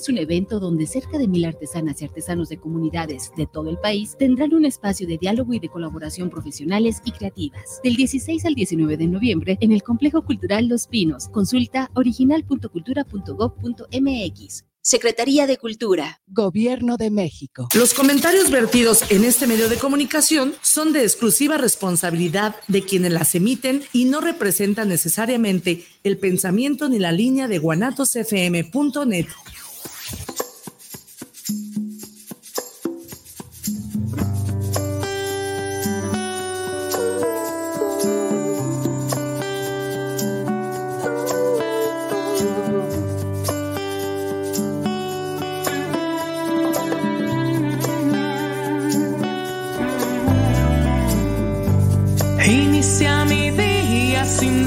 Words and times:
es 0.00 0.08
un 0.08 0.18
evento 0.18 0.60
donde 0.60 0.86
cerca 0.86 1.18
de 1.18 1.26
mil 1.28 1.44
artesanas 1.44 2.00
y 2.00 2.06
artesanos 2.06 2.48
de 2.48 2.58
comunidades 2.58 3.32
de 3.36 3.46
todo 3.46 3.68
el 3.68 3.76
país 3.76 4.16
tendrán 4.18 4.54
un 4.54 4.64
espacio 4.64 5.06
de 5.06 5.18
diálogo 5.18 5.52
y 5.52 5.58
de 5.58 5.68
colaboración 5.68 6.30
profesionales 6.30 7.02
y 7.04 7.12
creativas. 7.12 7.82
Del 7.84 7.96
16 7.96 8.46
al 8.46 8.54
19 8.54 8.96
de 8.96 9.06
noviembre 9.06 9.58
en 9.60 9.72
el 9.72 9.82
Complejo 9.82 10.24
Cultural 10.24 10.68
Los 10.68 10.86
Pinos. 10.86 11.28
Consulta 11.28 11.90
original.cultura.gov.mx. 11.94 14.64
Secretaría 14.82 15.46
de 15.46 15.58
Cultura. 15.58 16.22
Gobierno 16.26 16.96
de 16.96 17.10
México. 17.10 17.68
Los 17.74 17.92
comentarios 17.92 18.50
vertidos 18.50 19.04
en 19.10 19.24
este 19.24 19.46
medio 19.46 19.68
de 19.68 19.76
comunicación 19.76 20.54
son 20.62 20.94
de 20.94 21.02
exclusiva 21.02 21.58
responsabilidad 21.58 22.56
de 22.68 22.82
quienes 22.82 23.12
las 23.12 23.34
emiten 23.34 23.82
y 23.92 24.06
no 24.06 24.22
representan 24.22 24.88
necesariamente 24.88 25.84
el 26.02 26.16
pensamiento 26.16 26.88
ni 26.88 26.98
la 26.98 27.12
línea 27.12 27.46
de 27.46 27.58
guanatosfm.net. 27.58 29.26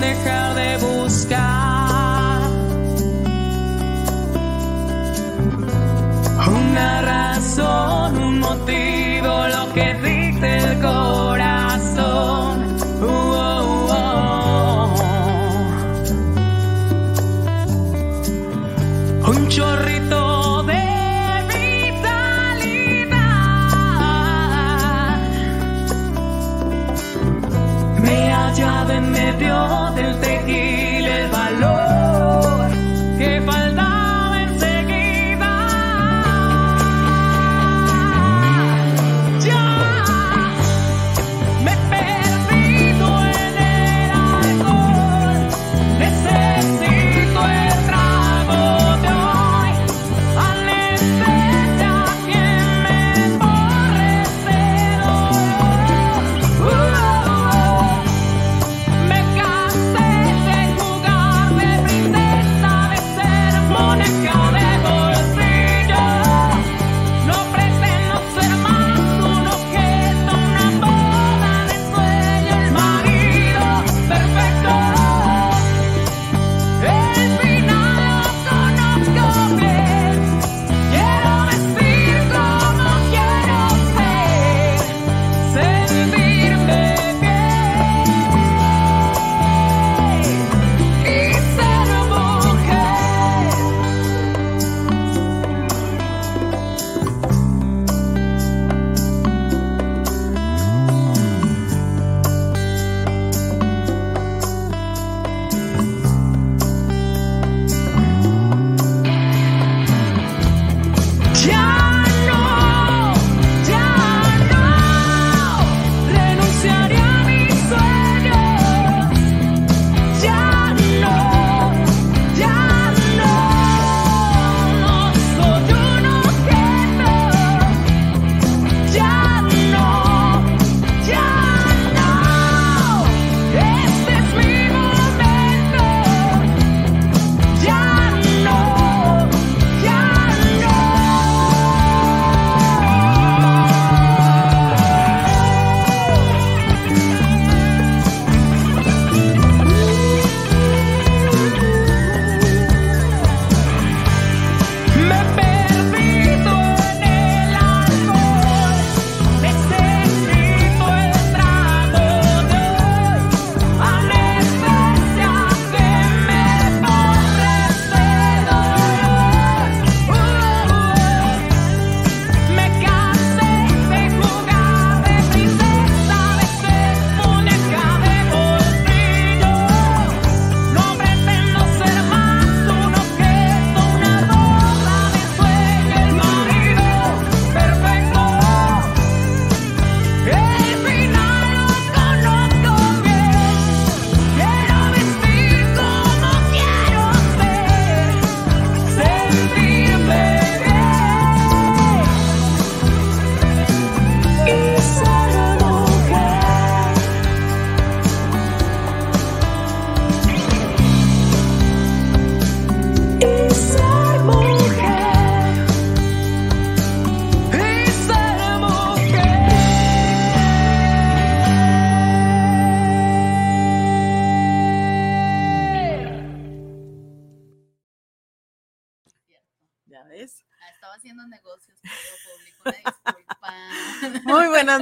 dejar 0.03 0.55
de 0.55 0.77
buscar 0.77 2.41
una 6.47 7.01
razón, 7.01 8.17
un 8.17 8.39
motivo. 8.39 8.92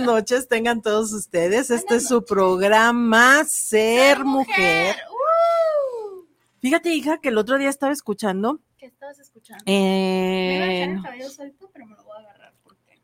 noches 0.01 0.47
tengan 0.47 0.81
todos 0.81 1.13
ustedes. 1.13 1.71
Este 1.71 1.95
es 1.95 2.07
su 2.07 2.23
programa 2.25 3.43
Ser, 3.45 4.23
Mujer. 4.23 4.95
¡Uh! 5.09 6.25
Fíjate, 6.59 6.93
hija, 6.93 7.19
que 7.19 7.29
el 7.29 7.37
otro 7.37 7.57
día 7.57 7.69
estaba 7.69 7.93
escuchando. 7.93 8.59
¿Qué 8.77 8.87
estabas 8.87 9.19
escuchando? 9.19 9.63
Eh, 9.65 10.57
me 10.59 10.65
iba 10.65 10.65
a 10.65 10.95
el 10.95 11.03
cabello 11.03 11.29
suelto, 11.29 11.69
pero 11.71 11.85
me 11.85 11.95
lo 11.95 12.03
voy 12.03 12.17
a 12.17 12.19
agarrar 12.21 12.53
porque. 12.63 13.01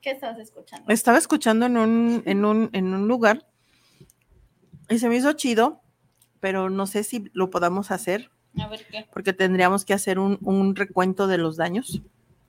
¿Qué 0.00 0.10
estabas 0.10 0.38
escuchando? 0.38 0.92
Estaba 0.92 1.18
escuchando 1.18 1.66
en 1.66 1.76
un, 1.76 2.22
en 2.26 2.44
un, 2.44 2.70
en 2.72 2.94
un 2.94 3.08
lugar 3.08 3.46
y 4.88 4.98
se 4.98 5.08
me 5.08 5.16
hizo 5.16 5.32
chido, 5.32 5.82
pero 6.40 6.70
no 6.70 6.86
sé 6.86 7.04
si 7.04 7.30
lo 7.32 7.50
podamos 7.50 7.90
hacer. 7.90 8.30
A 8.58 8.68
ver 8.68 8.86
qué. 8.88 9.06
Porque 9.12 9.32
tendríamos 9.32 9.84
que 9.84 9.94
hacer 9.94 10.18
un, 10.18 10.38
un 10.42 10.76
recuento 10.76 11.26
de 11.26 11.38
los 11.38 11.56
daños. 11.56 12.02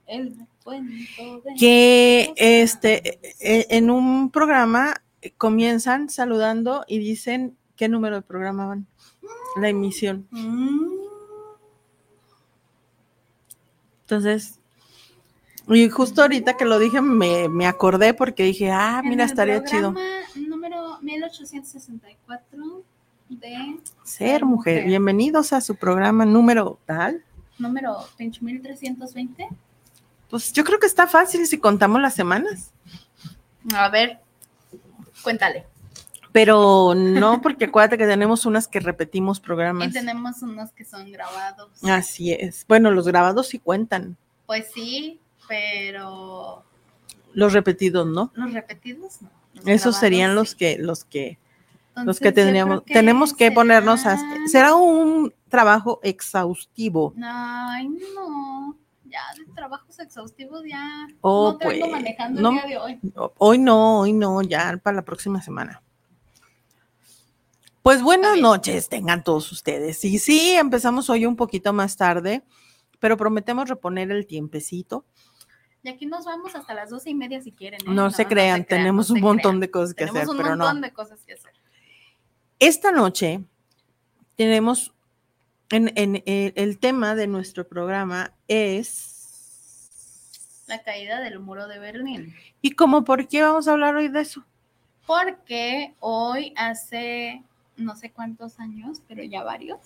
El 0.07 0.35
cuento 0.63 1.41
de. 1.43 1.55
Que 1.59 2.33
este, 2.37 3.19
e- 3.39 3.67
en 3.69 3.89
un 3.89 4.29
programa 4.29 5.01
comienzan 5.37 6.09
saludando 6.09 6.85
y 6.87 6.99
dicen 6.99 7.57
qué 7.75 7.87
número 7.89 8.17
de 8.17 8.21
programa 8.21 8.67
van, 8.67 8.87
la 9.59 9.69
emisión. 9.69 10.27
Entonces, 14.01 14.59
y 15.67 15.89
justo 15.89 16.21
ahorita 16.21 16.57
que 16.57 16.65
lo 16.65 16.77
dije 16.77 17.01
me, 17.01 17.49
me 17.49 17.65
acordé 17.65 18.13
porque 18.13 18.43
dije, 18.43 18.69
ah, 18.71 19.01
En 19.03 19.09
mira, 19.09 19.23
el 19.23 19.29
estaría 19.29 19.63
chido. 19.63 19.95
Número 20.35 20.99
1864 21.01 22.83
de 23.29 23.79
Ser 24.03 24.45
mujer. 24.45 24.85
Bienvenidos 24.85 25.53
a 25.53 25.61
su 25.61 25.75
programa 25.75 26.25
número 26.25 26.79
tal. 26.85 27.23
número 27.57 27.97
28320. 28.17 29.47
Pues 30.29 30.51
yo 30.53 30.63
creo 30.63 30.79
que 30.79 30.87
está 30.87 31.07
fácil 31.07 31.45
si 31.47 31.57
contamos 31.59 32.01
las 32.01 32.13
semanas, 32.13 32.71
A 33.75 33.89
ver, 33.89 34.19
cuéntale. 35.23 35.65
pero 36.31 36.93
no 36.95 37.41
porque 37.41 37.65
acuérdate 37.65 37.97
que 37.97 38.05
tenemos 38.07 38.45
unas 38.45 38.67
que 38.67 38.79
repetimos 38.79 39.37
Y 39.37 39.41
programas. 39.41 39.91
tenemos 39.93 40.41
unos 40.41 40.71
que 40.71 40.83
son 40.85 41.11
grabados. 41.11 41.69
Así 41.83 42.31
es. 42.33 42.65
Bueno, 42.67 42.91
los 42.91 43.07
grabados 43.07 43.47
sí 43.47 43.59
cuentan, 43.59 44.17
Pues 44.45 44.67
sí, 44.73 45.19
pero 45.47 46.63
los 47.33 47.53
repetidos, 47.53 48.07
¿no? 48.07 48.31
los 48.35 48.53
repetidos 48.53 49.21
no. 49.21 49.29
Los 49.53 49.67
Esos 49.67 49.81
grabados 49.83 49.99
serían 49.99 50.35
los 50.35 50.55
que, 50.55 50.77
los 50.77 51.05
que, 51.05 51.37
los 52.03 52.19
que 52.19 52.31
tendríamos, 52.33 52.83
tenemos 52.83 53.33
que 53.33 53.51
ponernos 53.51 54.05
a, 54.05 54.17
será 54.47 54.75
un 54.75 55.33
trabajo 55.49 55.99
exhaustivo. 56.03 57.13
Ay, 57.23 57.87
no. 58.15 58.75
Ya 59.15 59.43
de 59.45 59.49
trabajos 59.53 59.97
exhaustivos 59.99 60.63
ya 60.69 61.07
Oh, 61.21 61.53
no 61.53 61.57
vengo 61.69 61.79
pues, 61.85 61.91
manejando 61.91 62.41
no. 62.41 62.49
el 62.49 62.55
día 62.55 62.65
de 62.65 62.77
hoy. 62.77 62.99
Hoy 63.37 63.57
no, 63.59 63.99
hoy 64.01 64.11
no, 64.11 64.41
ya 64.41 64.77
para 64.83 64.97
la 64.97 65.05
próxima 65.05 65.41
semana. 65.41 65.81
Pues 67.81 68.01
buenas 68.01 68.37
noches 68.39 68.89
tengan 68.89 69.23
todos 69.23 69.51
ustedes. 69.53 70.03
Y 70.03 70.19
sí, 70.19 70.51
empezamos 70.55 71.09
hoy 71.09 71.25
un 71.25 71.35
poquito 71.37 71.71
más 71.71 71.95
tarde, 71.95 72.43
pero 72.99 73.15
prometemos 73.15 73.69
reponer 73.69 74.11
el 74.11 74.25
tiempecito. 74.27 75.05
Y 75.83 75.89
aquí 75.89 76.07
nos 76.07 76.25
vamos 76.25 76.53
hasta 76.55 76.73
las 76.73 76.89
doce 76.89 77.11
y 77.11 77.15
media 77.15 77.39
si 77.41 77.51
quieren. 77.51 77.79
¿eh? 77.81 77.85
No, 77.87 78.09
se 78.11 78.25
crean, 78.25 78.65
tenemos 78.65 79.11
un 79.11 79.21
montón 79.21 79.51
crean. 79.51 79.59
de 79.61 79.71
cosas 79.71 79.93
que 79.93 80.05
Tenemos 80.07 80.23
hacer, 80.23 80.31
un 80.31 80.37
pero 80.37 80.49
montón 80.57 80.81
no. 80.81 80.87
de 80.87 80.93
cosas 80.93 81.23
que 81.23 81.33
hacer. 81.33 81.53
Esta 82.57 82.91
noche 82.91 83.43
tenemos, 84.35 84.94
en, 85.69 85.91
en- 85.95 86.23
el, 86.25 86.53
el 86.55 86.77
tema 86.79 87.15
de 87.15 87.27
nuestro 87.27 87.67
programa 87.67 88.33
es... 88.47 89.11
La 90.67 90.81
caída 90.81 91.19
del 91.21 91.39
muro 91.39 91.67
de 91.67 91.77
Berlín. 91.79 92.33
¿Y 92.61 92.71
cómo 92.71 93.03
por 93.03 93.27
qué 93.27 93.41
vamos 93.43 93.67
a 93.67 93.71
hablar 93.73 93.95
hoy 93.95 94.07
de 94.07 94.21
eso? 94.21 94.43
Porque 95.05 95.93
hoy 95.99 96.53
hace 96.57 97.43
no 97.77 97.95
sé 97.95 98.09
cuántos 98.11 98.59
años, 98.59 99.01
pero 99.07 99.23
ya 99.23 99.43
varios. 99.43 99.79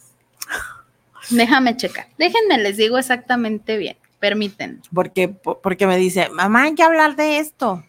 Déjame 1.31 1.75
checar. 1.75 2.07
Déjenme, 2.17 2.57
les 2.59 2.77
digo 2.77 2.97
exactamente 2.97 3.77
bien. 3.77 3.97
Permiten. 4.19 4.81
Porque, 4.93 5.27
po- 5.29 5.59
porque 5.61 5.85
me 5.87 5.97
dice, 5.97 6.29
mamá, 6.29 6.63
hay 6.63 6.75
que 6.75 6.83
hablar 6.83 7.15
de 7.17 7.39
esto. 7.39 7.83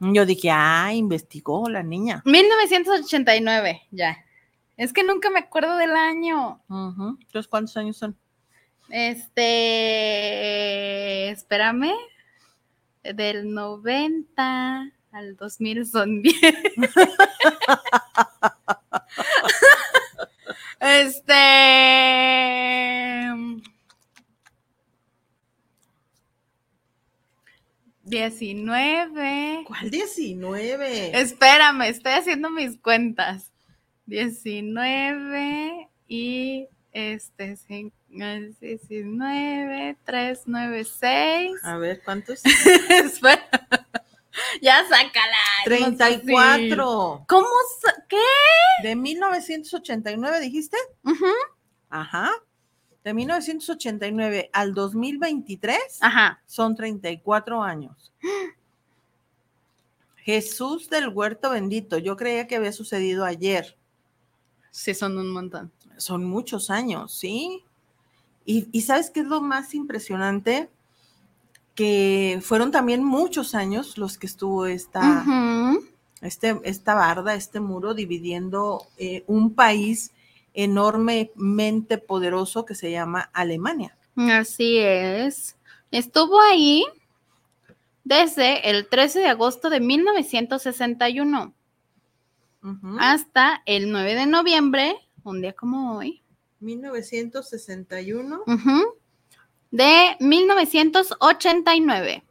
Yo 0.00 0.24
dije, 0.26 0.50
ah, 0.50 0.90
investigó 0.94 1.68
la 1.68 1.82
niña. 1.82 2.22
1989, 2.24 3.82
ya. 3.90 4.24
Es 4.82 4.92
que 4.92 5.04
nunca 5.04 5.30
me 5.30 5.38
acuerdo 5.38 5.76
del 5.76 5.92
año. 5.92 6.60
Entonces, 6.68 7.46
¿cuántos 7.46 7.76
años 7.76 7.96
son? 7.98 8.18
Este, 8.88 9.60
espérame, 11.30 11.92
del 13.04 13.54
90 13.54 14.90
al 15.12 15.36
2000 15.36 15.86
son 15.86 16.20
10. 16.24 16.34
este, 20.80 21.32
19. 28.02 29.62
¿Cuál 29.64 29.90
19? 29.92 31.20
Espérame, 31.20 31.82
estoy 31.82 32.14
haciendo 32.14 32.50
mis 32.50 32.76
cuentas. 32.78 33.51
19 34.06 35.88
y 36.08 36.68
este 36.92 37.56
cin- 37.56 37.92
es 38.10 38.60
19, 38.60 39.96
3, 40.04 40.40
9, 40.46 40.84
6. 40.84 41.52
A 41.64 41.76
ver, 41.78 42.02
¿cuántos? 42.04 42.42
Ya 44.62 44.82
sácala. 44.88 45.36
no 45.66 45.76
seas 45.76 46.00
así. 46.00 46.26
34. 46.26 47.24
¿Cómo? 47.28 47.46
¿Qué? 48.08 48.16
¿De 48.82 48.96
1989 48.96 50.40
dijiste? 50.40 50.78
Ujú. 51.04 51.26
Ajá. 51.90 52.30
De 53.04 53.12
1989 53.12 54.48
al 54.54 54.72
2023 54.72 55.98
Ajá. 56.00 56.40
son 56.46 56.74
34 56.76 57.62
años. 57.62 58.10
Jesús 60.16 60.88
del 60.88 61.08
huerto 61.08 61.50
bendito. 61.50 61.98
Yo 61.98 62.16
creía 62.16 62.46
que 62.46 62.56
había 62.56 62.72
sucedido 62.72 63.24
ayer. 63.24 63.76
Sí, 64.72 64.94
son 64.94 65.18
un 65.18 65.30
montón. 65.30 65.70
son 65.98 66.24
muchos 66.24 66.70
años, 66.70 67.12
¿sí? 67.12 67.62
Y, 68.44 68.68
y 68.72 68.80
¿sabes 68.80 69.10
qué 69.10 69.20
es 69.20 69.26
lo 69.26 69.40
más 69.42 69.74
impresionante? 69.74 70.70
Que 71.74 72.40
fueron 72.42 72.72
también 72.72 73.04
muchos 73.04 73.54
años 73.54 73.98
los 73.98 74.18
que 74.18 74.26
estuvo 74.26 74.66
esta, 74.66 75.24
este, 76.22 76.58
esta 76.64 76.94
barda, 76.94 77.34
este 77.34 77.60
muro, 77.60 77.94
dividiendo 77.94 78.86
eh, 78.96 79.24
un 79.26 79.54
país 79.54 80.10
enormemente 80.54 81.98
poderoso 81.98 82.64
que 82.64 82.74
se 82.74 82.90
llama 82.90 83.30
Alemania. 83.32 83.96
Así 84.16 84.78
es. 84.78 85.56
Estuvo 85.90 86.40
ahí 86.40 86.84
desde 88.04 88.70
el 88.70 88.88
13 88.88 89.20
de 89.20 89.28
agosto 89.28 89.68
de 89.70 89.80
1961 89.80 91.52
Hasta 93.00 93.62
el 93.66 93.90
9 93.90 94.14
de 94.14 94.26
noviembre, 94.26 94.94
un 95.24 95.40
día 95.40 95.52
como 95.52 95.96
hoy, 95.98 96.22
1961. 96.60 98.42
ujú, 98.46 98.94
de 99.70 100.16
1989. 100.20 102.22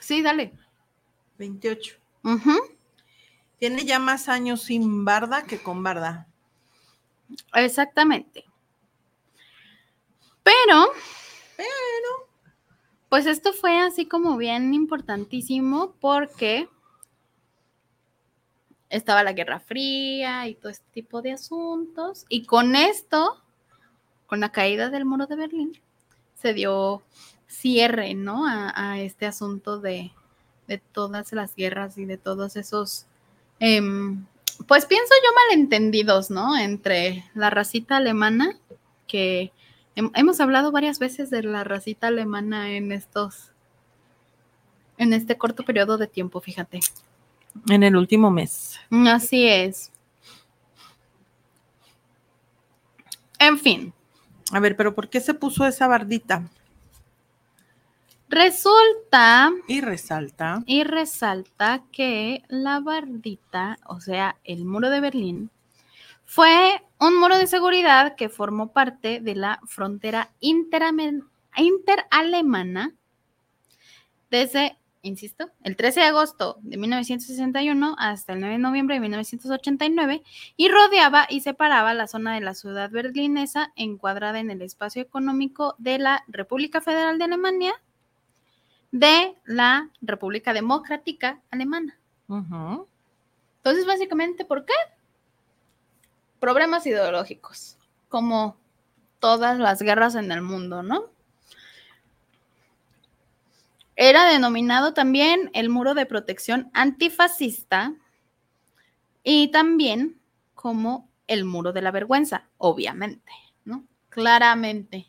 Sí, 0.00 0.22
dale. 0.22 0.52
28. 1.38 1.96
Ujú, 2.24 2.52
Tiene 3.58 3.84
ya 3.84 3.98
más 3.98 4.28
años 4.28 4.62
sin 4.62 5.04
barda 5.04 5.42
que 5.44 5.60
con 5.62 5.82
barda. 5.82 6.26
Exactamente. 7.54 8.44
Pero, 10.42 10.92
pues 13.12 13.26
esto 13.26 13.52
fue 13.52 13.78
así 13.78 14.06
como 14.06 14.38
bien 14.38 14.72
importantísimo 14.72 15.94
porque 16.00 16.66
estaba 18.88 19.22
la 19.22 19.34
Guerra 19.34 19.60
Fría 19.60 20.48
y 20.48 20.54
todo 20.54 20.72
este 20.72 20.86
tipo 20.94 21.20
de 21.20 21.32
asuntos. 21.32 22.24
Y 22.30 22.46
con 22.46 22.74
esto, 22.74 23.38
con 24.26 24.40
la 24.40 24.50
caída 24.50 24.88
del 24.88 25.04
muro 25.04 25.26
de 25.26 25.36
Berlín, 25.36 25.78
se 26.40 26.54
dio 26.54 27.02
cierre, 27.46 28.14
¿no? 28.14 28.46
A, 28.46 28.98
este 28.98 29.26
asunto 29.26 29.78
de, 29.78 30.10
de 30.66 30.78
todas 30.78 31.34
las 31.34 31.54
guerras 31.54 31.98
y 31.98 32.06
de 32.06 32.16
todos 32.16 32.56
esos, 32.56 33.04
em, 33.60 34.24
pues 34.66 34.86
pienso 34.86 35.12
yo 35.22 35.30
malentendidos, 35.50 36.30
¿no? 36.30 36.56
Entre 36.56 37.26
la 37.34 37.50
racita 37.50 37.98
alemana, 37.98 38.58
que 39.06 39.52
hemos 39.94 40.40
hablado 40.40 40.72
varias 40.72 40.98
veces 40.98 41.30
de 41.30 41.42
la 41.42 41.64
racita 41.64 42.08
alemana 42.08 42.70
en 42.72 42.92
estos, 42.92 43.52
en 44.98 45.12
este 45.12 45.36
corto 45.38 45.64
periodo 45.64 45.98
de 45.98 46.06
tiempo, 46.06 46.40
fíjate. 46.40 46.80
En 47.68 47.82
el 47.82 47.96
último 47.96 48.30
mes. 48.30 48.78
Así 48.90 49.46
es. 49.46 49.90
En 53.38 53.58
fin, 53.58 53.92
A 54.52 54.60
ver, 54.60 54.76
pero 54.76 54.94
¿por 54.94 55.08
qué 55.08 55.20
se 55.20 55.34
puso 55.34 55.66
esa 55.66 55.86
bardita? 55.88 56.48
resulta 58.28 59.50
Y 59.68 59.80
resalta. 59.82 60.62
y 60.64 60.84
resalta 60.84 61.82
que 61.92 62.42
la 62.48 62.80
bardita, 62.80 63.78
o 63.86 64.00
sea, 64.00 64.36
el 64.44 64.64
muro 64.64 64.88
de 64.88 65.00
Berlín, 65.00 65.50
fue 66.32 66.82
un 66.98 67.20
muro 67.20 67.36
de 67.36 67.46
seguridad 67.46 68.16
que 68.16 68.30
formó 68.30 68.72
parte 68.72 69.20
de 69.20 69.34
la 69.34 69.60
frontera 69.66 70.30
interalemana 70.40 72.94
desde, 74.30 74.78
insisto, 75.02 75.50
el 75.62 75.76
13 75.76 76.00
de 76.00 76.06
agosto 76.06 76.56
de 76.62 76.78
1961 76.78 77.96
hasta 77.98 78.32
el 78.32 78.40
9 78.40 78.54
de 78.54 78.60
noviembre 78.60 78.94
de 78.94 79.00
1989 79.00 80.22
y 80.56 80.70
rodeaba 80.70 81.26
y 81.28 81.42
separaba 81.42 81.92
la 81.92 82.06
zona 82.06 82.34
de 82.34 82.40
la 82.40 82.54
ciudad 82.54 82.90
berlinesa 82.90 83.70
encuadrada 83.76 84.40
en 84.40 84.50
el 84.50 84.62
espacio 84.62 85.02
económico 85.02 85.74
de 85.76 85.98
la 85.98 86.24
República 86.28 86.80
Federal 86.80 87.18
de 87.18 87.24
Alemania 87.24 87.74
de 88.90 89.34
la 89.44 89.90
República 90.00 90.54
Democrática 90.54 91.42
Alemana. 91.50 91.98
Entonces, 92.30 93.84
básicamente, 93.84 94.46
¿por 94.46 94.64
qué? 94.64 94.72
Problemas 96.42 96.84
ideológicos, 96.88 97.78
como 98.08 98.56
todas 99.20 99.60
las 99.60 99.80
guerras 99.80 100.16
en 100.16 100.32
el 100.32 100.42
mundo, 100.42 100.82
¿no? 100.82 101.04
Era 103.94 104.26
denominado 104.26 104.92
también 104.92 105.52
el 105.54 105.68
muro 105.68 105.94
de 105.94 106.04
protección 106.04 106.68
antifascista 106.74 107.94
y 109.22 109.52
también 109.52 110.20
como 110.56 111.08
el 111.28 111.44
muro 111.44 111.72
de 111.72 111.82
la 111.82 111.92
vergüenza, 111.92 112.48
obviamente, 112.58 113.30
¿no? 113.64 113.84
Claramente. 114.08 115.06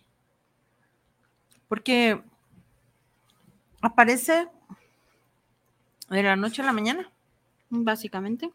Porque 1.68 2.22
aparece 3.82 4.50
de 6.12 6.22
la 6.22 6.36
noche 6.36 6.62
a 6.62 6.66
la 6.66 6.74
mañana, 6.74 7.10
Básicamente. 7.72 8.52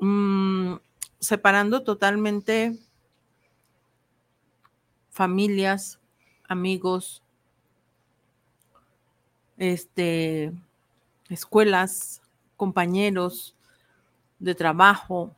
Mm, 0.00 0.74
separando 1.20 1.82
totalmente 1.82 2.78
familias, 5.10 5.98
amigos, 6.48 7.22
este, 9.56 10.52
escuelas, 11.30 12.22
compañeros 12.56 13.54
de 14.38 14.54
trabajo. 14.54 15.34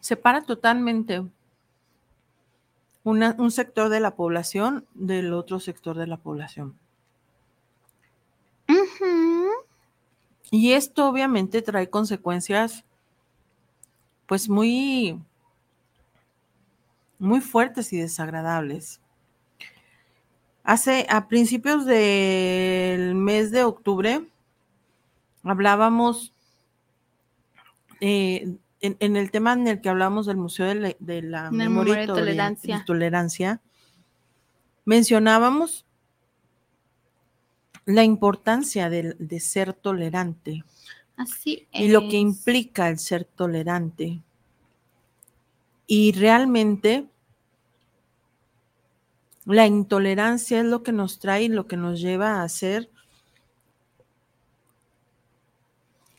Separa 0.00 0.42
totalmente 0.42 1.24
una- 3.04 3.34
un 3.38 3.50
sector 3.50 3.88
de 3.88 4.00
la 4.00 4.14
población 4.16 4.86
del 4.94 5.32
otro 5.32 5.60
sector 5.60 5.96
de 5.96 6.06
la 6.06 6.18
población. 6.18 6.78
Y 10.50 10.72
esto 10.72 11.08
obviamente 11.08 11.62
trae 11.62 11.90
consecuencias 11.90 12.84
pues 14.26 14.48
muy 14.48 15.18
muy 17.18 17.40
fuertes 17.40 17.92
y 17.92 17.98
desagradables. 17.98 19.00
Hace 20.62 21.06
a 21.08 21.28
principios 21.28 21.84
del 21.86 23.14
mes 23.14 23.50
de 23.50 23.64
octubre 23.64 24.26
hablábamos 25.42 26.32
eh, 28.00 28.56
en, 28.80 28.96
en 29.00 29.16
el 29.16 29.30
tema 29.30 29.52
en 29.54 29.68
el 29.68 29.80
que 29.80 29.88
hablamos 29.88 30.26
del 30.26 30.36
Museo 30.36 30.66
de 30.66 30.74
la, 30.74 30.94
de 30.98 31.22
Memoria 31.50 31.94
Toleran- 32.06 32.84
Tolerancia. 32.84 33.60
mencionábamos 34.84 35.86
la 37.86 38.02
importancia 38.04 38.88
de 38.90 39.40
ser 39.40 39.74
tolerante 39.74 40.64
Así 41.16 41.66
y 41.72 41.88
lo 41.88 42.00
que 42.08 42.16
implica 42.16 42.88
el 42.88 42.98
ser 42.98 43.24
tolerante. 43.24 44.20
Y 45.86 46.12
realmente 46.12 47.06
la 49.44 49.66
intolerancia 49.66 50.60
es 50.60 50.64
lo 50.64 50.82
que 50.82 50.92
nos 50.92 51.18
trae 51.18 51.44
y 51.44 51.48
lo 51.48 51.66
que 51.66 51.76
nos 51.76 52.00
lleva 52.00 52.36
a 52.36 52.42
hacer, 52.42 52.90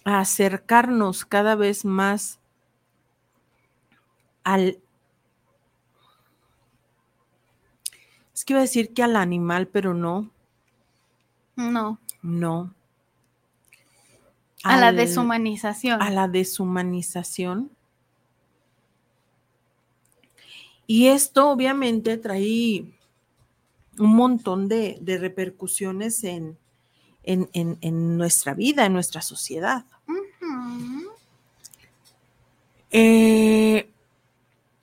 a 0.03 0.19
acercarnos 0.19 1.25
cada 1.25 1.55
vez 1.55 1.83
más 1.83 2.39
al... 4.43 4.79
Es 8.33 8.45
que 8.45 8.53
iba 8.53 8.59
a 8.59 8.63
decir 8.63 8.93
que 8.93 9.01
al 9.01 9.15
animal, 9.15 9.67
pero 9.67 9.93
no, 9.93 10.29
No, 11.55 11.99
no. 12.21 12.74
A 14.65 14.77
la 14.77 14.91
deshumanización. 14.91 16.01
a 16.01 16.09
la 16.09 16.27
deshumanización. 16.27 17.69
Y 20.87 21.07
esto 21.07 21.49
obviamente 21.49 22.17
trae 22.17 22.85
un 23.97 24.15
montón 24.15 24.67
de, 24.67 24.97
de 25.01 25.17
repercusiones 25.17 26.23
en, 26.23 26.57
en- 27.23 27.49
en- 27.53 27.77
en 27.81 28.17
nuestra 28.17 28.53
vida, 28.53 28.85
en 28.85 28.93
nuestra 28.93 29.21
sociedad. 29.21 29.85
Eh, 32.91 33.89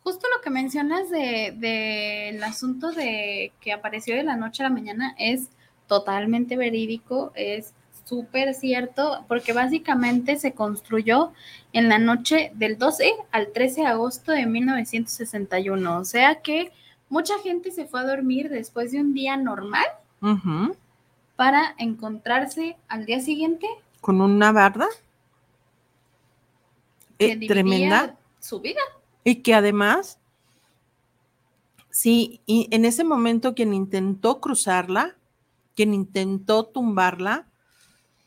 Justo 0.03 0.27
lo 0.35 0.43
que 0.43 0.51
mencionas 0.51 1.09
de, 1.11 1.55
del 1.57 2.43
asunto 2.43 2.91
de 2.91 3.53
que 3.61 3.73
apareció 3.73 4.17
de 4.17 4.25
la 4.25 4.35
noche 4.37 4.65
a 4.65 4.69
la 4.69 4.75
mañana 4.75 5.15
es 5.17 5.49
totalmente 5.87 6.57
verídico, 6.57 7.31
es 7.37 7.73
súper 8.13 8.53
cierto, 8.53 9.25
porque 9.27 9.55
básicamente 9.55 10.37
se 10.37 10.53
construyó 10.53 11.33
en 11.73 11.89
la 11.89 11.99
noche 11.99 12.53
del 12.55 12.77
12 12.77 13.11
al 13.31 13.53
13 13.53 13.81
de 13.81 13.87
agosto 13.87 14.33
de 14.33 14.45
1961. 14.45 15.99
O 15.99 16.05
sea 16.05 16.43
que 16.43 16.73
mucha 17.09 17.39
gente 17.39 17.71
se 17.71 17.87
fue 17.87 18.01
a 18.01 18.05
dormir 18.05 18.51
después 18.51 18.93
de 18.93 19.01
un 19.01 19.15
día 19.15 19.39
normal 19.39 19.87
para 21.37 21.75
encontrarse 21.79 22.77
al 22.87 23.07
día 23.07 23.21
siguiente 23.21 23.67
con 24.03 24.21
una 24.21 24.53
barda 24.53 24.89
que 27.19 27.33
eh, 27.33 27.47
tremenda 27.49 28.15
su 28.41 28.61
vida. 28.61 28.83
y 29.25 29.37
que 29.37 29.55
además, 29.55 30.19
sí, 31.89 32.43
y 32.45 32.69
en 32.73 32.85
ese 32.85 33.05
momento 33.05 33.55
quien 33.55 33.73
intentó 33.73 34.39
cruzarla, 34.39 35.17
quien 35.75 35.95
intentó 35.95 36.67
tumbarla, 36.67 37.47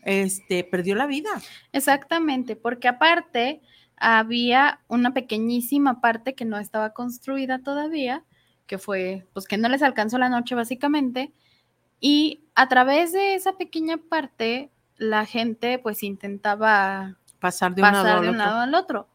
este, 0.06 0.64
perdió 0.64 0.96
la 0.96 1.08
vida. 1.08 1.30
Exactamente, 1.74 2.56
porque 2.56 2.88
aparte 2.88 3.62
había 3.98 4.80
una 4.88 5.14
pequeñísima 5.14 6.00
parte 6.00 6.36
que 6.36 6.46
no 6.46 6.58
estaba 6.58 6.94
construida 6.94 7.60
todavía, 7.60 8.24
que 8.68 8.78
fue, 8.78 9.26
pues 9.34 9.48
que 9.48 9.58
no 9.58 9.68
les 9.68 9.82
alcanzó 9.82 10.18
la 10.18 10.30
noche 10.30 10.56
básicamente, 10.56 11.34
y 12.00 12.42
a 12.56 12.68
través 12.68 13.12
de 13.12 13.36
esa 13.36 13.58
pequeña 13.58 13.98
parte 13.98 14.70
la 14.98 15.26
gente 15.26 15.80
pues 15.80 16.04
intentaba 16.04 17.18
Pasar 17.40 17.76
de 17.76 17.82
un 17.82 17.92
lado 17.92 18.04
pasar 18.04 18.18
al 18.18 18.24
de 18.24 18.30
un 18.30 18.36
otro. 18.36 18.46
lado 18.46 18.60
al 18.62 18.76
otro. 18.76 19.08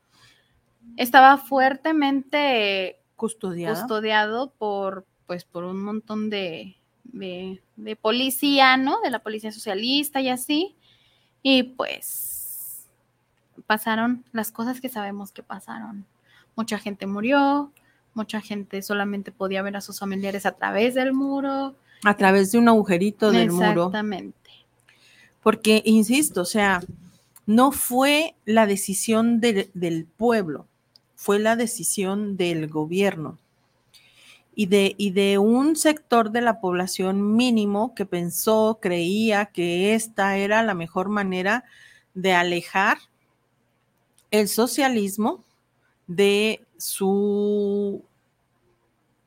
Estaba 0.97 1.39
fuertemente 1.39 3.01
custodiado 3.17 4.53
por 4.59 5.07
pues 5.27 5.45
por 5.45 5.65
un 5.65 5.83
montón 5.83 6.29
de, 6.31 6.77
de, 7.05 7.63
de 7.77 7.97
policía, 7.97 8.77
¿no? 8.77 9.01
De 9.01 9.11
la 9.11 9.21
policía 9.21 9.53
socialista 9.53 10.21
y 10.21 10.29
así. 10.29 10.77
Y 11.43 11.63
pues 11.63 12.87
pasaron 13.67 14.25
las 14.33 14.51
cosas 14.53 14.81
que 14.81 14.89
sabemos 14.89 15.33
que 15.33 15.43
pasaron. 15.43 16.05
Mucha 16.57 16.79
gente 16.79 17.07
murió, 17.07 17.71
mucha 18.15 18.41
gente 18.41 18.83
solamente 18.83 19.33
podía 19.33 19.63
ver 19.63 19.77
a 19.77 19.81
sus 19.81 19.99
familiares 19.99 20.45
a 20.47 20.53
través 20.53 20.95
del 20.95 21.13
muro. 21.13 21.75
a 22.03 22.17
través 22.17 22.51
de 22.53 22.59
un 22.59 22.67
agujerito 22.69 23.31
del 23.31 23.51
muro. 23.53 23.69
Exactamente. 23.87 24.51
Porque, 25.43 25.83
insisto, 25.85 26.41
o 26.41 26.45
sea, 26.47 26.81
no 27.47 27.73
fue 27.73 28.35
la 28.47 28.67
decisión 28.67 29.39
del- 29.41 29.71
del 29.75 30.07
pueblo, 30.07 30.67
fue 31.15 31.39
la 31.39 31.57
decisión 31.57 32.39
del 32.39 32.69
gobierno 32.69 33.39
y 34.61 34.67
de, 34.67 34.95
y 34.99 35.13
de 35.13 35.39
un 35.39 35.75
sector 35.75 36.33
de 36.33 36.43
la 36.43 36.61
población 36.61 37.35
mínimo 37.35 37.95
que 37.95 38.05
pensó, 38.05 38.79
creía 38.79 39.47
que 39.47 39.95
esta 39.95 40.37
era 40.37 40.63
la 40.63 40.75
mejor 40.75 41.09
manera 41.09 41.65
de 42.13 42.35
alejar 42.35 42.99
el 44.31 44.49
socialismo 44.49 45.47
de 46.07 46.61
su, 46.77 48.05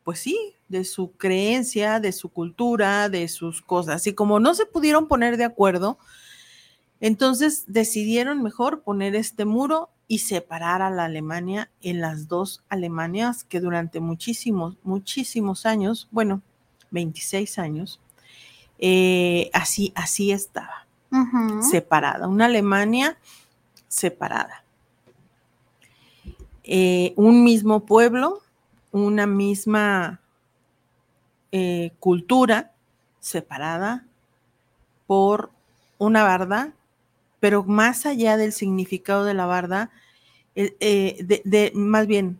pues 0.03 0.19
sí, 0.19 0.37
de 0.67 0.83
su 0.83 1.13
creencia, 1.13 1.99
de 1.99 2.11
su 2.11 2.29
cultura, 2.29 3.09
de 3.09 3.27
sus 3.27 3.63
cosas. 3.63 4.05
Y 4.05 4.13
como 4.13 4.39
no 4.39 4.53
se 4.53 4.67
pudieron 4.67 5.07
poner 5.07 5.37
de 5.37 5.45
acuerdo, 5.45 5.97
entonces 6.99 7.63
decidieron 7.65 8.43
mejor 8.43 8.83
poner 8.83 9.15
este 9.15 9.45
muro 9.45 9.89
y 10.13 10.19
separar 10.19 10.83
a 10.83 10.91
la 10.91 11.05
Alemania 11.05 11.71
en 11.81 11.99
las 11.99 12.27
dos 12.27 12.63
Alemanias 12.69 13.43
que 13.43 13.59
durante 13.59 13.99
muchísimos, 13.99 14.77
muchísimos 14.83 15.65
años, 15.65 16.07
bueno, 16.11 16.43
26 16.91 17.57
años, 17.57 17.99
eh, 18.77 19.49
así, 19.53 19.91
así 19.95 20.31
estaba, 20.31 20.85
separada, 21.67 22.27
una 22.27 22.45
Alemania 22.45 23.17
separada. 23.87 24.63
Eh, 26.63 27.13
un 27.15 27.43
mismo 27.43 27.83
pueblo, 27.87 28.43
una 28.91 29.25
misma 29.25 30.21
eh, 31.51 31.91
cultura 31.99 32.71
separada 33.19 34.05
por 35.07 35.49
una 35.97 36.21
barda, 36.21 36.71
pero 37.39 37.63
más 37.63 38.05
allá 38.05 38.37
del 38.37 38.53
significado 38.53 39.25
de 39.25 39.33
la 39.33 39.47
barda, 39.47 39.89
eh, 40.55 40.75
eh, 40.79 41.17
de, 41.23 41.41
de- 41.45 41.71
más 41.75 42.07
bien, 42.07 42.39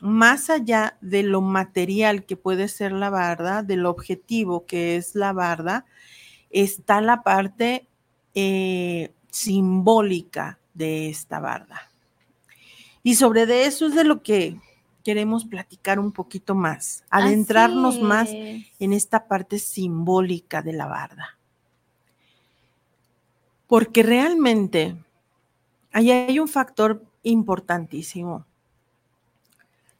más 0.00 0.50
allá 0.50 0.96
de 1.00 1.22
lo 1.22 1.40
material 1.40 2.24
que 2.24 2.36
puede 2.36 2.68
ser 2.68 2.92
la 2.92 3.08
barda, 3.10 3.62
del 3.62 3.86
objetivo 3.86 4.66
que 4.66 4.96
es 4.96 5.14
la 5.14 5.32
barda, 5.32 5.84
está 6.50 7.00
la 7.00 7.22
parte 7.22 7.86
eh, 8.34 9.12
simbólica 9.30 10.58
de 10.74 11.08
esta 11.08 11.38
barda. 11.38 11.88
Y 13.04 13.14
sobre 13.14 13.46
de 13.46 13.66
eso 13.66 13.86
es 13.86 13.94
de 13.94 14.04
lo 14.04 14.22
que 14.22 14.56
queremos 15.04 15.44
platicar 15.44 15.98
un 15.98 16.12
poquito 16.12 16.54
más, 16.54 17.04
adentrarnos 17.10 18.00
más 18.00 18.28
en 18.78 18.92
esta 18.92 19.26
parte 19.26 19.58
simbólica 19.58 20.62
de 20.62 20.72
la 20.72 20.86
barda. 20.86 21.36
Porque 23.66 24.02
realmente 24.02 24.96
ahí 25.92 26.10
hay 26.10 26.38
un 26.38 26.48
factor 26.48 27.04
importantísimo. 27.22 28.46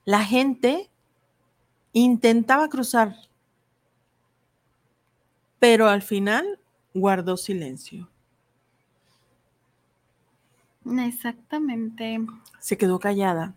La 0.05 0.25
gente 0.25 0.91
intentaba 1.93 2.69
cruzar, 2.69 3.17
pero 5.59 5.89
al 5.89 6.03
final 6.03 6.59
guardó 6.95 7.37
silencio. 7.37 8.09
Exactamente. 10.85 12.19
Se 12.59 12.77
quedó 12.77 12.99
callada 12.99 13.55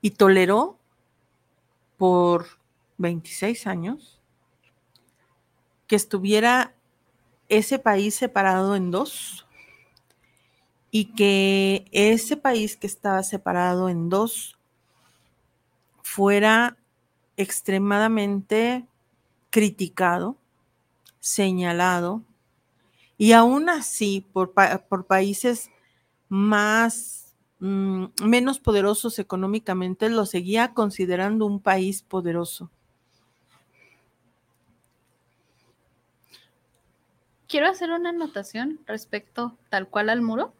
y 0.00 0.10
toleró 0.10 0.78
por 1.96 2.46
26 2.98 3.66
años 3.66 4.20
que 5.86 5.96
estuviera 5.96 6.74
ese 7.48 7.78
país 7.78 8.14
separado 8.14 8.76
en 8.76 8.90
dos 8.90 9.46
y 10.90 11.06
que 11.14 11.86
ese 11.92 12.36
país 12.36 12.76
que 12.76 12.86
estaba 12.86 13.22
separado 13.22 13.88
en 13.88 14.08
dos 14.08 14.58
fuera 16.02 16.76
extremadamente 17.36 18.86
criticado, 19.50 20.36
señalado, 21.20 22.22
y 23.18 23.32
aún 23.32 23.68
así 23.70 24.26
por, 24.32 24.52
pa- 24.52 24.86
por 24.88 25.06
países 25.06 25.70
más, 26.28 27.34
mm, 27.60 28.06
menos 28.24 28.60
poderosos 28.60 29.18
económicamente, 29.18 30.10
lo 30.10 30.26
seguía 30.26 30.74
considerando 30.74 31.46
un 31.46 31.60
país 31.60 32.02
poderoso. 32.02 32.70
Quiero 37.50 37.66
hacer 37.66 37.90
una 37.90 38.10
anotación 38.10 38.78
respecto 38.86 39.58
tal 39.70 39.88
cual 39.88 40.08
al 40.08 40.22
muro. 40.22 40.54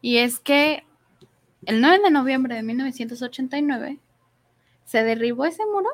Y 0.00 0.16
es 0.16 0.40
que 0.40 0.84
el 1.66 1.80
9 1.80 2.00
de 2.02 2.10
noviembre 2.10 2.56
de 2.56 2.64
1989 2.64 4.00
se 4.84 5.04
derribó 5.04 5.44
ese 5.44 5.64
muro 5.66 5.88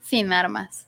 sin 0.00 0.34
armas. 0.34 0.86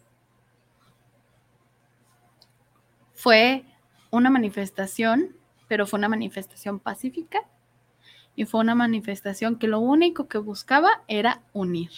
Fue 3.14 3.64
una 4.10 4.28
manifestación, 4.28 5.34
pero 5.66 5.86
fue 5.86 5.98
una 5.98 6.10
manifestación 6.10 6.78
pacífica 6.78 7.40
y 8.36 8.44
fue 8.44 8.60
una 8.60 8.74
manifestación 8.74 9.58
que 9.58 9.66
lo 9.66 9.80
único 9.80 10.28
que 10.28 10.36
buscaba 10.36 11.04
era 11.08 11.40
unir. 11.54 11.90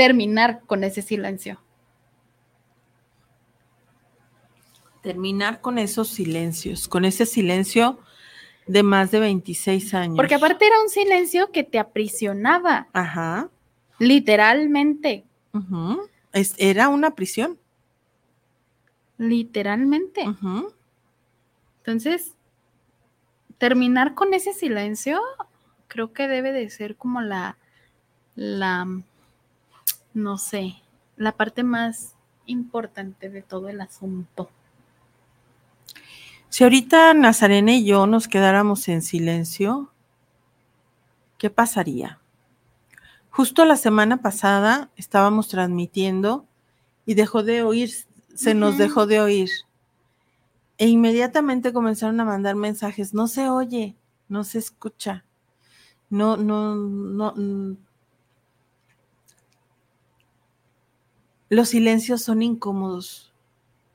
Terminar 0.00 0.62
con 0.66 0.82
ese 0.82 1.02
silencio. 1.02 1.60
Terminar 5.02 5.60
con 5.60 5.76
esos 5.76 6.08
silencios, 6.08 6.88
con 6.88 7.04
ese 7.04 7.26
silencio 7.26 7.98
de 8.66 8.82
más 8.82 9.10
de 9.10 9.20
26 9.20 9.92
años. 9.92 10.16
Porque 10.16 10.36
aparte 10.36 10.66
era 10.66 10.80
un 10.80 10.88
silencio 10.88 11.50
que 11.52 11.64
te 11.64 11.78
aprisionaba, 11.78 12.88
Ajá. 12.94 13.50
literalmente, 13.98 15.26
es- 16.32 16.54
era 16.56 16.88
una 16.88 17.14
prisión. 17.14 17.58
literalmente. 19.18 20.22
Entonces, 21.80 22.32
terminar 23.58 24.14
con 24.14 24.32
ese 24.32 24.54
silencio 24.54 25.20
creo 25.88 26.14
que 26.14 26.26
debe 26.26 26.52
de 26.52 26.70
ser 26.70 26.96
como 26.96 27.20
la, 27.20 27.58
la, 28.34 28.86
no 30.14 30.38
sé, 30.38 30.76
la 31.16 31.32
parte 31.32 31.62
más 31.62 32.14
importante 32.46 33.30
de 33.30 33.42
todo 33.42 33.68
el 33.68 33.80
asunto. 33.80 34.50
Si 36.48 36.64
ahorita 36.64 37.14
Nazarena 37.14 37.74
y 37.74 37.84
yo 37.84 38.06
nos 38.06 38.26
quedáramos 38.26 38.88
en 38.88 39.02
silencio, 39.02 39.92
¿qué 41.38 41.48
pasaría? 41.48 42.18
Justo 43.30 43.64
la 43.64 43.76
semana 43.76 44.20
pasada 44.20 44.90
estábamos 44.96 45.48
transmitiendo 45.48 46.46
y 47.06 47.14
dejó 47.14 47.44
de 47.44 47.62
oír, 47.62 47.90
se 48.34 48.54
nos 48.54 48.76
dejó 48.76 49.06
de 49.06 49.20
oír. 49.20 49.48
E 50.78 50.88
inmediatamente 50.88 51.72
comenzaron 51.72 52.18
a 52.20 52.24
mandar 52.24 52.56
mensajes, 52.56 53.14
no 53.14 53.28
se 53.28 53.48
oye, 53.48 53.96
no 54.28 54.42
se 54.42 54.58
escucha, 54.58 55.24
no, 56.08 56.36
no, 56.36 56.74
no. 56.74 57.76
Los 61.50 61.68
silencios 61.68 62.22
son 62.22 62.42
incómodos. 62.42 63.30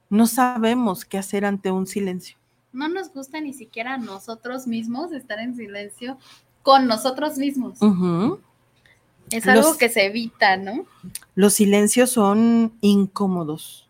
No 0.09 0.27
sabemos 0.27 1.05
qué 1.05 1.17
hacer 1.17 1.45
ante 1.45 1.71
un 1.71 1.87
silencio. 1.87 2.37
No 2.73 2.87
nos 2.89 3.11
gusta 3.11 3.39
ni 3.41 3.53
siquiera 3.53 3.95
a 3.95 3.97
nosotros 3.97 4.67
mismos 4.67 5.11
estar 5.13 5.39
en 5.39 5.55
silencio 5.55 6.17
con 6.61 6.85
nosotros 6.85 7.37
mismos. 7.37 7.79
Es 9.31 9.47
algo 9.47 9.69
Los- 9.69 9.77
que 9.77 9.89
se 9.89 10.05
evita, 10.05 10.57
¿no? 10.57 10.85
Los 11.33 11.53
silencios 11.53 12.11
son 12.11 12.73
incómodos. 12.81 13.87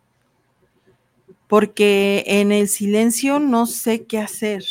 Porque 1.47 2.23
en 2.28 2.51
el 2.51 2.67
silencio 2.69 3.39
no 3.39 3.65
sé 3.65 4.06
qué 4.06 4.19
hacer. 4.19 4.63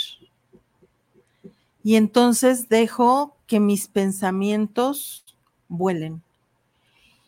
Y 1.82 1.96
entonces 1.96 2.68
dejo 2.68 3.36
que 3.46 3.60
mis 3.60 3.88
pensamientos 3.88 5.24
vuelen. 5.68 6.22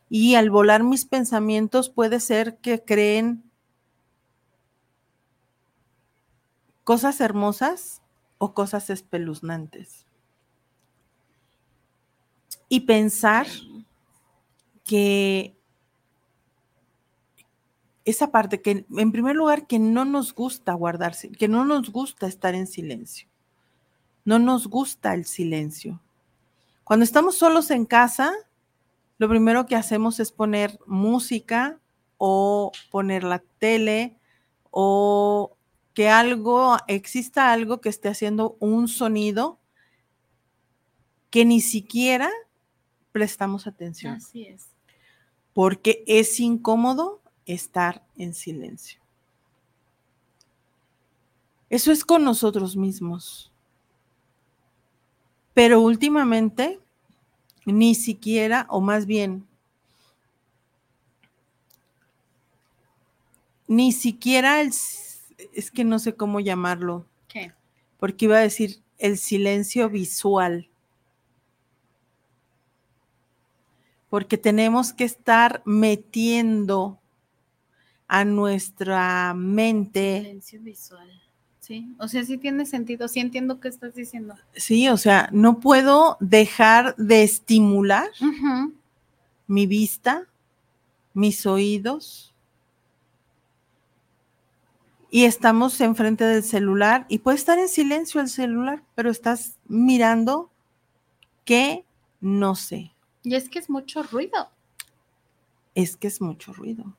Y 0.09 0.37
al 0.37 0.51
volar 0.51 0.83
mis 0.85 1.05
pensamientos 1.05 1.91
puede 1.91 2.21
ser 2.21 2.59
que 2.59 2.83
creen 2.83 3.43
cosas 6.85 7.21
hermosas 7.21 8.03
o 8.39 8.55
cosas 8.55 8.91
espeluznantes. 8.91 10.07
Y 12.69 12.81
pensar 12.81 13.47
que 14.85 15.57
esa 18.05 18.31
parte 18.31 18.63
que 18.63 18.87
en 18.89 19.13
primer 19.13 19.35
lugar 19.35 19.67
que 19.67 19.81
no 19.81 20.05
nos 20.05 20.33
gusta 20.33 20.73
guardarse, 20.75 21.31
que 21.33 21.49
no 21.49 21.65
nos 21.65 21.91
gusta 21.91 22.29
estar 22.29 22.55
en 22.55 22.69
silencio. 22.69 23.29
No 24.25 24.39
nos 24.39 24.69
gusta 24.69 25.13
el 25.13 25.25
silencio. 25.25 26.01
Cuando 26.85 27.05
estamos 27.05 27.37
solos 27.37 27.71
en 27.73 27.85
casa, 27.85 28.33
lo 29.19 29.29
primero 29.29 29.67
que 29.67 29.77
hacemos 29.77 30.21
es 30.21 30.33
poner 30.33 30.79
música 30.87 31.81
o 32.19 32.73
poner 32.91 33.25
la 33.25 33.39
tele 33.59 34.17
o 34.71 35.57
que 35.95 36.09
algo 36.09 36.77
exista 36.87 37.53
algo 37.53 37.81
que 37.81 37.89
esté 37.89 38.09
haciendo 38.09 38.57
un 38.61 38.89
sonido 38.89 39.59
que 41.31 41.45
ni 41.45 41.61
siquiera 41.61 42.31
prestamos 43.13 43.67
atención 43.67 44.15
Así 44.17 44.45
es. 44.45 44.69
porque 45.55 46.05
es 46.07 46.39
incómodo 46.41 47.23
estar 47.47 48.05
en 48.17 48.35
silencio. 48.35 49.01
Eso 51.71 51.93
es 51.93 52.05
con 52.05 52.25
nosotros 52.25 52.77
mismos. 52.77 53.53
Pero 55.55 55.81
últimamente, 55.81 56.81
ni 57.67 57.95
siquiera, 57.95 58.67
o 58.71 58.81
más 58.81 59.07
bien, 59.07 59.47
ni 63.67 63.93
siquiera 63.93 64.61
el, 64.61 64.69
es 64.69 65.71
que 65.73 65.85
no 65.85 65.99
sé 65.99 66.15
cómo 66.15 66.41
llamarlo, 66.41 67.05
¿Qué? 67.29 67.53
porque 67.99 68.27
iba 68.27 68.37
a 68.37 68.41
decir 68.41 68.81
el 68.99 69.19
silencio 69.19 69.91
visual. 69.91 70.71
Porque 74.09 74.39
tenemos 74.39 74.93
que 74.93 75.05
estar 75.05 75.63
metiendo 75.67 77.01
a 78.07 78.25
nuestra 78.25 79.35
mente 79.35 80.21
Silencio 80.21 80.63
visual. 80.63 81.26
Sí, 81.67 81.97
o 81.99 82.07
sea, 82.07 82.25
sí 82.25 82.39
tiene 82.39 82.65
sentido, 82.65 83.09
sí 83.09 83.19
entiendo 83.19 83.59
qué 83.59 83.67
estás 83.67 83.97
diciendo. 83.97 84.37
Sí, 84.55 84.89
o 84.89 84.97
sea, 84.97 85.29
no 85.33 85.59
puedo 85.59 86.17
dejar 86.21 86.95
de 86.95 87.25
estimular 87.25 88.09
mi 89.49 89.67
vista, 89.67 90.29
mis 91.13 91.45
oídos. 91.45 92.33
Y 95.11 95.25
estamos 95.25 95.81
enfrente 95.81 96.23
del 96.23 96.45
celular 96.45 97.05
y 97.09 97.19
puede 97.19 97.37
estar 97.37 97.59
en 97.59 97.69
silencio 97.69 98.21
el 98.21 98.29
celular, 98.29 98.85
pero 98.95 99.11
estás 99.11 99.57
mirando 99.67 100.53
que 101.45 101.85
no 102.21 102.55
sé. 102.55 102.93
Y 103.25 103.35
es 103.35 103.49
que 103.49 103.59
es 103.59 103.69
mucho 103.69 104.05
ruido. 104.05 104.51
Es 105.75 105.97
que 105.97 106.07
es 106.07 106.21
mucho 106.21 106.53
ruido. 106.53 106.95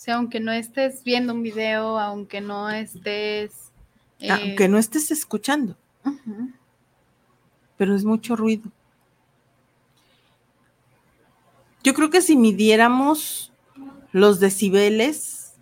O 0.00 0.02
sea, 0.02 0.14
aunque 0.14 0.40
no 0.40 0.50
estés 0.50 1.04
viendo 1.04 1.34
un 1.34 1.42
video, 1.42 1.98
aunque 1.98 2.40
no 2.40 2.70
estés... 2.70 3.70
eh, 4.18 4.30
Aunque 4.30 4.66
no 4.66 4.78
estés 4.78 5.10
escuchando, 5.10 5.76
pero 7.76 7.94
es 7.94 8.02
mucho 8.02 8.34
ruido. 8.34 8.70
Yo 11.84 11.92
creo 11.92 12.08
que 12.08 12.22
si 12.22 12.34
midiéramos 12.34 13.52
los 14.12 14.40
decibeles 14.40 15.52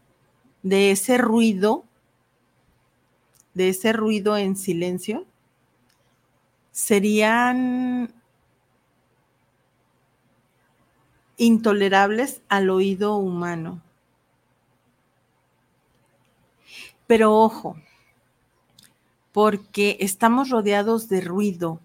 de 0.63 0.93
ese 0.93 1.19
ruido, 1.19 1.85
de 3.55 3.71
ese 3.71 3.93
ruido 3.93 4.37
en 4.37 4.55
silencio, 4.55 5.27
serían 6.71 8.15
intolerables 11.39 12.41
al 12.49 12.71
oído 12.71 13.17
humano. 13.17 13.83
Pero 17.09 17.35
ojo, 17.35 17.77
porque 19.33 19.97
estamos 20.01 20.51
rodeados 20.51 21.09
de 21.09 21.21
ruido, 21.23 21.81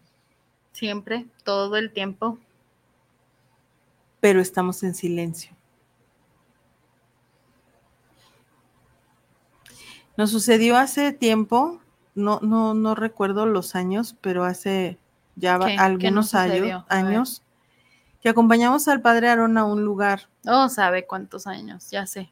Siempre, 0.73 1.25
todo 1.43 1.77
el 1.77 1.91
tiempo. 1.93 2.37
pero 4.19 4.39
estamos 4.41 4.83
en 4.83 4.93
silencio. 4.95 5.55
Nos 10.17 10.29
sucedió 10.31 10.77
hace 10.77 11.11
tiempo, 11.11 11.79
no, 12.15 12.39
no, 12.41 12.73
no 12.73 12.93
recuerdo 12.95 13.45
los 13.45 13.75
años, 13.75 14.15
pero 14.21 14.43
hace 14.43 14.97
ya 15.35 15.57
va- 15.57 15.65
¿Qué? 15.67 15.71
¿Qué 15.99 16.11
nos 16.11 16.33
algunos 16.33 16.35
años, 16.35 16.85
años 16.89 17.43
que 18.21 18.29
acompañamos 18.29 18.87
al 18.87 19.01
padre 19.01 19.29
Aarón 19.29 19.57
a 19.57 19.65
un 19.65 19.83
lugar, 19.83 20.27
Oh, 20.45 20.67
sabe 20.69 21.05
cuántos 21.07 21.47
años, 21.47 21.89
ya 21.89 22.05
sé. 22.05 22.29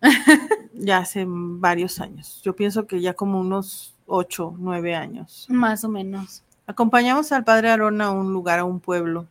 ya 0.74 0.98
hace 0.98 1.24
varios 1.26 2.00
años. 2.00 2.40
Yo 2.44 2.54
pienso 2.54 2.86
que 2.86 3.00
ya 3.00 3.14
como 3.14 3.40
unos 3.40 3.94
ocho, 4.06 4.54
nueve 4.58 4.94
años. 4.94 5.46
Más 5.48 5.84
o 5.84 5.88
menos. 5.88 6.42
Acompañamos 6.66 7.30
al 7.32 7.44
padre 7.44 7.70
Aarón 7.70 8.00
a 8.00 8.10
un 8.10 8.32
lugar, 8.32 8.58
a 8.58 8.64
un 8.64 8.80
pueblo, 8.80 9.26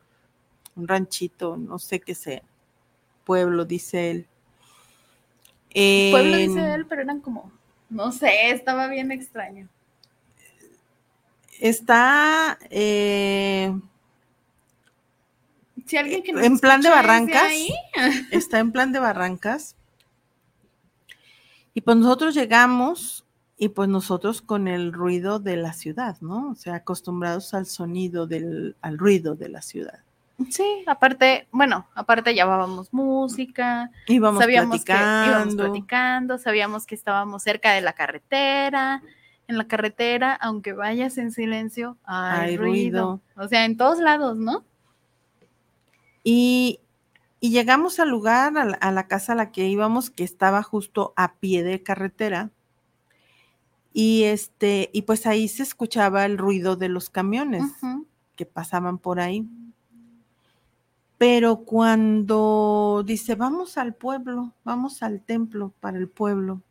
un 0.75 0.87
ranchito, 0.87 1.57
no 1.57 1.79
sé 1.79 1.99
qué 1.99 2.15
sea. 2.15 2.41
Pueblo, 3.25 3.65
dice 3.65 4.11
él. 4.11 4.27
Pueblo 6.11 6.37
dice 6.37 6.73
él, 6.73 6.85
pero 6.85 7.01
eran 7.01 7.19
como, 7.19 7.51
no 7.89 8.11
sé, 8.13 8.51
estaba 8.51 8.87
bien 8.87 9.11
extraño. 9.11 9.67
Está 11.59 12.57
eh, 12.69 13.73
Si 15.85 15.97
alguien 15.97 16.23
que 16.23 16.31
en 16.31 16.59
plan 16.59 16.81
de 16.81 16.89
barrancas. 16.89 17.43
ahí, 17.43 17.73
está 18.31 18.59
en 18.59 18.71
plan 18.71 18.93
de 18.93 18.99
barrancas. 18.99 19.75
Y 21.75 21.81
pues 21.81 21.97
nosotros 21.97 22.33
llegamos 22.33 23.25
y 23.57 23.69
pues 23.69 23.89
nosotros 23.89 24.41
con 24.41 24.67
el 24.67 24.93
ruido 24.93 25.39
de 25.39 25.57
la 25.57 25.73
ciudad, 25.73 26.17
¿no? 26.21 26.49
O 26.49 26.55
sea, 26.55 26.75
acostumbrados 26.75 27.53
al 27.53 27.65
sonido 27.65 28.27
del, 28.27 28.75
al 28.81 28.97
ruido 28.97 29.35
de 29.35 29.49
la 29.49 29.61
ciudad. 29.61 29.99
Sí, 30.49 30.83
aparte, 30.87 31.47
bueno, 31.51 31.87
aparte 31.93 32.33
llevábamos 32.33 32.93
música, 32.93 33.91
Íbamos 34.07 34.41
sabíamos 34.41 34.83
que 34.83 34.91
íbamos 34.91 35.23
platicando. 35.23 35.63
platicando, 35.63 36.37
sabíamos 36.37 36.85
que 36.85 36.95
estábamos 36.95 37.43
cerca 37.43 37.73
de 37.73 37.81
la 37.81 37.93
carretera. 37.93 39.03
En 39.47 39.57
la 39.57 39.67
carretera, 39.67 40.33
aunque 40.33 40.73
vayas 40.73 41.17
en 41.19 41.31
silencio, 41.31 41.97
hay, 42.03 42.51
Hay 42.51 42.57
ruido. 42.57 43.21
O 43.35 43.47
sea, 43.47 43.65
en 43.65 43.77
todos 43.77 43.99
lados, 43.99 44.37
¿no? 44.37 44.63
Y, 46.23 46.79
y 47.39 47.51
llegamos 47.51 47.99
al 47.99 48.09
lugar, 48.09 48.57
a 48.57 48.65
la, 48.65 48.75
a 48.75 48.91
la 48.91 49.07
casa 49.07 49.33
a 49.33 49.35
la 49.35 49.51
que 49.51 49.67
íbamos, 49.67 50.09
que 50.09 50.23
estaba 50.23 50.63
justo 50.63 51.13
a 51.15 51.35
pie 51.35 51.63
de 51.63 51.83
carretera. 51.83 52.51
Y 53.93 54.23
este, 54.23 54.89
y 54.93 55.03
pues 55.03 55.25
ahí 55.25 55.47
se 55.47 55.63
escuchaba 55.63 56.25
el 56.25 56.37
ruido 56.37 56.75
de 56.75 56.89
los 56.89 57.09
camiones 57.09 57.63
que 58.35 58.45
pasaban 58.45 58.97
por 58.97 59.19
ahí. 59.19 59.47
Pero 61.17 61.59
cuando 61.59 63.03
dice, 63.05 63.35
vamos 63.35 63.77
al 63.77 63.93
pueblo, 63.93 64.53
vamos 64.65 65.01
al 65.01 65.21
templo 65.21 65.71
para 65.79 65.97
el 65.97 66.09
pueblo, 66.09 66.61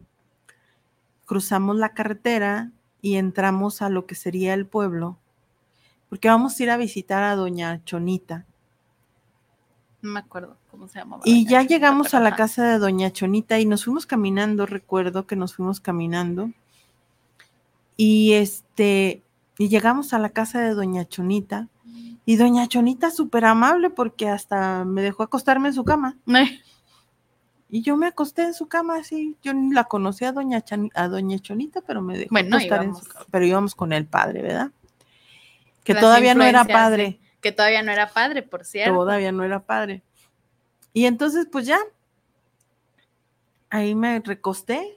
cruzamos 1.24 1.76
la 1.76 1.94
carretera 1.94 2.70
y 3.00 3.14
entramos 3.14 3.80
a 3.80 3.88
lo 3.88 4.04
que 4.04 4.14
sería 4.14 4.52
el 4.52 4.66
pueblo, 4.66 5.18
porque 6.10 6.28
vamos 6.28 6.58
a 6.58 6.62
ir 6.62 6.70
a 6.70 6.76
visitar 6.76 7.22
a 7.22 7.36
doña 7.36 7.82
Chonita. 7.84 8.44
No 10.04 10.10
me 10.12 10.20
acuerdo 10.20 10.58
cómo 10.70 10.86
se 10.86 10.98
llamaba. 10.98 11.22
Y 11.24 11.44
ya 11.46 11.60
Chonita, 11.60 11.74
llegamos 11.74 12.12
a 12.12 12.20
la 12.20 12.28
ajá. 12.28 12.36
casa 12.36 12.62
de 12.64 12.78
Doña 12.78 13.10
Chonita 13.10 13.58
y 13.58 13.64
nos 13.64 13.84
fuimos 13.84 14.04
caminando, 14.04 14.66
recuerdo 14.66 15.26
que 15.26 15.34
nos 15.34 15.54
fuimos 15.56 15.80
caminando. 15.80 16.50
Y 17.96 18.34
este, 18.34 19.22
y 19.56 19.68
llegamos 19.68 20.12
a 20.12 20.18
la 20.18 20.28
casa 20.28 20.60
de 20.60 20.74
Doña 20.74 21.06
Chonita. 21.06 21.68
Y 22.26 22.36
Doña 22.36 22.66
Chonita 22.68 23.10
súper 23.10 23.46
amable 23.46 23.88
porque 23.88 24.28
hasta 24.28 24.84
me 24.84 25.00
dejó 25.00 25.22
acostarme 25.22 25.68
en 25.68 25.74
su 25.74 25.84
cama. 25.84 26.16
Y 27.70 27.82
yo 27.82 27.96
me 27.96 28.06
acosté 28.06 28.42
en 28.42 28.54
su 28.54 28.68
cama 28.68 28.98
así. 28.98 29.36
Yo 29.42 29.52
ni 29.52 29.72
la 29.74 29.84
conocía 29.84 30.28
a 30.28 30.32
Doña, 30.32 30.60
Chan- 30.60 30.90
a 30.94 31.08
Doña 31.08 31.40
Chonita, 31.40 31.80
pero 31.80 32.02
me 32.02 32.16
dejó 32.16 32.28
Bueno, 32.30 32.54
acostar 32.56 32.84
en 32.84 32.94
su 32.94 33.04
cama. 33.04 33.26
Pero 33.32 33.46
íbamos 33.46 33.74
con 33.74 33.92
el 33.92 34.06
padre, 34.06 34.42
¿verdad? 34.42 34.70
Que 35.82 35.94
Las 35.94 36.00
todavía 36.00 36.36
no 36.36 36.44
era 36.44 36.64
padre. 36.66 37.18
Que 37.44 37.52
todavía 37.52 37.82
no 37.82 37.92
era 37.92 38.08
padre, 38.08 38.42
por 38.42 38.64
cierto. 38.64 38.94
Todavía 38.94 39.30
no 39.30 39.44
era 39.44 39.60
padre. 39.60 40.02
Y 40.94 41.04
entonces, 41.04 41.46
pues 41.52 41.66
ya, 41.66 41.78
ahí 43.68 43.94
me 43.94 44.18
recosté. 44.20 44.96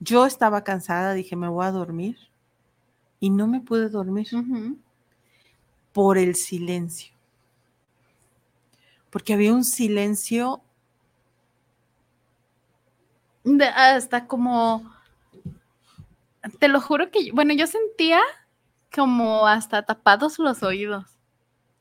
Yo 0.00 0.24
estaba 0.24 0.64
cansada, 0.64 1.12
dije, 1.12 1.36
me 1.36 1.48
voy 1.48 1.66
a 1.66 1.70
dormir. 1.70 2.16
Y 3.20 3.28
no 3.28 3.46
me 3.46 3.60
pude 3.60 3.90
dormir 3.90 4.26
por 5.92 6.16
el 6.16 6.34
silencio. 6.34 7.12
Porque 9.10 9.34
había 9.34 9.52
un 9.52 9.64
silencio, 9.64 10.62
De- 13.44 13.66
hasta 13.66 14.26
como, 14.26 14.90
te 16.58 16.68
lo 16.68 16.80
juro 16.80 17.10
que, 17.10 17.32
bueno, 17.32 17.52
yo 17.52 17.66
sentía 17.66 18.22
como 18.94 19.46
hasta 19.46 19.82
tapados 19.82 20.38
los 20.38 20.62
oídos. 20.62 21.04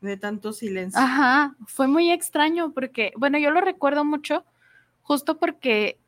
de 0.01 0.17
tanto 0.17 0.51
silencio. 0.51 0.99
Ajá, 0.99 1.55
fue 1.67 1.87
muy 1.87 2.11
extraño 2.11 2.71
porque, 2.73 3.11
bueno, 3.17 3.37
yo 3.37 3.51
lo 3.51 3.61
recuerdo 3.61 4.03
mucho 4.03 4.43
justo 5.03 5.37
porque 5.37 5.99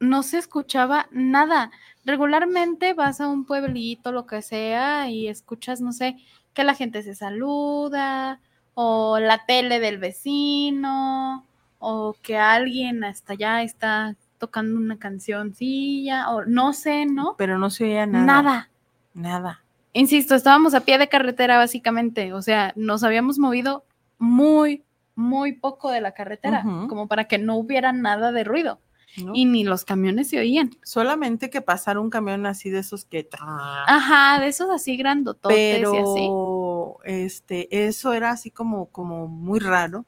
no 0.00 0.22
se 0.22 0.38
escuchaba 0.38 1.06
nada. 1.10 1.70
Regularmente 2.04 2.94
vas 2.94 3.20
a 3.20 3.28
un 3.28 3.44
pueblito, 3.44 4.12
lo 4.12 4.26
que 4.26 4.42
sea, 4.42 5.10
y 5.10 5.28
escuchas, 5.28 5.80
no 5.80 5.92
sé, 5.92 6.16
que 6.54 6.64
la 6.64 6.74
gente 6.74 7.02
se 7.02 7.14
saluda, 7.14 8.40
o 8.74 9.18
la 9.18 9.44
tele 9.46 9.80
del 9.80 9.98
vecino, 9.98 11.44
o 11.78 12.14
que 12.22 12.38
alguien 12.38 13.04
hasta 13.04 13.34
allá 13.34 13.62
está 13.62 14.16
tocando 14.38 14.78
una 14.78 14.98
cancioncilla, 14.98 16.30
o 16.30 16.44
no 16.44 16.72
sé, 16.72 17.06
¿no? 17.06 17.34
Pero 17.36 17.58
no 17.58 17.70
se 17.70 17.84
oía 17.84 18.06
nada. 18.06 18.24
Nada. 18.24 18.70
Nada. 19.14 19.65
Insisto, 19.96 20.34
estábamos 20.34 20.74
a 20.74 20.80
pie 20.80 20.98
de 20.98 21.08
carretera 21.08 21.56
básicamente, 21.56 22.34
o 22.34 22.42
sea, 22.42 22.74
nos 22.76 23.02
habíamos 23.02 23.38
movido 23.38 23.86
muy, 24.18 24.84
muy 25.14 25.52
poco 25.52 25.90
de 25.90 26.02
la 26.02 26.12
carretera, 26.12 26.62
como 26.86 27.08
para 27.08 27.24
que 27.24 27.38
no 27.38 27.56
hubiera 27.56 27.94
nada 27.94 28.30
de 28.30 28.44
ruido 28.44 28.78
¿no? 29.16 29.32
y 29.34 29.46
ni 29.46 29.64
los 29.64 29.86
camiones 29.86 30.28
se 30.28 30.38
oían. 30.38 30.70
Solamente 30.82 31.48
que 31.48 31.62
pasara 31.62 31.98
un 31.98 32.10
camión 32.10 32.44
así 32.44 32.68
de 32.68 32.80
esos 32.80 33.06
que... 33.06 33.26
Ajá, 33.40 34.38
de 34.38 34.48
esos 34.48 34.68
así 34.68 34.98
grandototes 34.98 35.80
y 35.80 35.82
así. 35.82 35.92
pero 35.94 36.98
este 37.04 37.86
eso 37.86 38.12
era 38.12 38.32
así 38.32 38.50
como 38.50 38.86
como 38.86 39.28
muy 39.28 39.60
raro 39.60 40.04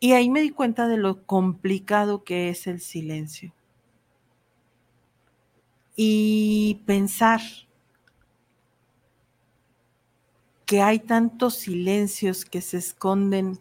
y 0.00 0.12
ahí 0.12 0.30
me 0.30 0.40
di 0.40 0.50
cuenta 0.50 0.88
de 0.88 0.96
lo 0.96 1.26
complicado 1.26 2.24
que 2.24 2.48
es 2.48 2.66
el 2.66 2.80
silencio 2.80 3.52
y 5.96 6.80
pensar 6.86 7.40
que 10.66 10.82
hay 10.82 10.98
tantos 10.98 11.54
silencios 11.54 12.44
que 12.44 12.60
se 12.60 12.78
esconden 12.78 13.58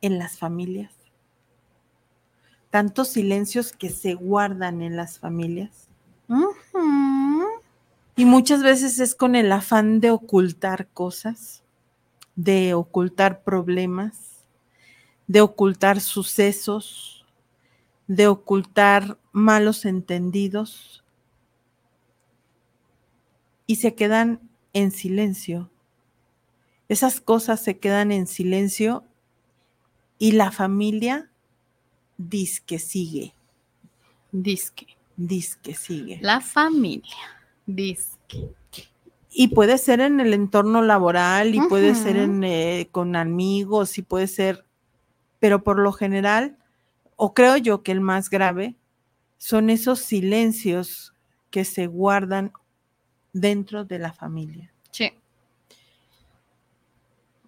en 0.00 0.18
las 0.18 0.38
familias 0.38 1.00
tantos 2.70 3.08
silencios 3.08 3.72
que 3.72 3.90
se 3.90 4.14
guardan 4.14 4.80
en 4.80 4.96
las 4.96 5.18
familias. 5.18 5.88
Y 8.16 8.24
muchas 8.24 8.62
veces 8.62 9.00
es 9.00 9.14
con 9.14 9.34
el 9.34 9.50
afán 9.50 10.00
de 10.00 10.10
ocultar 10.10 10.86
cosas, 10.88 11.64
de 12.36 12.74
ocultar 12.74 13.42
problemas, 13.42 14.46
de 15.26 15.40
ocultar 15.40 16.00
sucesos, 16.00 17.26
de 18.06 18.28
ocultar 18.28 19.18
malos 19.32 19.84
entendidos. 19.84 21.04
Y 23.66 23.76
se 23.76 23.94
quedan 23.94 24.49
en 24.72 24.90
silencio. 24.90 25.70
Esas 26.88 27.20
cosas 27.20 27.62
se 27.62 27.78
quedan 27.78 28.12
en 28.12 28.26
silencio 28.26 29.04
y 30.18 30.32
la 30.32 30.50
familia 30.52 31.30
dice 32.18 32.62
que 32.66 32.78
sigue, 32.78 33.34
Disque. 34.32 34.86
dice 35.16 35.58
que 35.62 35.74
sigue. 35.74 36.18
La 36.20 36.40
familia. 36.40 37.16
Disque. 37.66 38.52
Y 39.32 39.48
puede 39.48 39.78
ser 39.78 40.00
en 40.00 40.18
el 40.20 40.34
entorno 40.34 40.82
laboral 40.82 41.54
y 41.54 41.60
puede 41.60 41.94
ser 41.94 42.16
en, 42.16 42.42
eh, 42.42 42.88
con 42.90 43.14
amigos 43.14 43.96
y 43.96 44.02
puede 44.02 44.26
ser, 44.26 44.64
pero 45.38 45.62
por 45.62 45.78
lo 45.78 45.92
general, 45.92 46.58
o 47.14 47.32
creo 47.32 47.56
yo 47.56 47.82
que 47.82 47.92
el 47.92 48.00
más 48.00 48.28
grave, 48.28 48.76
son 49.38 49.70
esos 49.70 50.00
silencios 50.00 51.14
que 51.50 51.64
se 51.64 51.86
guardan 51.86 52.52
dentro 53.32 53.84
de 53.84 53.98
la 53.98 54.12
familia. 54.12 54.72
Sí. 54.90 55.12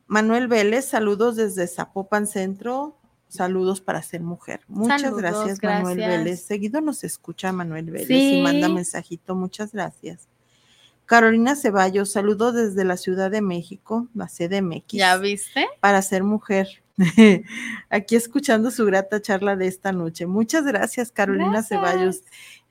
Manuel 0.06 0.48
Vélez, 0.48 0.86
saludos 0.86 1.36
desde 1.36 1.66
Zapopan 1.66 2.26
Centro. 2.26 2.98
Saludos 3.28 3.80
para 3.80 4.02
ser 4.02 4.20
mujer. 4.20 4.60
Muchas 4.68 5.00
Saludos, 5.00 5.22
gracias, 5.22 5.62
Manuel. 5.62 5.96
Vélez. 5.96 6.42
Seguido 6.42 6.82
nos 6.82 7.02
escucha 7.02 7.50
Manuel 7.50 7.90
Vélez 7.90 8.10
y 8.10 8.42
manda 8.42 8.68
mensajito. 8.68 9.34
Muchas 9.34 9.72
gracias. 9.72 10.28
Carolina 11.06 11.56
Ceballos, 11.56 12.12
saludos 12.12 12.54
desde 12.54 12.84
la 12.84 12.96
Ciudad 12.96 13.30
de 13.30 13.42
México, 13.42 14.08
la 14.14 14.28
CDMX, 14.28 14.92
¿Ya 14.92 15.16
viste? 15.16 15.66
para 15.80 16.00
ser 16.02 16.22
mujer. 16.24 16.82
Aquí 17.90 18.16
escuchando 18.16 18.70
su 18.70 18.84
grata 18.84 19.20
charla 19.20 19.56
de 19.56 19.66
esta 19.66 19.92
noche. 19.92 20.26
Muchas 20.26 20.64
gracias, 20.64 21.10
Carolina 21.10 21.50
Gracias. 21.50 21.68
Ceballos. 21.68 22.22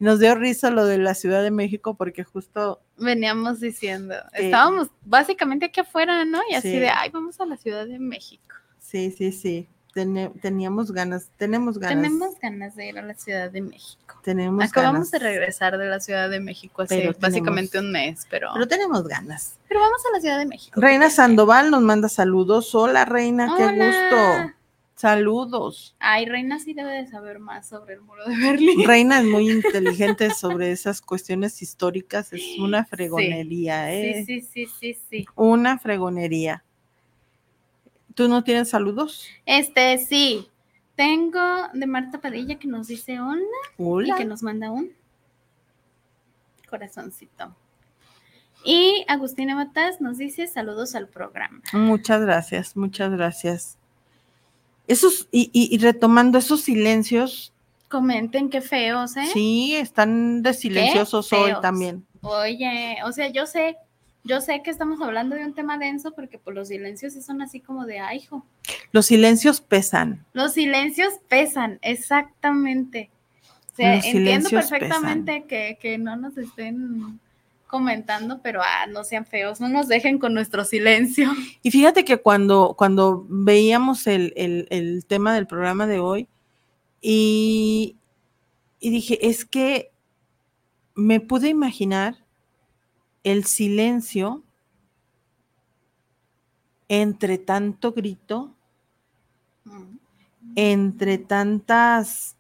Nos 0.02 0.20
dio 0.20 0.34
risa 0.34 0.72
lo 0.72 0.86
de 0.86 0.98
la 0.98 1.14
Ciudad 1.14 1.44
de 1.44 1.52
México 1.52 1.94
porque 1.94 2.24
justo 2.24 2.82
Veníamos 2.98 3.60
diciendo. 3.60 4.16
Sí. 4.36 4.46
Estábamos 4.46 4.90
básicamente 5.06 5.66
aquí 5.68 5.80
afuera, 5.80 6.26
¿no? 6.26 6.40
Y 6.50 6.56
así 6.56 6.72
Sí. 6.72 6.80
de, 6.80 6.90
ay, 6.90 7.10
vamos 7.12 7.40
a 7.40 7.46
la 7.46 7.56
Ciudad 7.56 7.86
de 7.86 8.00
México. 8.00 8.56
Sí, 8.80 9.12
sí, 9.12 9.32
sí. 9.32 9.68
Teníamos 10.42 10.92
ganas, 10.92 11.30
tenemos 11.38 11.78
ganas. 11.78 12.02
Tenemos 12.04 12.40
ganas 12.40 12.76
de 12.76 12.88
ir 12.88 12.98
a 12.98 13.02
la 13.04 13.14
Ciudad 13.14 13.52
de 13.52 13.62
México. 13.62 14.16
tenemos 14.24 14.64
Acabamos 14.64 15.12
de 15.12 15.20
regresar 15.20 15.78
de 15.78 15.86
la 15.86 16.00
Ciudad 16.00 16.30
de 16.30 16.40
México 16.40 16.82
hace 16.84 17.16
básicamente 17.20 17.78
un 17.80 17.92
mes, 17.92 18.26
pero, 18.30 18.50
Pero 18.54 18.68
tenemos 18.68 19.08
ganas. 19.08 19.58
pero 19.68 19.82
vamos 19.82 20.02
a 20.10 20.16
la 20.16 20.20
Ciudad 20.22 20.38
de 20.40 20.46
México. 20.46 20.80
Reina. 20.82 21.10
Sandoval 21.10 21.70
nos 21.72 21.82
manda 21.82 22.08
saludos. 22.10 22.74
Hola, 22.74 23.06
Reina, 23.06 23.54
qué 23.58 23.66
Hola. 23.66 23.86
gusto. 23.86 24.56
Saludos. 25.02 25.96
Ay, 25.98 26.28
Reina 26.28 26.60
sí 26.60 26.76
debe 26.76 26.92
de 26.92 27.08
saber 27.08 27.40
más 27.40 27.68
sobre 27.68 27.96
el 27.96 28.02
muro 28.02 28.24
de 28.24 28.38
Berlín. 28.38 28.86
Reina 28.86 29.18
es 29.18 29.26
muy 29.26 29.50
inteligente 29.50 30.30
sobre 30.30 30.72
esas 30.72 31.02
cuestiones 31.02 31.60
históricas. 31.64 32.32
Es 32.34 32.44
una 32.60 32.86
fregonería, 32.86 33.92
¿eh? 33.92 34.24
Sí, 34.28 34.42
sí, 34.42 34.68
sí, 34.68 34.72
sí, 34.80 35.00
sí. 35.10 35.26
Una 35.34 35.80
fregonería. 35.80 36.64
¿Tú 38.14 38.28
no 38.28 38.44
tienes 38.44 38.70
saludos? 38.70 39.26
Este, 39.48 39.98
sí. 39.98 40.48
Tengo 40.94 41.40
de 41.74 41.88
Marta 41.88 42.22
Padilla 42.22 42.60
que 42.60 42.68
nos 42.68 42.88
dice 42.88 43.20
hola 43.20 43.42
y 43.80 43.84
Hola. 43.84 44.16
que 44.18 44.26
nos 44.26 44.44
manda 44.44 44.70
un 44.70 44.92
corazoncito. 46.70 47.56
Y 48.64 49.04
Agustina 49.08 49.56
Matas 49.56 50.00
nos 50.00 50.20
dice 50.20 50.46
saludos 50.46 50.94
al 50.94 51.08
programa. 51.08 51.60
Muchas 51.74 52.22
gracias, 52.22 52.78
muchas 52.78 53.10
gracias. 53.10 53.81
Esos, 54.91 55.27
y, 55.32 55.49
y- 55.54 55.73
y 55.73 55.77
retomando 55.77 56.38
esos 56.38 56.62
silencios, 56.62 57.54
Comenten 57.88 58.49
qué 58.49 58.62
feos, 58.62 59.15
¿eh? 59.17 59.25
sí, 59.34 59.75
están 59.75 60.41
de 60.43 60.54
silenciosos 60.54 61.32
hoy 61.34 61.54
también. 61.62 62.06
Oye, 62.21 62.97
o 63.06 63.12
sea, 63.12 63.27
yo 63.30 63.45
sé, 63.45 63.75
yo 64.23 64.39
sé 64.41 64.62
que 64.63 64.69
estamos 64.69 65.01
hablando 65.01 65.36
de 65.36 65.43
un 65.45 65.54
tema 65.54 65.77
denso 65.77 66.12
porque 66.12 66.38
pues, 66.38 66.56
los 66.56 66.67
silencios 66.69 67.13
sí 67.13 67.21
son 67.21 67.41
así 67.41 67.60
como 67.60 67.86
de, 67.86 67.99
ay, 67.99 68.17
hijo. 68.19 68.45
Los 68.91 69.08
silencios 69.08 69.60
pesan. 69.62 70.25
Los 70.34 70.54
silencios 70.54 71.13
pesan, 71.27 71.80
exactamente. 71.82 73.10
O 73.73 73.75
sea, 73.75 73.95
Los 73.95 74.06
entiendo 74.06 74.49
perfectamente 74.49 75.43
que, 75.47 75.77
que 75.82 75.97
no 75.97 76.15
nos 76.17 76.38
estén 76.38 77.19
comentando, 77.71 78.41
pero 78.43 78.62
ah, 78.62 78.86
no 78.88 79.03
sean 79.03 79.25
feos, 79.25 79.60
no 79.60 79.69
nos 79.69 79.88
dejen 79.88 80.19
con 80.19 80.34
nuestro 80.36 80.63
silencio. 80.65 81.31
Y 81.63 81.71
fíjate 81.71 82.05
que 82.05 82.17
cuando, 82.17 82.75
cuando 82.77 83.25
veíamos 83.29 84.05
el, 84.05 84.34
el- 84.36 84.67
el 84.69 85.05
tema 85.07 85.34
del 85.34 85.47
programa 85.47 85.88
de 85.88 85.99
hoy, 85.99 86.27
y, 87.01 87.95
y 88.79 88.89
dije, 88.91 89.27
es 89.27 89.45
que 89.45 89.91
me 90.93 91.19
pude 91.19 91.47
imaginar 91.49 92.15
el 93.23 93.45
silencio 93.45 94.43
entre 96.89 97.38
tanto 97.38 97.93
grito, 97.93 98.53
entre 100.55 101.17
tantas, 101.17 102.36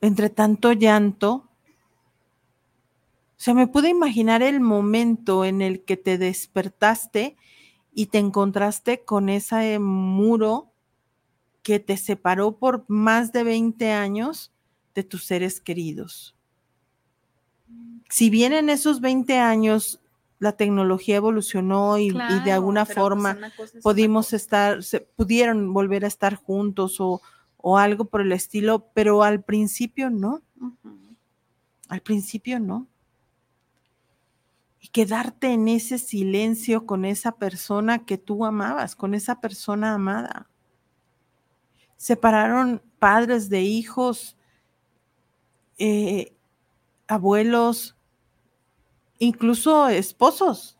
entre 0.00 0.28
tanto 0.30 0.72
llanto. 0.72 1.45
O 3.38 3.42
sea, 3.42 3.54
me 3.54 3.66
pude 3.66 3.90
imaginar 3.90 4.42
el 4.42 4.60
momento 4.60 5.44
en 5.44 5.60
el 5.60 5.84
que 5.84 5.96
te 5.96 6.16
despertaste 6.16 7.36
y 7.92 8.06
te 8.06 8.18
encontraste 8.18 9.04
con 9.04 9.28
ese 9.28 9.78
muro 9.78 10.72
que 11.62 11.80
te 11.80 11.96
separó 11.96 12.58
por 12.58 12.84
más 12.88 13.32
de 13.32 13.44
20 13.44 13.92
años 13.92 14.52
de 14.94 15.04
tus 15.04 15.24
seres 15.24 15.60
queridos. 15.60 16.34
Si 18.08 18.30
bien 18.30 18.52
en 18.52 18.70
esos 18.70 19.00
20 19.00 19.38
años 19.38 20.00
la 20.38 20.52
tecnología 20.52 21.16
evolucionó 21.16 21.98
y, 21.98 22.08
y 22.08 22.40
de 22.44 22.52
alguna 22.52 22.84
pues, 22.84 22.96
forma 22.96 23.38
es 23.58 23.82
pudimos 23.82 24.32
estar, 24.32 24.82
se 24.82 25.00
pudieron 25.00 25.72
volver 25.72 26.04
a 26.04 26.08
estar 26.08 26.36
juntos 26.36 27.00
o, 27.00 27.20
o 27.56 27.78
algo 27.78 28.04
por 28.04 28.20
el 28.20 28.32
estilo, 28.32 28.90
pero 28.94 29.22
al 29.22 29.42
principio 29.42 30.10
no, 30.10 30.42
al 31.88 32.00
principio 32.00 32.60
no. 32.60 32.86
Y 34.86 34.88
quedarte 34.90 35.48
en 35.48 35.66
ese 35.66 35.98
silencio 35.98 36.86
con 36.86 37.04
esa 37.04 37.32
persona 37.32 38.06
que 38.06 38.18
tú 38.18 38.44
amabas, 38.46 38.94
con 38.94 39.14
esa 39.14 39.40
persona 39.40 39.94
amada. 39.94 40.48
Separaron 41.96 42.80
padres 43.00 43.48
de 43.48 43.62
hijos, 43.62 44.36
eh, 45.78 46.36
abuelos, 47.08 47.96
incluso 49.18 49.88
esposos, 49.88 50.78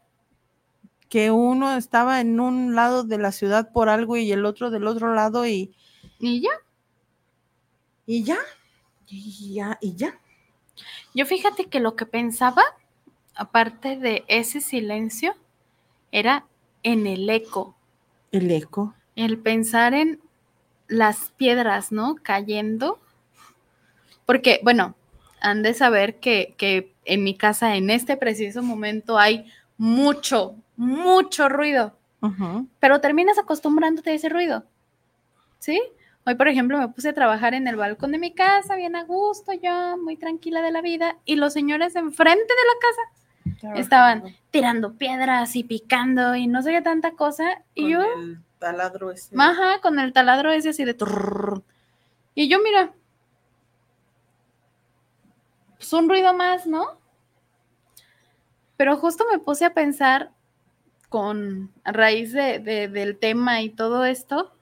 que 1.08 1.32
uno 1.32 1.76
estaba 1.76 2.20
en 2.20 2.38
un 2.38 2.76
lado 2.76 3.02
de 3.02 3.18
la 3.18 3.32
ciudad 3.32 3.72
por 3.72 3.88
algo 3.88 4.16
y 4.16 4.30
el 4.30 4.44
otro 4.44 4.70
del 4.70 4.86
otro 4.86 5.14
lado 5.14 5.48
y, 5.48 5.74
Y 6.20 6.42
ya, 6.42 6.50
y 8.06 8.22
ya, 8.22 8.38
y 9.08 9.54
ya, 9.54 9.78
y 9.80 9.96
ya. 9.96 10.20
yo 11.12 11.26
fíjate 11.26 11.64
que 11.68 11.80
lo 11.80 11.96
que 11.96 12.06
pensaba, 12.06 12.62
aparte 13.36 13.96
de 13.96 14.24
ese 14.28 14.60
silencio, 14.60 15.34
era 16.10 16.46
en 16.82 17.06
el 17.06 17.28
eco, 17.28 17.76
El 18.32 18.50
eco. 18.50 18.94
el 19.14 19.38
pensar 19.38 19.94
en 19.94 20.20
las 20.88 21.32
piedras, 21.36 21.92
¿no? 21.92 22.16
Cayendo. 22.22 22.98
Porque, 24.24 24.60
bueno, 24.62 24.94
han 25.40 25.62
de 25.62 25.74
saber 25.74 26.18
que, 26.18 26.54
que 26.56 26.94
en 27.04 27.22
mi 27.22 27.36
casa 27.36 27.76
en 27.76 27.90
este 27.90 28.16
preciso 28.16 28.62
momento 28.62 29.18
hay 29.18 29.46
mucho, 29.78 30.56
mucho 30.76 31.48
ruido, 31.48 31.96
pero 32.80 33.00
terminas 33.00 33.38
acostumbrándote 33.38 34.10
a 34.10 34.14
ese 34.14 34.28
ruido, 34.28 34.64
¿sí? 35.60 35.80
Hoy, 36.24 36.34
por 36.34 36.48
ejemplo, 36.48 36.78
me 36.78 36.88
puse 36.88 37.10
a 37.10 37.14
trabajar 37.14 37.54
en 37.54 37.68
el 37.68 37.76
balcón 37.76 38.10
de 38.10 38.18
mi 38.18 38.32
casa, 38.32 38.74
bien 38.74 38.96
a 38.96 39.04
gusto, 39.04 39.52
yo 39.52 39.96
muy 39.98 40.16
tranquila 40.16 40.60
de 40.60 40.72
la 40.72 40.80
vida, 40.80 41.18
y 41.24 41.36
los 41.36 41.52
señores 41.52 41.94
enfrente 41.94 42.42
de 42.42 42.44
la 42.44 42.80
casa 42.80 43.25
estaban 43.74 44.24
tirando 44.50 44.94
piedras 44.94 45.54
y 45.56 45.64
picando 45.64 46.34
y 46.34 46.46
no 46.46 46.62
sé 46.62 46.70
qué 46.72 46.82
tanta 46.82 47.12
cosa, 47.12 47.62
y 47.74 47.82
Con 47.82 47.90
yo... 47.90 48.00
el 48.22 48.38
taladro 48.58 49.10
ese. 49.10 49.34
Ajá, 49.38 49.80
con 49.82 49.98
el 49.98 50.12
taladro 50.12 50.50
ese 50.52 50.70
así 50.70 50.84
de. 50.84 50.96
Y 52.34 52.48
yo, 52.48 52.58
mira, 52.62 52.92
pues 55.76 55.92
un 55.92 56.08
ruido 56.08 56.34
más, 56.34 56.66
¿no? 56.66 56.98
Pero 58.76 58.96
justo 58.96 59.24
me 59.30 59.38
puse 59.38 59.64
a 59.64 59.74
pensar 59.74 60.32
con 61.08 61.72
a 61.84 61.92
raíz 61.92 62.32
de, 62.32 62.58
de- 62.58 62.88
del 62.88 63.18
tema 63.18 63.62
y 63.62 63.70
todo 63.70 64.04
esto, 64.04 64.52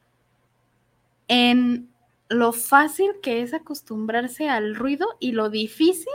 en 1.29 1.89
lo 2.29 2.53
fácil 2.53 3.11
que 3.23 3.43
es 3.43 3.55
acostumbrarse 3.55 4.49
al 4.49 4.75
ruido 4.77 5.07
y 5.21 5.33
lo 5.33 5.51
difícil 5.51 6.13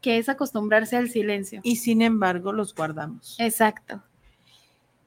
que 0.00 0.18
es 0.18 0.28
acostumbrarse 0.28 0.96
al 0.96 1.08
silencio. 1.10 1.60
Y 1.62 1.76
sin 1.76 2.02
embargo, 2.02 2.52
los 2.52 2.74
guardamos. 2.74 3.36
Exacto. 3.38 4.02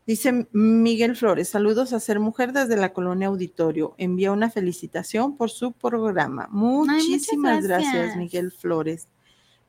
Dice 0.10 0.48
Miguel 0.54 1.16
Flores, 1.16 1.50
saludos 1.50 1.94
a 1.94 2.00
Ser 2.00 2.20
Mujer 2.20 2.52
desde 2.52 2.76
la 2.78 2.94
colonia 2.94 3.28
Auditorio. 3.28 3.94
Envía 4.00 4.32
una 4.32 4.50
felicitación 4.50 5.38
por 5.38 5.52
su 5.52 5.72
programa. 5.72 6.48
Muchísimas 6.50 7.64
gracias. 7.64 7.94
gracias. 7.94 8.18
Miguel 8.18 8.52
Flores. 8.52 9.08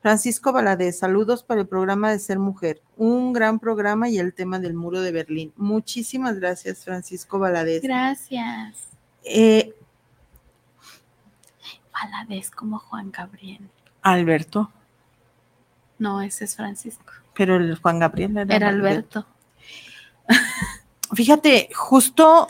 Francisco 0.01 0.51
Valadez, 0.51 0.97
saludos 0.97 1.43
para 1.43 1.61
el 1.61 1.67
programa 1.67 2.11
de 2.11 2.17
Ser 2.17 2.39
Mujer. 2.39 2.81
Un 2.97 3.33
gran 3.33 3.59
programa 3.59 4.09
y 4.09 4.17
el 4.17 4.33
tema 4.33 4.57
del 4.57 4.73
muro 4.73 5.01
de 5.01 5.11
Berlín. 5.11 5.53
Muchísimas 5.57 6.39
gracias, 6.39 6.83
Francisco 6.85 7.37
Valadez. 7.37 7.83
Gracias. 7.83 8.87
Eh, 9.23 9.75
Valadez 11.93 12.49
como 12.49 12.79
Juan 12.79 13.11
Gabriel. 13.11 13.69
Alberto, 14.01 14.71
No, 16.01 16.19
ese 16.19 16.45
es 16.45 16.55
Francisco. 16.55 17.13
pero 17.35 17.57
el 17.57 17.77
Juan 17.77 17.99
Gabriel 17.99 18.35
era, 18.35 18.55
Era 18.55 18.69
Alberto. 18.69 19.27
Fíjate, 21.13 21.69
justo 21.75 22.47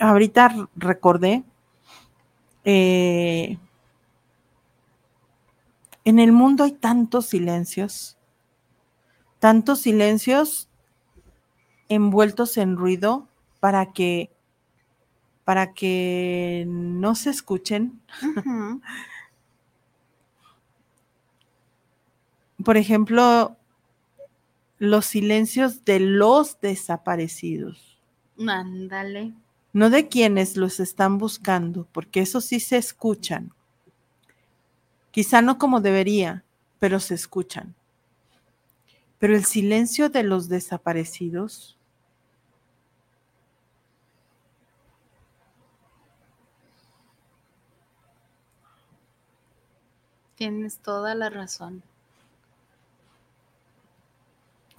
ahorita 0.00 0.70
recordé, 0.74 1.44
eh, 2.64 3.58
en 6.06 6.18
el 6.18 6.32
mundo 6.32 6.64
hay 6.64 6.72
tantos 6.72 7.26
silencios, 7.26 8.16
tantos 9.38 9.80
silencios 9.80 10.70
envueltos 11.90 12.56
en 12.56 12.78
ruido 12.78 13.28
para 13.60 13.92
que 13.92 14.30
para 15.44 15.74
que 15.74 16.64
no 16.66 17.14
se 17.16 17.28
escuchen. 17.28 18.00
Por 22.64 22.76
ejemplo, 22.76 23.56
los 24.78 25.06
silencios 25.06 25.84
de 25.84 26.00
los 26.00 26.60
desaparecidos. 26.60 28.00
Ándale. 28.46 29.32
no 29.72 29.90
de 29.90 30.08
quienes 30.08 30.56
los 30.56 30.80
están 30.80 31.18
buscando, 31.18 31.86
porque 31.92 32.20
eso 32.20 32.40
sí 32.40 32.60
se 32.60 32.76
escuchan. 32.76 33.52
Quizá 35.12 35.40
no 35.42 35.58
como 35.58 35.80
debería, 35.80 36.44
pero 36.78 36.98
se 37.00 37.14
escuchan. 37.14 37.74
Pero 39.18 39.36
el 39.36 39.44
silencio 39.44 40.08
de 40.08 40.24
los 40.24 40.48
desaparecidos, 40.48 41.78
Tienes 50.34 50.78
toda 50.78 51.14
la 51.14 51.30
razón. 51.30 51.84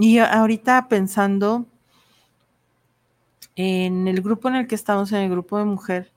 Y 0.03 0.19
ahorita 0.19 0.89
pensando 0.89 1.65
en 3.55 4.05
el 4.09 4.21
grupo 4.21 4.49
en 4.49 4.55
el 4.55 4.67
que 4.67 4.75
estamos, 4.75 5.13
en 5.13 5.19
el 5.19 5.29
grupo 5.29 5.57
de 5.57 5.63
mujer, 5.63 6.11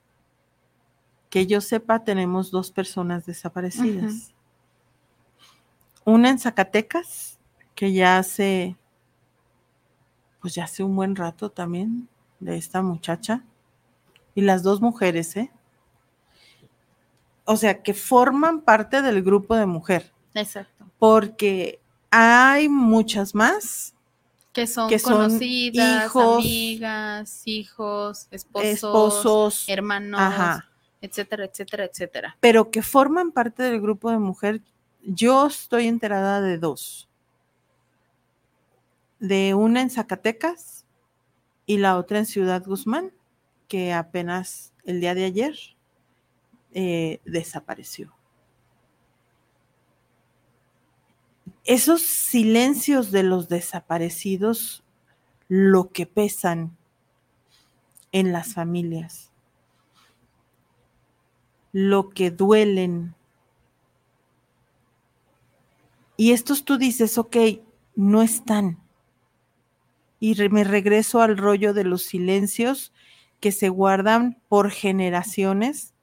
que 1.29 1.47
yo 1.47 1.61
sepa, 1.61 2.03
tenemos 2.03 2.51
dos 2.51 2.69
personas 2.69 3.25
desaparecidas. 3.25 4.33
Una 6.03 6.31
en 6.31 6.37
Zacatecas, 6.37 7.39
que 7.75 7.93
ya 7.93 8.17
hace, 8.17 8.75
pues 10.41 10.53
ya 10.53 10.65
hace 10.65 10.83
un 10.83 10.93
buen 10.93 11.15
rato 11.15 11.49
también, 11.49 12.09
de 12.41 12.57
esta 12.57 12.81
muchacha. 12.81 13.45
Y 14.35 14.41
las 14.41 14.63
dos 14.63 14.81
mujeres, 14.81 15.33
¿eh? 15.37 15.49
O 17.45 17.55
sea, 17.55 17.81
que 17.81 17.93
forman 17.93 18.59
parte 18.59 19.01
del 19.01 19.23
grupo 19.23 19.55
de 19.55 19.65
mujer, 19.65 20.11
Exacto. 20.33 20.85
porque 20.99 21.79
hay 22.11 22.69
muchas 22.69 23.35
más 23.35 23.93
Que 24.53 24.67
son 24.67 24.89
Que 24.89 24.99
son 24.99 25.13
conocidas, 25.13 26.05
hijos, 26.05 26.37
amigas, 26.37 27.41
hijos, 27.45 28.27
esposos, 28.31 28.67
esposos, 28.69 29.65
hermanos, 29.69 30.19
ajá, 30.19 30.69
etcétera, 31.01 31.45
etcétera, 31.45 31.85
etcétera. 31.85 32.37
pero 32.39 32.71
que 32.71 32.81
forman 32.81 33.31
parte 33.31 33.63
del 33.63 33.81
grupo 33.81 34.11
de 34.11 34.17
mujer. 34.17 34.61
Yo 35.03 35.47
estoy 35.47 35.87
enterada 35.87 36.41
de 36.41 36.57
dos. 36.57 37.07
De 39.19 39.53
una 39.53 39.81
en 39.81 39.89
Zacatecas 39.89 40.85
y 41.65 41.77
la 41.77 41.97
otra 41.97 42.19
en 42.19 42.25
Ciudad 42.25 42.63
Guzmán, 42.65 43.13
que 43.67 43.93
apenas 43.93 44.73
el 44.85 44.99
día 45.01 45.15
de 45.15 45.25
ayer 45.25 45.55
eh, 46.73 47.19
desapareció. 47.25 48.16
Esos 51.67 52.01
silencios 52.01 53.11
de 53.11 53.21
los 53.21 53.47
desaparecidos, 53.47 54.83
lo 55.47 55.91
que 55.91 56.07
pesan 56.07 56.75
en 58.11 58.33
las 58.33 58.55
familias 58.55 59.27
lo 61.77 62.09
que 62.09 62.31
duelen. 62.31 63.13
Y 66.15 66.31
estos 66.31 66.65
tú 66.65 66.79
dices, 66.79 67.19
ok, 67.19 67.37
no 67.95 68.23
están. 68.23 68.79
Y 70.19 70.35
me 70.49 70.63
regreso 70.63 71.21
al 71.21 71.37
rollo 71.37 71.75
de 71.75 71.83
los 71.83 72.01
silencios 72.01 72.93
que 73.39 73.51
se 73.51 73.69
guardan 73.69 74.41
por 74.49 74.71
generaciones 74.71 75.93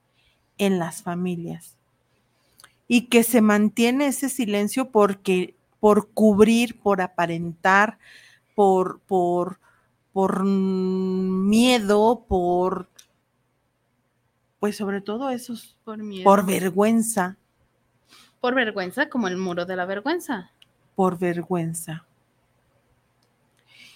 en 0.57 0.79
las 0.79 1.03
familias. 1.03 1.74
Y 2.87 3.07
que 3.07 3.23
se 3.23 3.41
mantiene 3.41 4.07
ese 4.07 4.29
silencio 4.29 4.91
porque 4.91 5.55
por 5.79 6.09
cubrir, 6.11 6.79
por 6.79 7.01
aparentar, 7.01 7.97
por, 8.55 8.99
por, 9.01 9.59
por 10.13 10.43
miedo, 10.45 12.25
por 12.27 12.89
pues 14.59 14.77
sobre 14.77 15.01
todo 15.01 15.29
esos 15.29 15.77
Por 15.83 15.97
miedo. 16.01 16.23
por 16.23 16.45
vergüenza, 16.45 17.37
Por 18.41 18.55
vergüenza, 18.55 19.09
como 19.09 19.27
el 19.27 19.37
muro 19.37 19.65
de 19.65 19.75
la 19.75 19.85
vergüenza. 19.85 20.51
por 20.95 21.19
vergüenza. 21.19 22.05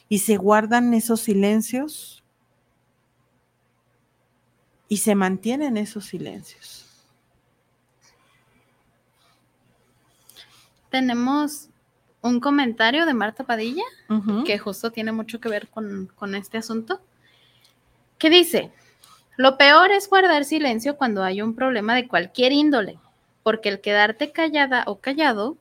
Y 0.10 0.20
se 0.20 0.38
guardan 0.38 0.94
esos 0.94 1.22
silencios 1.22 2.24
y 4.88 4.98
se 4.98 5.16
mantienen 5.16 5.78
esos 5.78 6.06
silencios. 6.06 6.86
Tenemos 10.90 11.70
un 12.22 12.40
comentario 12.40 13.06
de 13.06 13.14
Marta 13.14 13.44
Padilla, 13.44 13.84
que 14.46 14.58
justo 14.58 14.92
tiene 14.92 15.12
mucho 15.12 15.40
que 15.40 15.50
ver 15.50 15.68
con, 15.70 16.12
con 16.16 16.36
este 16.36 16.58
asunto, 16.58 17.02
que 18.18 18.30
dice, 18.30 18.72
lo 19.38 19.58
peor 19.58 19.92
es 19.92 20.10
guardar 20.10 20.44
silencio 20.44 20.98
cuando 20.98 21.24
hay 21.24 21.42
un 21.42 21.56
problema 21.56 21.96
de 21.96 22.08
cualquier 22.08 22.52
índole, 22.52 23.00
porque 23.44 23.70
el 23.70 23.80
quedarte 23.80 24.32
callada 24.32 24.84
o 24.88 25.00
callado 25.00 25.58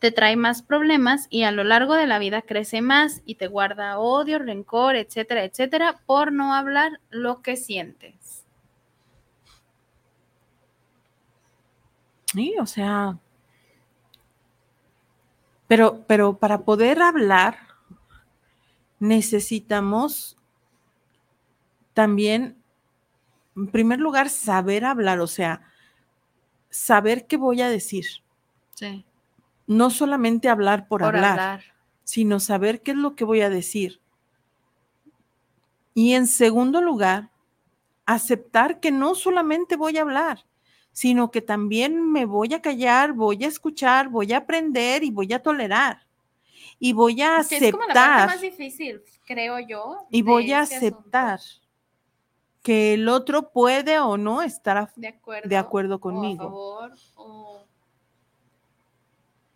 te 0.00 0.10
trae 0.10 0.34
más 0.34 0.62
problemas 0.62 1.28
y 1.30 1.44
a 1.44 1.52
lo 1.52 1.62
largo 1.62 1.94
de 1.94 2.08
la 2.08 2.18
vida 2.18 2.42
crece 2.42 2.82
más 2.82 3.22
y 3.24 3.36
te 3.36 3.46
guarda 3.46 4.00
odio, 4.00 4.40
rencor, 4.40 4.96
etcétera, 4.96 5.44
etcétera, 5.44 6.00
por 6.06 6.32
no 6.32 6.54
hablar 6.54 6.98
lo 7.10 7.40
que 7.40 7.56
sientes. 7.56 8.44
Sí, 12.32 12.54
o 12.60 12.66
sea, 12.66 13.16
pero, 15.72 16.04
pero 16.06 16.36
para 16.36 16.66
poder 16.66 17.00
hablar 17.00 17.56
necesitamos 18.98 20.36
también, 21.94 22.62
en 23.56 23.68
primer 23.68 23.98
lugar, 23.98 24.28
saber 24.28 24.84
hablar, 24.84 25.18
o 25.20 25.26
sea, 25.26 25.62
saber 26.68 27.26
qué 27.26 27.38
voy 27.38 27.62
a 27.62 27.70
decir. 27.70 28.04
Sí, 28.74 29.02
No 29.66 29.88
solamente 29.88 30.50
hablar 30.50 30.88
por, 30.88 31.00
por 31.00 31.16
hablar, 31.16 31.30
hablar. 31.40 31.62
sino 32.04 32.38
saber 32.38 32.82
qué 32.82 32.90
es 32.90 32.98
lo 32.98 33.16
que 33.16 33.24
voy 33.24 33.40
a 33.40 33.48
decir. 33.48 33.98
Y 35.94 36.12
en 36.12 36.26
segundo 36.26 36.82
lugar, 36.82 37.30
aceptar 38.04 38.78
que 38.78 38.92
no 38.92 39.14
solamente 39.14 39.76
voy 39.76 39.96
a 39.96 40.02
hablar, 40.02 40.44
sino 40.92 41.30
que 41.30 41.40
también 41.40 42.10
me 42.12 42.24
voy 42.26 42.52
a 42.54 42.60
callar, 42.62 43.12
voy 43.12 43.42
a 43.44 43.48
escuchar, 43.48 44.08
voy 44.08 44.32
a 44.32 44.38
aprender 44.38 45.02
y 45.04 45.10
voy 45.10 45.32
a 45.32 45.42
tolerar. 45.42 46.06
Y 46.78 46.92
voy 46.92 47.22
a 47.22 47.44
Que 47.48 47.56
es 47.58 47.72
como 47.72 47.86
la 47.86 47.94
parte 47.94 48.00
aceptar, 48.10 48.26
más 48.28 48.40
difícil, 48.40 49.02
creo 49.24 49.58
yo. 49.60 50.06
y 50.10 50.22
voy 50.22 50.52
a 50.52 50.62
este 50.62 50.76
asunto. 50.76 50.98
aceptar 50.98 51.40
que 52.62 52.94
el 52.94 53.08
otro 53.08 53.50
puede 53.50 53.98
o 53.98 54.16
no 54.16 54.42
estar, 54.42 54.76
a- 54.78 54.92
de 54.96 55.08
acuerdo, 55.08 55.48
de 55.48 55.56
acuerdo 55.56 55.94
o 55.96 56.00
conmigo. 56.00 56.42
a 56.42 56.46
favor, 56.46 56.92
o 57.16 57.64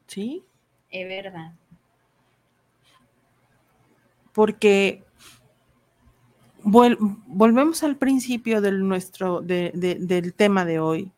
¿sí? 0.06 0.44
es 0.90 1.06
verdad. 1.08 1.52
porque 4.32 5.02
volvemos 6.62 7.82
al 7.82 7.96
principio 7.96 8.60
del, 8.60 8.86
nuestro, 8.86 9.40
de- 9.40 9.70
de- 9.74 9.94
del 9.94 10.34
tema 10.34 10.64
de 10.64 10.78
hoy. 10.80 11.10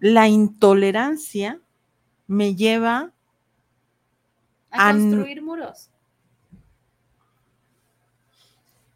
La 0.00 0.28
intolerancia 0.28 1.60
me 2.26 2.54
lleva 2.54 3.12
a 4.70 4.92
construir 4.92 5.42
muros. 5.42 5.90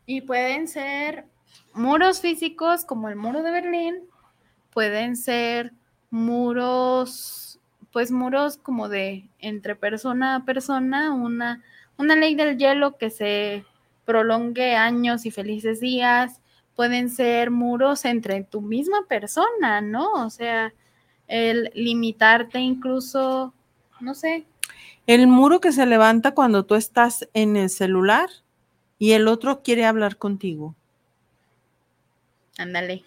Y 0.06 0.22
pueden 0.22 0.68
ser 0.68 1.26
muros 1.72 2.20
físicos 2.20 2.84
como 2.84 3.08
el 3.08 3.16
muro 3.16 3.42
de 3.42 3.50
Berlín, 3.50 3.96
pueden 4.72 5.16
ser 5.16 5.72
muros, 6.10 7.58
pues 7.92 8.10
muros 8.10 8.56
como 8.56 8.88
de 8.88 9.28
entre 9.38 9.76
persona 9.76 10.36
a 10.36 10.44
persona, 10.44 11.12
una, 11.12 11.62
una 11.96 12.16
ley 12.16 12.34
del 12.34 12.58
hielo 12.58 12.96
que 12.96 13.10
se 13.10 13.64
prolongue 14.04 14.76
años 14.76 15.26
y 15.26 15.30
felices 15.30 15.80
días, 15.80 16.40
pueden 16.76 17.08
ser 17.08 17.50
muros 17.50 18.04
entre 18.04 18.42
tu 18.44 18.60
misma 18.60 19.06
persona, 19.08 19.80
¿no? 19.80 20.12
O 20.24 20.30
sea, 20.30 20.72
el 21.28 21.70
limitarte 21.74 22.58
incluso, 22.60 23.52
no 24.00 24.14
sé, 24.14 24.46
el 25.06 25.26
muro 25.26 25.60
que 25.60 25.72
se 25.72 25.86
levanta 25.86 26.32
cuando 26.32 26.64
tú 26.64 26.74
estás 26.74 27.28
en 27.34 27.56
el 27.56 27.68
celular 27.70 28.28
y 28.98 29.12
el 29.12 29.28
otro 29.28 29.62
quiere 29.62 29.84
hablar 29.84 30.16
contigo. 30.16 30.74
ándale. 32.58 33.04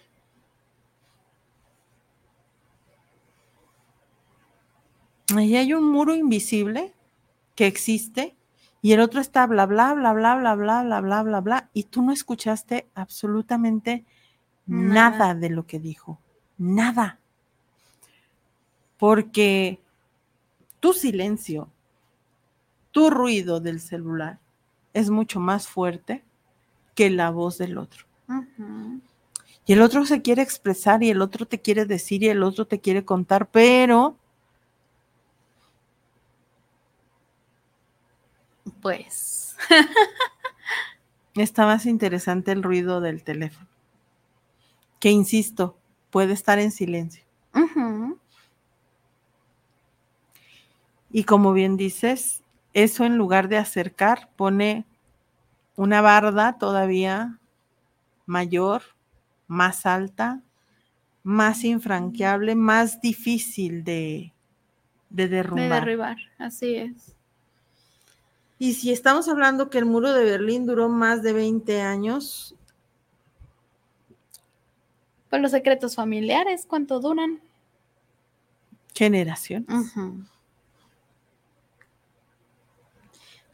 Ahí 5.36 5.56
hay 5.56 5.74
un 5.74 5.84
muro 5.90 6.14
invisible 6.14 6.94
que 7.54 7.66
existe 7.66 8.34
y 8.80 8.92
el 8.92 9.00
otro 9.00 9.20
está 9.20 9.46
bla, 9.46 9.66
bla, 9.66 9.92
bla, 9.94 10.14
bla, 10.14 10.34
bla, 10.36 10.54
bla, 10.54 10.82
bla, 10.82 11.00
bla, 11.00 11.22
bla, 11.22 11.40
bla, 11.40 11.70
y 11.74 11.84
tú 11.84 12.02
no 12.02 12.12
escuchaste 12.12 12.88
absolutamente 12.94 14.04
nada, 14.66 15.10
Nada. 15.18 15.34
de 15.34 15.50
lo 15.50 15.66
que 15.66 15.80
dijo. 15.80 16.20
Nada. 16.56 17.18
Porque 18.98 19.80
tu 20.80 20.92
silencio, 20.92 21.68
tu 22.90 23.10
ruido 23.10 23.60
del 23.60 23.80
celular 23.80 24.38
es 24.92 25.10
mucho 25.10 25.40
más 25.40 25.68
fuerte 25.68 26.22
que 26.94 27.10
la 27.10 27.30
voz 27.30 27.58
del 27.58 27.78
otro. 27.78 28.04
Y 29.64 29.72
el 29.72 29.82
otro 29.82 30.04
se 30.04 30.22
quiere 30.22 30.42
expresar 30.42 31.02
y 31.02 31.10
el 31.10 31.22
otro 31.22 31.46
te 31.46 31.60
quiere 31.60 31.84
decir 31.84 32.22
y 32.22 32.28
el 32.28 32.42
otro 32.42 32.66
te 32.66 32.80
quiere 32.80 33.04
contar, 33.04 33.48
pero 33.50 34.16
Pues, 38.80 39.56
Está 41.34 41.66
más 41.66 41.86
interesante 41.86 42.52
el 42.52 42.62
ruido 42.62 43.00
del 43.00 43.22
teléfono. 43.22 43.68
Que 45.00 45.10
insisto, 45.10 45.76
puede 46.10 46.32
estar 46.32 46.58
en 46.58 46.70
silencio. 46.72 47.22
Y 51.10 51.24
como 51.24 51.52
bien 51.52 51.76
dices, 51.76 52.42
eso 52.74 53.04
en 53.04 53.16
lugar 53.16 53.48
de 53.48 53.56
acercar, 53.56 54.30
pone 54.36 54.84
una 55.76 56.00
barda 56.00 56.58
todavía 56.58 57.38
mayor, 58.26 58.82
más 59.46 59.86
alta, 59.86 60.42
más 61.22 61.64
infranqueable, 61.64 62.54
más 62.54 63.00
difícil 63.00 63.84
de, 63.84 64.32
de 65.10 65.24
de 65.24 65.28
derrumbar. 65.28 65.80
derribar, 65.80 66.16
así 66.38 66.74
es. 66.74 67.14
Y 68.58 68.74
si 68.74 68.90
estamos 68.92 69.28
hablando 69.28 69.70
que 69.70 69.78
el 69.78 69.84
muro 69.86 70.12
de 70.12 70.24
Berlín 70.24 70.66
duró 70.66 70.88
más 70.88 71.22
de 71.22 71.32
20 71.32 71.80
años, 71.80 72.54
Pues 75.30 75.42
los 75.42 75.50
secretos 75.50 75.94
familiares, 75.94 76.64
¿cuánto 76.66 77.00
duran? 77.00 77.40
generación. 78.94 79.66
Ujú. 79.68 80.24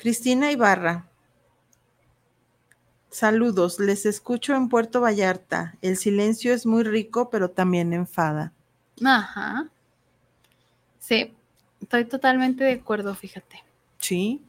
Cristina 0.04 0.52
Ibarra. 0.52 1.08
Saludos, 3.08 3.80
les 3.80 4.04
escucho 4.04 4.54
en 4.54 4.68
Puerto 4.68 5.00
Vallarta. 5.00 5.78
El 5.80 5.96
silencio 5.96 6.52
es 6.52 6.66
muy 6.66 6.82
rico, 6.82 7.30
pero 7.30 7.50
también 7.50 7.94
enfada. 7.94 8.52
Ajá. 9.02 9.66
Sí, 10.98 11.32
estoy 11.80 12.04
totalmente 12.04 12.64
de 12.64 12.72
acuerdo, 12.72 13.14
fíjate. 13.14 13.64
Sí. 13.96 14.42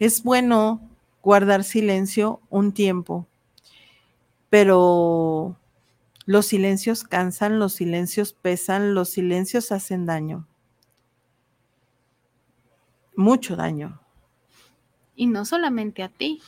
Es 0.00 0.24
bueno 0.24 0.80
guardar 1.22 1.62
silencio 1.62 2.40
un 2.50 2.72
tiempo, 2.72 3.28
pero 4.50 5.56
los 6.26 6.46
silencios 6.46 7.04
cansan, 7.04 7.60
los 7.60 7.74
silencios 7.74 8.32
pesan, 8.32 8.94
los 8.94 9.10
silencios 9.10 9.70
hacen 9.70 10.06
daño. 10.06 10.48
Mucho 13.14 13.54
daño. 13.54 14.01
Y 15.14 15.26
no 15.26 15.44
solamente 15.44 16.02
a 16.02 16.08
ti. 16.08 16.40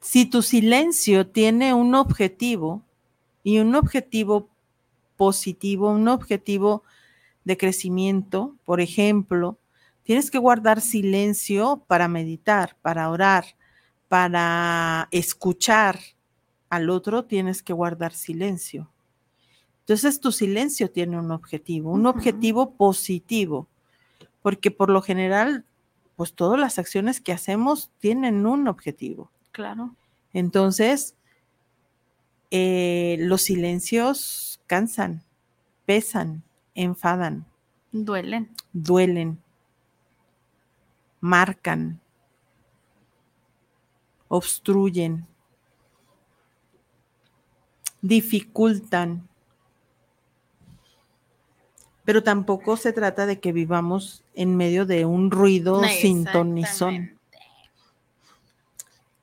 si 0.00 0.26
tu 0.26 0.42
silencio 0.42 1.28
tiene 1.28 1.74
un 1.74 1.94
objetivo 1.94 2.82
y 3.44 3.60
un 3.60 3.74
objetivo 3.76 4.48
positivo, 5.16 5.90
un 5.90 6.08
objetivo 6.08 6.82
de 7.44 7.56
crecimiento, 7.56 8.56
por 8.64 8.80
ejemplo, 8.80 9.58
tienes 10.02 10.30
que 10.30 10.38
guardar 10.38 10.80
silencio 10.80 11.84
para 11.86 12.08
meditar, 12.08 12.76
para 12.82 13.08
orar, 13.10 13.44
para 14.08 15.08
escuchar 15.12 16.00
al 16.68 16.90
otro, 16.90 17.24
tienes 17.24 17.62
que 17.62 17.72
guardar 17.72 18.12
silencio. 18.12 18.90
Entonces 19.80 20.20
tu 20.20 20.32
silencio 20.32 20.90
tiene 20.90 21.18
un 21.18 21.30
objetivo, 21.30 21.90
un 21.90 22.06
objetivo 22.06 22.74
positivo, 22.74 23.68
porque 24.40 24.70
por 24.70 24.90
lo 24.90 25.02
general, 25.02 25.64
pues 26.16 26.34
todas 26.34 26.58
las 26.58 26.78
acciones 26.78 27.20
que 27.20 27.32
hacemos 27.32 27.90
tienen 27.98 28.46
un 28.46 28.68
objetivo. 28.68 29.30
Claro. 29.50 29.94
Entonces, 30.32 31.14
eh, 32.50 33.16
los 33.20 33.42
silencios 33.42 34.60
cansan, 34.66 35.22
pesan, 35.86 36.42
enfadan, 36.74 37.46
Duelen. 37.92 38.50
duelen, 38.72 39.42
marcan, 41.20 42.00
obstruyen, 44.28 45.26
dificultan. 48.00 49.28
Pero 52.04 52.22
tampoco 52.22 52.76
se 52.76 52.92
trata 52.92 53.26
de 53.26 53.38
que 53.38 53.52
vivamos 53.52 54.24
en 54.34 54.56
medio 54.56 54.86
de 54.86 55.04
un 55.04 55.30
ruido 55.30 55.82
sintonizón. 55.84 57.18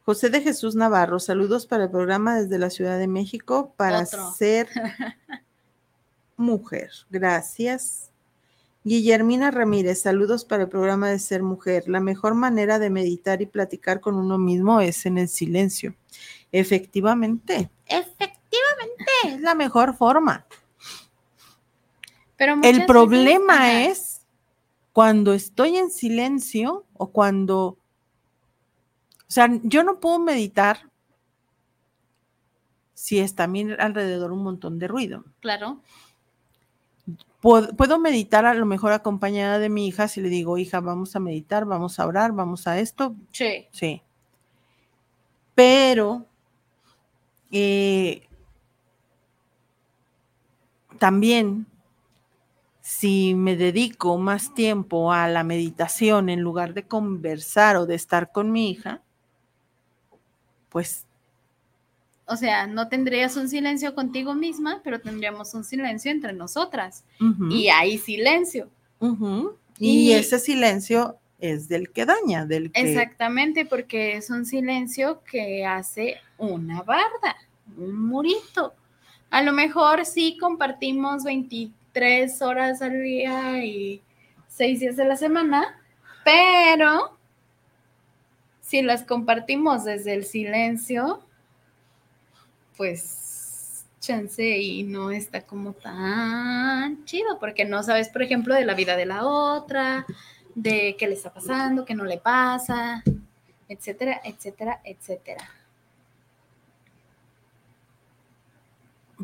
José 0.06 0.30
de 0.30 0.42
Jesús 0.42 0.74
Navarro, 0.76 1.20
saludos 1.20 1.68
para 1.68 1.84
el 1.84 1.92
programa 1.92 2.40
desde 2.40 2.58
la 2.58 2.72
Ciudad 2.72 2.98
de 2.98 3.08
México 3.08 3.74
para 3.78 4.02
Otro. 4.02 4.32
ser 4.32 4.68
mujer. 6.38 6.90
Gracias. 7.12 8.10
Guillermina 8.84 9.52
Ramírez, 9.52 10.02
saludos 10.02 10.46
para 10.46 10.64
el 10.64 10.70
programa 10.70 11.10
de 11.10 11.20
ser 11.20 11.44
mujer. 11.44 11.84
La 11.88 12.00
mejor 12.00 12.34
manera 12.34 12.80
de 12.80 12.90
meditar 12.90 13.42
y 13.42 13.46
platicar 13.46 14.00
con 14.00 14.16
uno 14.16 14.38
mismo 14.38 14.82
es 14.82 15.06
en 15.06 15.18
el 15.18 15.28
silencio. 15.28 15.94
Efectivamente, 16.52 17.70
efectivamente, 17.86 19.06
es 19.26 19.42
la 19.42 19.54
mejor 19.54 19.96
forma. 19.96 20.46
Pero 22.40 22.58
El 22.64 22.86
problema 22.86 23.84
es 23.84 24.26
cuando 24.94 25.34
estoy 25.34 25.76
en 25.76 25.92
silencio 25.92 26.86
o 26.94 27.12
cuando, 27.12 27.66
o 27.68 27.78
sea, 29.28 29.50
yo 29.64 29.84
no 29.84 30.00
puedo 30.00 30.20
meditar 30.20 30.90
si 32.94 33.20
está 33.20 33.44
a 33.44 33.48
mi 33.48 33.70
alrededor 33.74 34.32
un 34.32 34.42
montón 34.44 34.80
de 34.80 34.88
ruido. 34.88 35.26
Claro. 35.42 35.82
Puedo, 37.42 37.76
puedo 37.76 38.00
meditar 38.00 38.46
a 38.46 38.54
lo 38.54 38.66
mejor 38.66 38.94
acompañada 38.94 39.60
de 39.60 39.68
mi 39.68 39.88
hija 39.88 40.08
si 40.08 40.22
le 40.22 40.30
digo, 40.30 40.58
hija, 40.58 40.80
vamos 40.80 41.18
a 41.18 41.20
meditar, 41.20 41.66
vamos 41.66 42.00
a 42.00 42.08
orar, 42.08 42.32
vamos 42.32 42.68
a 42.68 42.80
esto, 42.80 43.16
Sí. 43.34 43.68
sí. 43.72 44.02
Pero 45.56 46.26
eh, 47.52 48.26
también 51.00 51.66
si 52.90 53.36
me 53.36 53.56
dedico 53.56 54.18
más 54.18 54.56
tiempo 54.56 55.14
a 55.14 55.28
la 55.28 55.44
meditación 55.44 56.28
en 56.28 56.42
lugar 56.42 56.74
de 56.74 56.88
conversar 56.88 57.76
o 57.78 57.86
de 57.86 57.94
estar 57.94 58.32
con 58.32 58.52
mi 58.52 58.72
hija, 58.72 59.04
pues 60.70 61.06
O 62.26 62.36
sea, 62.36 62.66
no 62.66 62.88
tendrías 62.88 63.38
un 63.38 63.48
silencio 63.48 63.94
contigo 63.94 64.34
misma, 64.34 64.82
pero 64.84 65.00
tendríamos 65.00 65.54
un 65.54 65.64
silencio 65.64 66.10
entre 66.10 66.34
nosotras. 66.34 67.04
Y 67.52 67.68
hay 67.68 68.00
silencio. 68.00 68.70
y 69.78 70.10
y- 70.10 70.14
ese 70.14 70.40
silencio 70.40 71.18
es 71.40 71.70
del 71.70 71.92
que 71.92 72.08
daña, 72.08 72.48
del 72.48 72.72
que... 72.72 72.82
Exactamente, 72.82 73.68
porque 73.68 74.18
es 74.18 74.32
un 74.32 74.48
silencio 74.48 75.22
que 75.30 75.64
hace 75.64 76.18
una 76.40 76.82
barda, 76.82 77.36
un 77.78 78.08
murito. 78.08 78.74
A 79.30 79.44
lo 79.44 79.54
mejor 79.54 80.08
sí 80.08 80.40
compartimos 80.40 81.24
23 82.00 82.42
horas 82.42 82.82
al 82.82 83.02
día 83.02 83.64
y 83.64 84.02
6 84.48 84.80
días 84.80 84.96
de 84.96 85.06
la 85.06 85.18
semana, 85.18 85.78
pero 86.24 87.18
si 88.62 88.82
las 88.82 89.04
compartimos 89.04 89.84
desde 89.84 90.14
el 90.14 90.24
silencio, 90.24 91.22
pues 92.78 93.86
chance 94.00 94.58
y 94.58 94.84
no 94.84 95.12
está 95.12 95.42
como 95.42 95.74
tan 95.74 97.04
chido, 97.04 97.38
porque 97.38 97.66
no 97.66 97.84
sabes, 97.84 98.08
por 98.08 98.22
ejemplo, 98.22 98.56
de 98.56 98.66
la 98.66 98.76
vida 98.76 98.96
de 98.96 99.06
la 99.06 99.26
otra, 99.26 100.06
de 100.56 100.96
qué 100.98 101.08
le 101.08 101.16
está 101.16 101.34
pasando, 101.34 101.84
qué 101.84 101.96
no 101.96 102.06
le 102.06 102.18
pasa, 102.18 103.04
etcétera, 103.68 104.22
etcétera, 104.24 104.80
etcétera. 104.86 105.50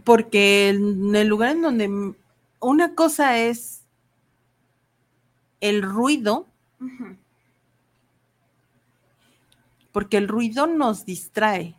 Porque 0.04 0.70
en 0.70 1.16
el 1.16 1.28
lugar 1.28 1.52
en 1.52 1.62
donde 1.62 2.16
una 2.60 2.96
cosa 2.96 3.38
es 3.40 3.84
el 5.60 5.82
ruido, 5.82 6.48
porque 9.92 10.18
el 10.18 10.28
ruido 10.28 10.68
nos 10.68 11.06
distrae. 11.06 11.76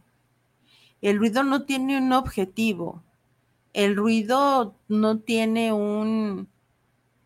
El 1.01 1.19
ruido 1.19 1.43
no 1.43 1.65
tiene 1.65 1.99
un 1.99 2.13
objetivo. 2.13 3.03
El 3.75 3.97
ruido 3.97 4.77
no 4.89 5.21
tiene 5.21 5.73
un, 5.73 6.49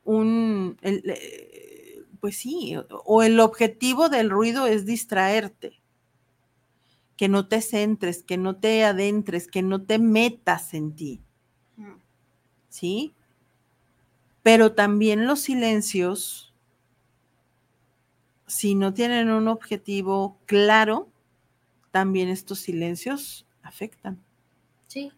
un, 0.04 0.78
el- 0.82 1.02
eh, 1.06 2.04
pues 2.20 2.36
sí, 2.38 2.76
o 3.06 3.22
el 3.22 3.40
objetivo 3.40 4.08
del 4.10 4.30
ruido 4.30 4.66
es 4.66 4.86
distraerte. 4.86 5.80
Que 7.16 7.28
no 7.28 7.46
te 7.46 7.60
centres, 7.60 8.24
que 8.24 8.36
no 8.36 8.56
te 8.56 8.82
adentres, 8.84 9.46
que 9.46 9.62
no 9.62 9.80
te 9.84 10.00
metas 10.00 10.74
en 10.74 10.96
ti. 10.96 11.22
¿sí? 12.68 13.14
Pero 14.42 14.72
también 14.72 15.26
los 15.26 15.40
silencios, 15.40 16.52
si 18.46 18.74
no 18.74 18.94
tienen 18.94 19.30
un 19.30 19.48
objetivo 19.48 20.38
claro, 20.46 21.08
también 21.90 22.28
estos 22.28 22.60
silencios 22.60 23.46
afectan. 23.62 24.18
Sí, 24.88 25.12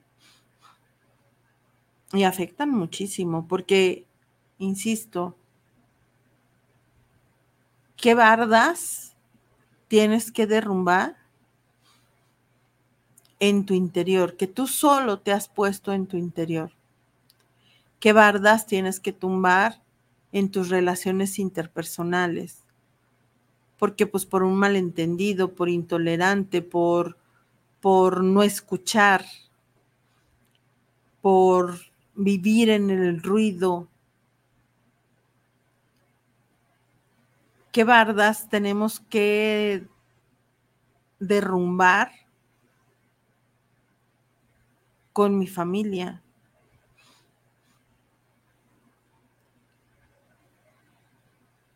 Y 2.12 2.24
afectan 2.24 2.70
muchísimo, 2.70 3.48
porque, 3.48 4.06
insisto, 4.58 5.34
¿qué 7.96 8.14
bardas 8.14 9.16
tienes 9.88 10.30
que 10.30 10.46
derrumbar 10.46 11.16
en 13.40 13.64
tu 13.64 13.72
interior? 13.72 14.36
Que 14.36 14.46
tú 14.46 14.66
solo 14.66 15.20
te 15.20 15.32
has 15.32 15.48
puesto 15.48 15.94
en 15.94 16.06
tu 16.06 16.18
interior. 16.18 16.72
¿Qué 18.02 18.12
bardas 18.12 18.66
tienes 18.66 18.98
que 18.98 19.12
tumbar 19.12 19.80
en 20.32 20.50
tus 20.50 20.70
relaciones 20.70 21.38
interpersonales? 21.38 22.64
Porque 23.78 24.08
pues 24.08 24.26
por 24.26 24.42
un 24.42 24.56
malentendido, 24.56 25.54
por 25.54 25.68
intolerante, 25.68 26.62
por, 26.62 27.16
por 27.80 28.24
no 28.24 28.42
escuchar, 28.42 29.24
por 31.20 31.78
vivir 32.16 32.70
en 32.70 32.90
el 32.90 33.22
ruido. 33.22 33.86
¿Qué 37.70 37.84
bardas 37.84 38.48
tenemos 38.48 38.98
que 38.98 39.86
derrumbar 41.20 42.10
con 45.12 45.38
mi 45.38 45.46
familia? 45.46 46.21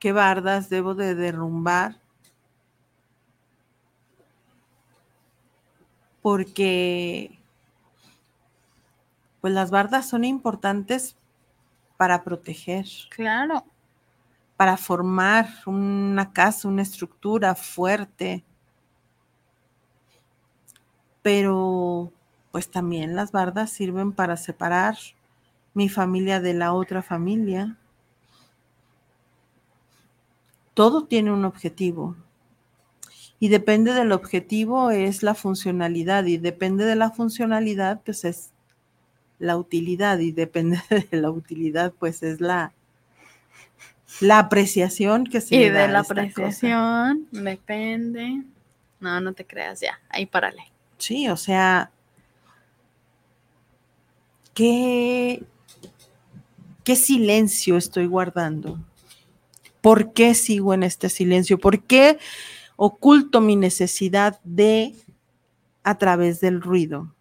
¿Qué 0.06 0.12
bardas 0.12 0.68
debo 0.68 0.94
de 0.94 1.16
derrumbar? 1.16 1.96
Porque 6.22 7.40
pues 9.40 9.52
las 9.52 9.72
bardas 9.72 10.08
son 10.08 10.24
importantes 10.24 11.16
para 11.96 12.22
proteger, 12.22 12.86
claro. 13.10 13.64
para 14.56 14.76
formar 14.76 15.48
una 15.66 16.32
casa, 16.32 16.68
una 16.68 16.82
estructura 16.82 17.56
fuerte. 17.56 18.44
Pero 21.20 22.12
pues 22.52 22.70
también 22.70 23.16
las 23.16 23.32
bardas 23.32 23.70
sirven 23.70 24.12
para 24.12 24.36
separar 24.36 24.96
mi 25.74 25.88
familia 25.88 26.38
de 26.38 26.54
la 26.54 26.74
otra 26.74 27.02
familia. 27.02 27.76
Todo 30.76 31.06
tiene 31.06 31.32
un 31.32 31.46
objetivo. 31.46 32.14
Y 33.40 33.48
depende 33.48 33.94
del 33.94 34.12
objetivo 34.12 34.90
es 34.90 35.22
la 35.22 35.34
funcionalidad 35.34 36.26
y 36.26 36.36
depende 36.36 36.84
de 36.84 36.96
la 36.96 37.10
funcionalidad 37.10 38.02
pues 38.04 38.26
es 38.26 38.50
la 39.38 39.56
utilidad 39.56 40.18
y 40.18 40.32
depende 40.32 40.78
de 41.10 41.16
la 41.18 41.30
utilidad 41.30 41.94
pues 41.98 42.22
es 42.22 42.42
la 42.42 42.74
la 44.20 44.38
apreciación 44.38 45.24
que 45.24 45.40
se 45.40 45.56
Y 45.56 45.58
le 45.60 45.70
da 45.70 45.78
de 45.78 45.84
a 45.84 45.88
la 45.88 45.98
cosa. 46.00 46.12
apreciación 46.12 47.26
depende. 47.32 48.42
No, 49.00 49.18
no 49.22 49.32
te 49.32 49.46
creas 49.46 49.80
ya. 49.80 49.98
Ahí 50.10 50.26
párale. 50.26 50.62
Sí, 50.98 51.26
o 51.30 51.38
sea, 51.38 51.90
¿qué, 54.52 55.42
qué 56.84 56.96
silencio 56.96 57.78
estoy 57.78 58.06
guardando? 58.06 58.78
¿Por 59.86 60.12
qué 60.14 60.34
sigo 60.34 60.74
en 60.74 60.82
este 60.82 61.08
silencio? 61.08 61.60
¿Por 61.60 61.84
qué 61.84 62.18
oculto 62.74 63.40
mi 63.40 63.54
necesidad 63.54 64.40
de 64.42 64.96
a 65.84 65.96
través 65.96 66.40
del 66.40 66.60
ruido 66.60 67.14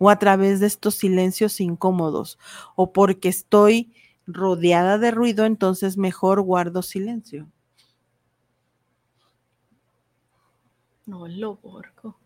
o 0.00 0.10
a 0.10 0.18
través 0.18 0.58
de 0.58 0.66
estos 0.66 0.96
silencios 0.96 1.60
incómodos? 1.60 2.36
¿O 2.74 2.92
porque 2.92 3.28
estoy 3.28 3.94
rodeada 4.26 4.98
de 4.98 5.12
ruido, 5.12 5.44
entonces 5.44 5.96
mejor 5.96 6.40
guardo 6.40 6.82
silencio? 6.82 7.48
No 11.06 11.28
lo 11.28 11.58
borgo. 11.58 12.18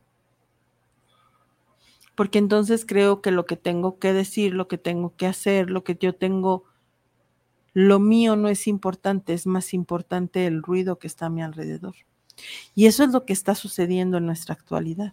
porque 2.14 2.38
entonces 2.38 2.86
creo 2.86 3.20
que 3.20 3.32
lo 3.32 3.44
que 3.44 3.58
tengo 3.58 3.98
que 3.98 4.14
decir, 4.14 4.54
lo 4.54 4.66
que 4.66 4.78
tengo 4.78 5.14
que 5.14 5.26
hacer, 5.26 5.68
lo 5.68 5.84
que 5.84 5.98
yo 6.00 6.14
tengo, 6.14 6.64
lo 7.74 7.98
mío 7.98 8.36
no 8.36 8.48
es 8.48 8.66
importante, 8.66 9.34
es 9.34 9.46
más 9.46 9.74
importante 9.74 10.46
el 10.46 10.62
ruido 10.62 10.98
que 10.98 11.08
está 11.08 11.26
a 11.26 11.30
mi 11.30 11.42
alrededor. 11.42 11.94
Y 12.74 12.86
eso 12.86 13.04
es 13.04 13.10
lo 13.10 13.26
que 13.26 13.32
está 13.32 13.54
sucediendo 13.54 14.16
en 14.16 14.26
nuestra 14.26 14.54
actualidad. 14.54 15.12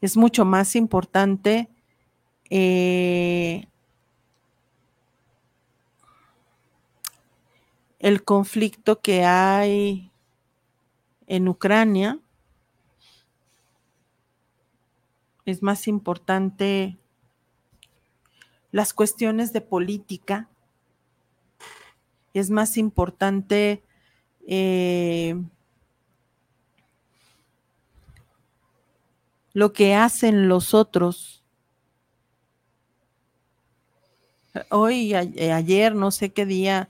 Es 0.00 0.16
mucho 0.16 0.44
más 0.44 0.76
importante 0.76 1.68
eh, 2.50 3.66
el 7.98 8.22
conflicto 8.22 9.00
que 9.00 9.24
hay 9.24 10.10
en 11.26 11.48
Ucrania 11.48 12.20
es 15.46 15.62
más 15.62 15.88
importante 15.88 16.98
las 18.72 18.92
cuestiones 18.92 19.52
de 19.52 19.60
política, 19.60 20.48
es 22.38 22.50
más 22.50 22.76
importante 22.76 23.82
eh, 24.46 25.34
lo 29.52 29.72
que 29.72 29.94
hacen 29.94 30.48
los 30.48 30.74
otros. 30.74 31.44
Hoy, 34.70 35.14
eh, 35.14 35.52
ayer, 35.52 35.94
no 35.94 36.10
sé 36.10 36.32
qué 36.32 36.46
día, 36.46 36.88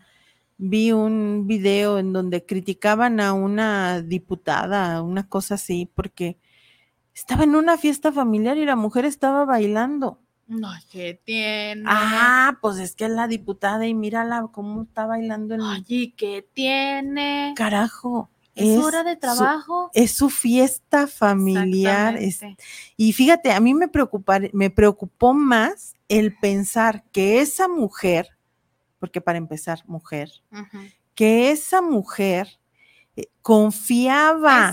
vi 0.58 0.92
un 0.92 1.46
video 1.46 1.98
en 1.98 2.12
donde 2.12 2.44
criticaban 2.44 3.20
a 3.20 3.32
una 3.32 4.02
diputada, 4.02 5.02
una 5.02 5.28
cosa 5.28 5.54
así, 5.54 5.90
porque 5.94 6.38
estaba 7.14 7.44
en 7.44 7.56
una 7.56 7.78
fiesta 7.78 8.12
familiar 8.12 8.58
y 8.58 8.64
la 8.64 8.76
mujer 8.76 9.04
estaba 9.04 9.44
bailando. 9.44 10.20
No, 10.46 10.68
¿qué 10.92 11.20
tiene? 11.24 11.82
Ah, 11.86 12.56
pues 12.60 12.78
es 12.78 12.94
que 12.94 13.06
es 13.06 13.10
la 13.10 13.26
diputada 13.26 13.86
y 13.86 13.94
mírala 13.94 14.46
cómo 14.52 14.82
está 14.82 15.04
bailando 15.06 15.56
Oye, 15.56 16.14
¿qué 16.16 16.46
tiene? 16.54 17.52
carajo. 17.56 18.30
Es, 18.54 18.78
hora 18.78 19.04
de 19.04 19.14
su- 19.14 19.20
trabajo. 19.20 19.90
es 19.92 20.12
su 20.12 20.30
fiesta 20.30 21.06
familiar. 21.08 22.16
es- 22.16 22.36
Exactamente. 22.36 22.64
y 22.96 23.12
fíjate, 23.12 23.52
a 23.52 23.60
mí 23.60 23.74
me, 23.74 23.88
preocupar- 23.88 24.48
me 24.54 24.70
preocupó 24.70 25.34
más 25.34 25.94
el 26.08 26.34
pensar 26.38 27.04
que 27.12 27.40
esa 27.40 27.68
mujer, 27.68 28.28
porque 28.98 29.20
para 29.20 29.36
empezar, 29.36 29.82
mujer, 29.86 30.30
que 31.14 31.50
esa 31.50 31.82
mujer 31.82 32.58
eh, 33.16 33.26
confiaba 33.42 34.72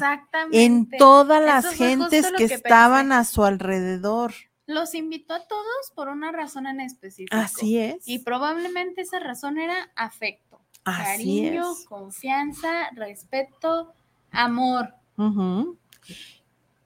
en 0.52 0.88
todas 0.98 1.42
las 1.44 1.66
gentes 1.74 2.28
que, 2.38 2.48
que 2.48 2.54
estaban 2.54 3.12
a 3.12 3.24
su 3.26 3.44
alrededor. 3.44 4.34
Los 4.66 4.96
invitó 4.96 5.34
a 5.34 5.46
todos 5.48 5.92
por 5.96 6.08
una 6.08 6.32
razón 6.32 6.68
en 6.68 6.80
específico. 6.80 7.36
Así 7.36 7.78
es. 7.78 8.08
Y 8.08 8.20
probablemente 8.20 9.02
esa 9.02 9.20
razón 9.20 9.58
era 9.58 9.92
afecto, 9.96 10.62
Así 10.86 11.04
cariño, 11.04 11.72
es. 11.74 11.86
confianza, 11.86 12.90
respeto, 12.96 13.94
amor. 14.32 14.94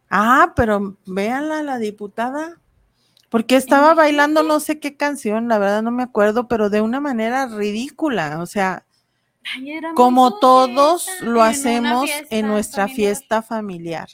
Ah, 0.10 0.54
pero 0.56 0.98
véanla, 1.06 1.64
la 1.64 1.78
diputada. 1.78 2.60
Porque 3.30 3.58
estaba 3.58 3.94
bailando 3.94 4.42
no 4.42 4.60
sé 4.62 4.80
qué 4.80 4.96
canción, 4.96 5.50
la 5.50 5.60
verdad 5.60 5.84
no 5.84 5.92
me 5.92 6.04
acuerdo, 6.04 6.48
pero 6.48 6.70
de 6.70 6.80
una 6.82 7.02
manera 7.02 7.46
ridícula. 7.48 8.40
O 8.42 8.46
sea, 8.46 8.86
Ay, 9.54 9.80
como 9.96 10.40
todos 10.40 11.04
fiesta, 11.06 11.26
lo 11.26 11.42
en 11.42 11.52
hacemos 11.52 12.06
fiesta 12.06 12.36
en 12.36 12.48
nuestra 12.48 12.84
familiar. 12.88 12.96
fiesta 12.96 13.42
familiar. 13.42 14.08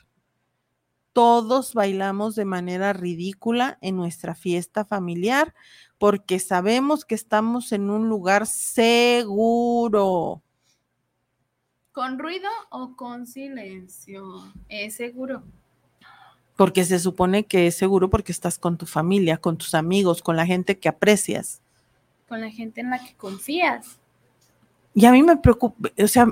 Todos 1.14 1.74
bailamos 1.76 2.36
de 2.36 2.46
manera 2.46 2.92
ridícula 2.92 3.78
en 3.82 3.96
nuestra 3.96 4.36
fiesta 4.36 4.84
familiar 4.84 5.54
porque 6.00 6.40
sabemos 6.40 7.06
que 7.06 7.16
estamos 7.16 7.72
en 7.72 7.90
un 7.90 8.10
lugar 8.10 8.48
seguro. 8.48 10.42
¿Con 11.94 12.18
ruido 12.18 12.50
o 12.72 12.96
con 12.96 13.28
silencio? 13.28 14.52
Es 14.68 14.96
seguro. 14.96 15.44
Porque 16.56 16.84
se 16.84 16.98
supone 16.98 17.46
que 17.46 17.68
es 17.68 17.78
seguro 17.78 18.10
porque 18.10 18.32
estás 18.32 18.58
con 18.58 18.78
tu 18.78 18.88
familia, 18.88 19.38
con 19.38 19.58
tus 19.58 19.76
amigos, 19.76 20.24
con 20.24 20.36
la 20.36 20.46
gente 20.46 20.80
que 20.80 20.90
aprecias. 20.90 21.62
Con 22.28 22.42
la 22.42 22.50
gente 22.50 22.82
en 22.82 22.90
la 22.90 22.98
que 22.98 23.14
confías. 23.16 24.00
Y 24.96 25.06
a 25.06 25.12
mí 25.12 25.22
me 25.22 25.38
preocupa, 25.38 25.90
o 25.98 26.08
sea, 26.08 26.28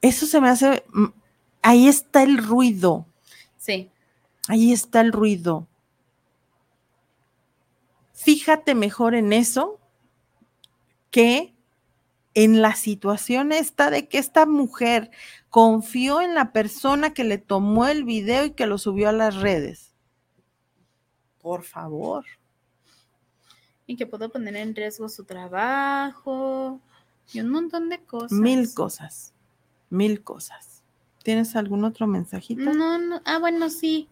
eso 0.00 0.26
se 0.26 0.40
me 0.40 0.48
hace, 0.48 0.84
mm, 0.92 1.06
ahí 1.62 1.88
está 1.88 2.22
el 2.22 2.38
ruido, 2.38 3.06
Sí. 3.60 3.90
ahí 4.48 4.72
está 4.72 5.02
el 5.02 5.12
ruido. 5.12 5.68
Fíjate 8.14 8.74
mejor 8.74 9.14
en 9.14 9.34
eso 9.34 9.78
que 11.10 11.54
en 12.32 12.62
la 12.62 12.74
situación 12.74 13.52
esta 13.52 13.90
de 13.90 14.08
que 14.08 14.16
esta 14.16 14.46
mujer 14.46 15.10
confió 15.50 16.22
en 16.22 16.34
la 16.34 16.52
persona 16.52 17.12
que 17.12 17.22
le 17.22 17.36
tomó 17.36 17.86
el 17.86 18.04
video 18.04 18.46
y 18.46 18.52
que 18.52 18.66
lo 18.66 18.78
subió 18.78 19.10
a 19.10 19.12
las 19.12 19.36
redes. 19.36 19.92
Por 21.42 21.62
favor. 21.62 22.24
Y 23.86 23.96
que 23.96 24.06
pudo 24.06 24.30
poner 24.30 24.56
en 24.56 24.74
riesgo 24.74 25.08
su 25.10 25.24
trabajo 25.24 26.80
y 27.30 27.40
un 27.40 27.50
montón 27.50 27.90
de 27.90 28.02
cosas. 28.04 28.32
Mil 28.32 28.72
cosas, 28.72 29.34
mil 29.90 30.22
cosas. 30.22 30.79
¿Tienes 31.22 31.56
algún 31.56 31.84
otro 31.84 32.06
mensajito? 32.06 32.62
No, 32.62 32.98
no. 32.98 33.20
Ah, 33.24 33.38
bueno, 33.38 33.70
sí. 33.70 34.08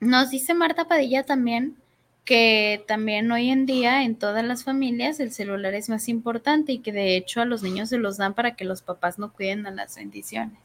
Nos 0.00 0.30
dice 0.30 0.54
Marta 0.54 0.86
Padilla 0.86 1.24
también 1.24 1.76
que 2.24 2.82
también 2.88 3.30
hoy 3.30 3.50
en 3.50 3.66
día 3.66 4.02
en 4.02 4.16
todas 4.16 4.44
las 4.44 4.64
familias 4.64 5.20
el 5.20 5.30
celular 5.30 5.74
es 5.74 5.88
más 5.88 6.08
importante 6.08 6.72
y 6.72 6.78
que 6.78 6.92
de 6.92 7.16
hecho 7.16 7.42
a 7.42 7.44
los 7.44 7.62
niños 7.62 7.90
se 7.90 7.98
los 7.98 8.16
dan 8.16 8.34
para 8.34 8.56
que 8.56 8.64
los 8.64 8.82
papás 8.82 9.18
no 9.18 9.32
cuiden 9.32 9.66
a 9.66 9.70
las 9.70 9.96
bendiciones. 9.96 10.58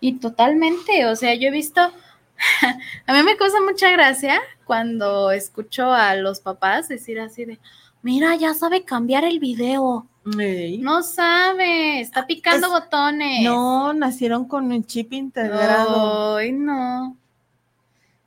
Y 0.00 0.18
totalmente, 0.18 1.06
o 1.06 1.16
sea, 1.16 1.34
yo 1.34 1.48
he 1.48 1.50
visto, 1.50 1.80
a 3.06 3.12
mí 3.14 3.22
me 3.22 3.36
causa 3.36 3.62
mucha 3.62 3.90
gracia 3.90 4.38
cuando 4.66 5.30
escucho 5.30 5.90
a 5.90 6.14
los 6.14 6.40
papás 6.40 6.88
decir 6.88 7.20
así 7.20 7.46
de, 7.46 7.58
mira, 8.02 8.36
ya 8.36 8.52
sabe 8.52 8.84
cambiar 8.84 9.24
el 9.24 9.38
video. 9.38 10.06
Ey. 10.38 10.78
No 10.78 11.02
sabe, 11.02 12.00
está 12.00 12.26
picando 12.26 12.66
Es- 12.68 12.72
botones. 12.72 13.42
No, 13.42 13.92
nacieron 13.92 14.46
con 14.46 14.72
un 14.72 14.84
chip 14.84 15.12
integrado. 15.12 16.36
Ay, 16.36 16.52
no. 16.52 17.16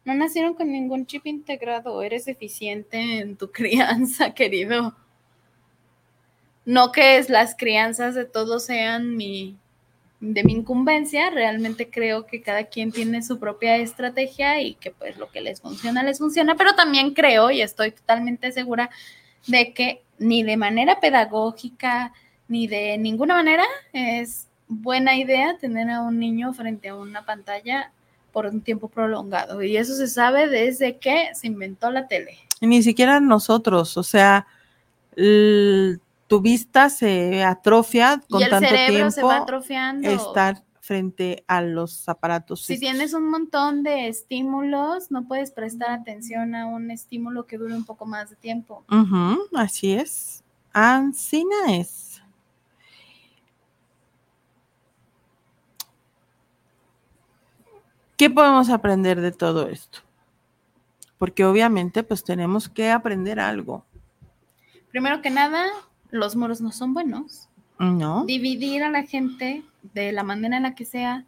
No 0.05 0.13
nacieron 0.13 0.53
con 0.53 0.71
ningún 0.71 1.05
chip 1.05 1.25
integrado. 1.25 2.01
Eres 2.01 2.25
deficiente 2.25 3.19
en 3.19 3.35
tu 3.35 3.51
crianza, 3.51 4.33
querido. 4.33 4.95
No 6.65 6.91
que 6.91 7.17
es 7.17 7.29
las 7.29 7.55
crianzas 7.55 8.13
de 8.15 8.25
todos 8.25 8.65
sean 8.65 9.15
mi 9.15 9.57
de 10.19 10.43
mi 10.43 10.53
incumbencia, 10.53 11.29
realmente 11.29 11.91
creo 11.91 12.25
que 12.25 12.41
cada 12.41 12.63
quien 12.63 12.91
tiene 12.91 13.21
su 13.21 13.37
propia 13.37 13.77
estrategia 13.77 14.59
y 14.63 14.73
que 14.73 14.89
pues 14.89 15.15
lo 15.17 15.29
que 15.29 15.41
les 15.41 15.61
funciona 15.61 16.01
les 16.01 16.17
funciona, 16.17 16.55
pero 16.55 16.73
también 16.73 17.13
creo 17.13 17.51
y 17.51 17.61
estoy 17.61 17.91
totalmente 17.91 18.51
segura 18.51 18.89
de 19.45 19.73
que 19.75 20.01
ni 20.20 20.43
de 20.43 20.57
manera 20.57 20.99
pedagógica 20.99 22.13
ni 22.47 22.68
de 22.68 22.97
ninguna 22.97 23.36
manera 23.36 23.65
es 23.93 24.47
buena 24.68 25.15
idea 25.18 25.57
tener 25.57 25.89
a 25.89 26.01
un 26.01 26.20
niño 26.20 26.53
frente 26.53 26.89
a 26.89 26.95
una 26.95 27.26
pantalla 27.26 27.91
por 28.32 28.45
un 28.45 28.61
tiempo 28.61 28.88
prolongado. 28.88 29.63
Y 29.63 29.78
eso 29.78 29.95
se 29.95 30.07
sabe 30.07 30.47
desde 30.47 30.97
que 30.97 31.30
se 31.34 31.47
inventó 31.47 31.91
la 31.91 32.07
tele. 32.07 32.38
Y 32.59 32.68
Ni 32.68 32.84
siquiera 32.84 33.20
nosotros, 33.20 33.97
o 33.97 34.03
sea, 34.03 34.47
tu 35.15 36.41
vista 36.41 36.89
se 36.89 37.43
atrofia 37.43 38.22
con 38.30 38.41
y 38.41 38.43
el 38.43 38.49
tanto 38.49 38.70
cerebro 38.70 38.93
tiempo 38.93 39.11
se 39.11 39.24
va 39.24 39.38
atrofiando. 39.38 40.09
estar 40.09 40.63
frente 40.88 41.43
a 41.47 41.61
los 41.61 42.07
aparatos. 42.07 42.61
Si 42.61 42.79
tienes 42.79 43.13
un 43.13 43.29
montón 43.29 43.83
de 43.83 44.07
estímulos, 44.07 45.11
no 45.11 45.27
puedes 45.27 45.51
prestar 45.51 45.91
atención 45.91 46.55
a 46.55 46.65
un 46.65 46.91
estímulo 46.91 47.45
que 47.45 47.57
dure 47.57 47.75
un 47.75 47.83
poco 47.83 48.05
más 48.05 48.29
de 48.29 48.38
tiempo. 48.38 48.85
Ujú, 48.89 49.49
así 49.53 49.93
es. 49.93 50.43
Ancina 50.71 51.55
es. 51.69 52.21
¿Qué 58.15 58.29
podemos 58.29 58.69
aprender 58.69 59.19
de 59.19 59.33
todo 59.33 59.67
esto? 59.67 59.99
Porque 61.17 61.43
obviamente 61.43 62.01
pues 62.03 62.23
tenemos 62.23 62.69
que 62.69 62.89
aprender 62.89 63.39
algo, 63.39 63.85
Primero 64.89 65.21
que 65.21 65.29
nada, 65.29 65.67
los 66.09 66.35
moros 66.35 66.61
no 66.61 66.71
son 66.71 66.93
buenos. 66.93 67.49
¿no? 67.77 68.25
Dividir 68.25 68.83
a 68.83 68.89
la 68.89 69.03
gente 69.03 69.63
de 69.93 70.11
la 70.11 70.23
manera 70.23 70.57
en 70.57 70.63
la 70.63 70.75
que 70.75 70.85
sea 70.85 71.25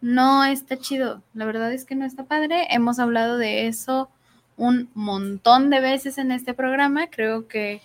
no 0.00 0.44
está 0.44 0.78
chido. 0.78 1.22
La 1.34 1.44
verdad 1.44 1.72
es 1.72 1.84
que 1.84 1.94
no 1.94 2.04
está 2.04 2.24
padre. 2.24 2.66
Hemos 2.70 2.98
hablado 2.98 3.36
de 3.38 3.66
eso 3.66 4.08
un 4.56 4.90
montón 4.94 5.70
de 5.70 5.80
veces 5.80 6.18
en 6.18 6.32
este 6.32 6.54
programa. 6.54 7.08
Creo 7.08 7.48
que 7.48 7.82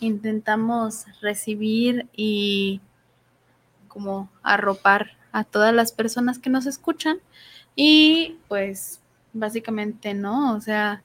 intentamos 0.00 1.06
recibir 1.20 2.08
y 2.14 2.80
como 3.88 4.28
arropar 4.42 5.12
a 5.32 5.44
todas 5.44 5.74
las 5.74 5.92
personas 5.92 6.38
que 6.38 6.50
nos 6.50 6.66
escuchan. 6.66 7.18
Y 7.76 8.38
pues 8.48 9.00
básicamente 9.32 10.14
no, 10.14 10.54
o 10.54 10.60
sea, 10.60 11.02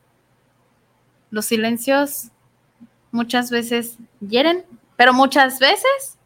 los 1.32 1.45
silencios 1.45 2.30
muchas 3.12 3.49
veces 3.49 3.97
hieren, 4.20 4.66
pero 4.95 5.14
muchas 5.14 5.60
veces 5.60 6.18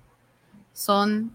son 0.73 1.31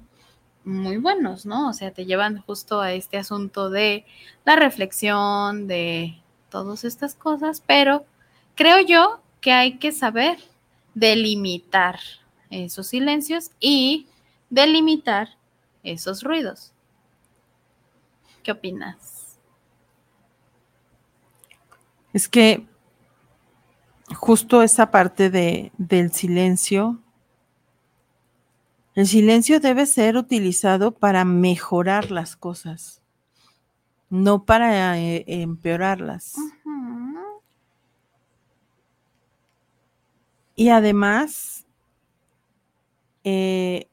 muy 0.65 0.99
buenos, 0.99 1.47
¿no? 1.47 1.69
O 1.69 1.73
sea, 1.73 1.93
te 1.93 2.07
llevan 2.07 2.41
justo 2.43 2.81
a 2.81 2.93
este 2.93 3.17
asunto 3.17 3.71
de 3.71 4.05
la 4.45 4.57
reflexión, 4.57 5.67
de 5.67 6.21
todas 6.51 6.85
estas 6.85 7.15
cosas, 7.15 7.63
pero 7.67 8.05
creo 8.55 8.81
yo 8.81 9.21
que 9.41 9.53
hay 9.53 9.79
que 9.79 9.93
saber 9.93 10.39
delimitar 10.95 11.99
esos 12.51 12.89
silencios 12.89 13.51
y 13.61 14.07
delimitar 14.51 15.37
esos 15.83 16.23
ruidos. 16.23 16.73
¿Qué 18.43 18.53
opinas? 18.53 19.39
Es 22.13 22.29
que 22.29 22.67
justo 24.15 24.63
esa 24.63 24.91
parte 24.91 25.31
de, 25.31 25.71
del 25.77 26.13
silencio, 26.13 26.99
el 28.99 29.07
silencio 29.07 29.61
debe 29.61 29.87
ser 29.87 30.17
utilizado 30.17 30.91
para 30.91 31.25
mejorar 31.25 32.11
las 32.11 32.35
cosas, 32.35 33.01
no 34.11 34.45
para 34.45 34.99
eh, 34.99 35.23
empeorarlas. 35.29 36.35
Y 40.57 40.71
además, 40.71 41.65
eh, 43.23 43.87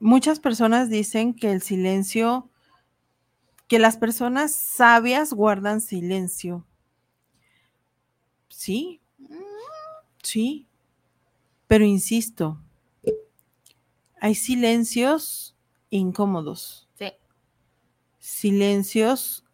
muchas 0.00 0.40
personas 0.40 0.90
dicen 0.90 1.32
que 1.32 1.52
el 1.52 1.62
silencio, 1.62 2.50
que 3.68 3.78
las 3.78 3.96
personas 3.96 4.50
sabias 4.52 5.32
guardan 5.32 5.80
silencio. 5.80 6.66
Sí, 8.48 9.01
sí, 10.22 10.66
pero 11.66 11.84
insisto, 11.84 12.60
hay 14.20 14.34
silencios 14.34 15.56
incómodos, 15.90 16.88
Sí. 16.98 17.12
silencios 18.18 19.44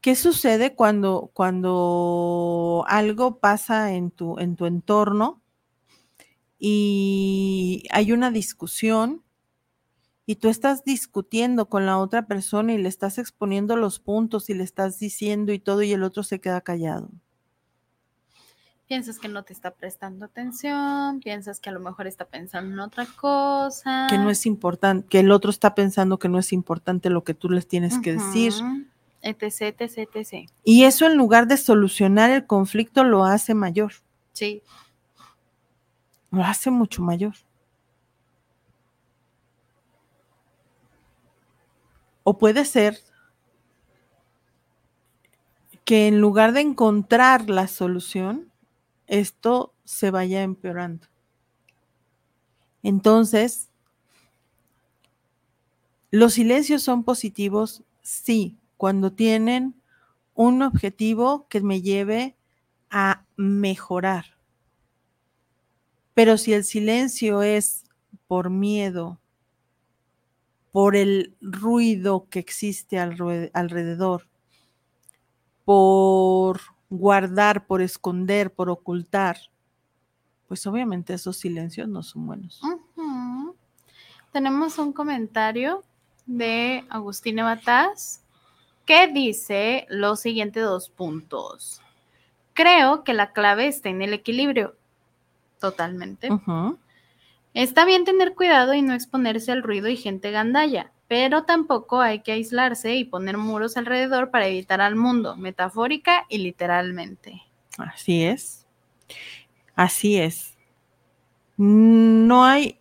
¿Qué 0.00 0.16
sucede 0.16 0.74
cuando, 0.74 1.30
cuando 1.34 2.84
algo 2.88 3.38
pasa 3.38 3.92
en 3.92 4.10
tu, 4.10 4.38
en 4.38 4.56
tu 4.56 4.64
entorno 4.64 5.42
y 6.58 7.84
hay 7.90 8.12
una 8.12 8.30
discusión 8.30 9.22
y 10.24 10.36
tú 10.36 10.48
estás 10.48 10.84
discutiendo 10.84 11.68
con 11.68 11.84
la 11.84 11.98
otra 11.98 12.26
persona 12.26 12.72
y 12.72 12.78
le 12.78 12.88
estás 12.88 13.18
exponiendo 13.18 13.76
los 13.76 13.98
puntos 13.98 14.48
y 14.48 14.54
le 14.54 14.64
estás 14.64 14.98
diciendo 14.98 15.52
y 15.52 15.58
todo 15.58 15.82
y 15.82 15.92
el 15.92 16.02
otro 16.02 16.22
se 16.22 16.40
queda 16.40 16.62
callado? 16.62 17.10
Piensas 18.90 19.20
que 19.20 19.28
no 19.28 19.44
te 19.44 19.52
está 19.52 19.70
prestando 19.70 20.24
atención, 20.24 21.20
piensas 21.20 21.60
que 21.60 21.70
a 21.70 21.72
lo 21.72 21.78
mejor 21.78 22.08
está 22.08 22.24
pensando 22.24 22.72
en 22.72 22.80
otra 22.80 23.06
cosa. 23.06 24.08
Que 24.10 24.18
no 24.18 24.30
es 24.30 24.46
importante, 24.46 25.06
que 25.06 25.20
el 25.20 25.30
otro 25.30 25.52
está 25.52 25.76
pensando 25.76 26.18
que 26.18 26.28
no 26.28 26.40
es 26.40 26.52
importante 26.52 27.08
lo 27.08 27.22
que 27.22 27.32
tú 27.32 27.48
les 27.50 27.68
tienes 27.68 28.00
que 28.00 28.14
decir. 28.14 28.52
Etc, 29.22 29.80
etc, 29.80 30.08
etc. 30.12 30.50
Y 30.64 30.86
eso 30.86 31.06
en 31.06 31.16
lugar 31.16 31.46
de 31.46 31.56
solucionar 31.56 32.30
el 32.30 32.48
conflicto 32.48 33.04
lo 33.04 33.24
hace 33.24 33.54
mayor, 33.54 33.92
Sí. 34.32 34.60
lo 36.32 36.42
hace 36.42 36.72
mucho 36.72 37.00
mayor. 37.00 37.34
O 42.24 42.38
puede 42.38 42.64
ser 42.64 42.98
que 45.84 46.08
en 46.08 46.20
lugar 46.20 46.50
de 46.50 46.62
encontrar 46.62 47.48
la 47.48 47.68
solución, 47.68 48.49
esto 49.10 49.74
se 49.84 50.12
vaya 50.12 50.42
empeorando. 50.42 51.08
Entonces, 52.82 53.68
los 56.12 56.34
silencios 56.34 56.82
son 56.82 57.02
positivos, 57.02 57.82
sí, 58.02 58.56
cuando 58.76 59.12
tienen 59.12 59.74
un 60.34 60.62
objetivo 60.62 61.46
que 61.48 61.60
me 61.60 61.82
lleve 61.82 62.36
a 62.88 63.24
mejorar. 63.36 64.36
Pero 66.14 66.38
si 66.38 66.52
el 66.52 66.64
silencio 66.64 67.42
es 67.42 67.84
por 68.28 68.48
miedo, 68.48 69.18
por 70.70 70.94
el 70.94 71.34
ruido 71.40 72.28
que 72.30 72.38
existe 72.38 72.98
alrededor, 73.00 74.28
por 75.64 76.60
guardar, 76.90 77.66
por 77.66 77.80
esconder, 77.80 78.52
por 78.52 78.68
ocultar, 78.68 79.38
pues 80.48 80.66
obviamente 80.66 81.14
esos 81.14 81.36
silencios 81.36 81.88
no 81.88 82.02
son 82.02 82.26
buenos. 82.26 82.60
Tenemos 84.32 84.78
un 84.78 84.92
comentario 84.92 85.84
de 86.26 86.84
Agustina 86.90 87.44
Bataz 87.44 88.22
que 88.84 89.06
dice 89.06 89.86
los 89.88 90.20
siguientes 90.20 90.64
dos 90.64 90.90
puntos. 90.90 91.80
Creo 92.52 93.04
que 93.04 93.14
la 93.14 93.32
clave 93.32 93.68
está 93.68 93.88
en 93.88 94.02
el 94.02 94.12
equilibrio. 94.12 94.76
Totalmente. 95.60 96.28
Está 97.54 97.84
bien 97.84 98.04
tener 98.04 98.34
cuidado 98.34 98.74
y 98.74 98.82
no 98.82 98.94
exponerse 98.94 99.52
al 99.52 99.62
ruido 99.62 99.88
y 99.88 99.96
gente 99.96 100.30
gandalla, 100.30 100.92
pero 101.10 101.42
tampoco 101.42 102.00
hay 102.00 102.20
que 102.20 102.30
aislarse 102.30 102.94
y 102.94 103.02
poner 103.02 103.36
muros 103.36 103.76
alrededor 103.76 104.30
para 104.30 104.46
evitar 104.46 104.80
al 104.80 104.94
mundo, 104.94 105.36
metafórica 105.36 106.24
y 106.28 106.38
literalmente. 106.38 107.42
Así 107.78 108.22
es. 108.22 108.64
Así 109.74 110.18
es. 110.18 110.56
No 111.56 112.44
hay, 112.44 112.78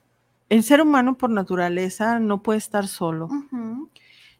el 0.47 0.61
ser 0.61 0.79
humano 0.79 1.17
por 1.17 1.31
naturaleza 1.31 2.19
no 2.19 2.43
puede 2.43 2.59
estar 2.59 2.87
solo. 2.87 3.29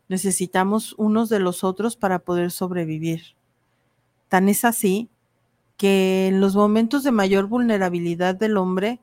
Necesitamos 0.08 0.94
unos 1.00 1.28
de 1.28 1.40
los 1.40 1.64
otros 1.64 1.96
para 1.96 2.20
poder 2.20 2.52
sobrevivir. 2.52 3.24
Tan 4.28 4.50
es 4.50 4.66
así 4.66 5.10
que 5.78 6.28
en 6.28 6.42
los 6.42 6.56
momentos 6.56 7.04
de 7.04 7.12
mayor 7.12 7.48
vulnerabilidad 7.48 8.36
del 8.36 8.58
hombre 8.58 9.02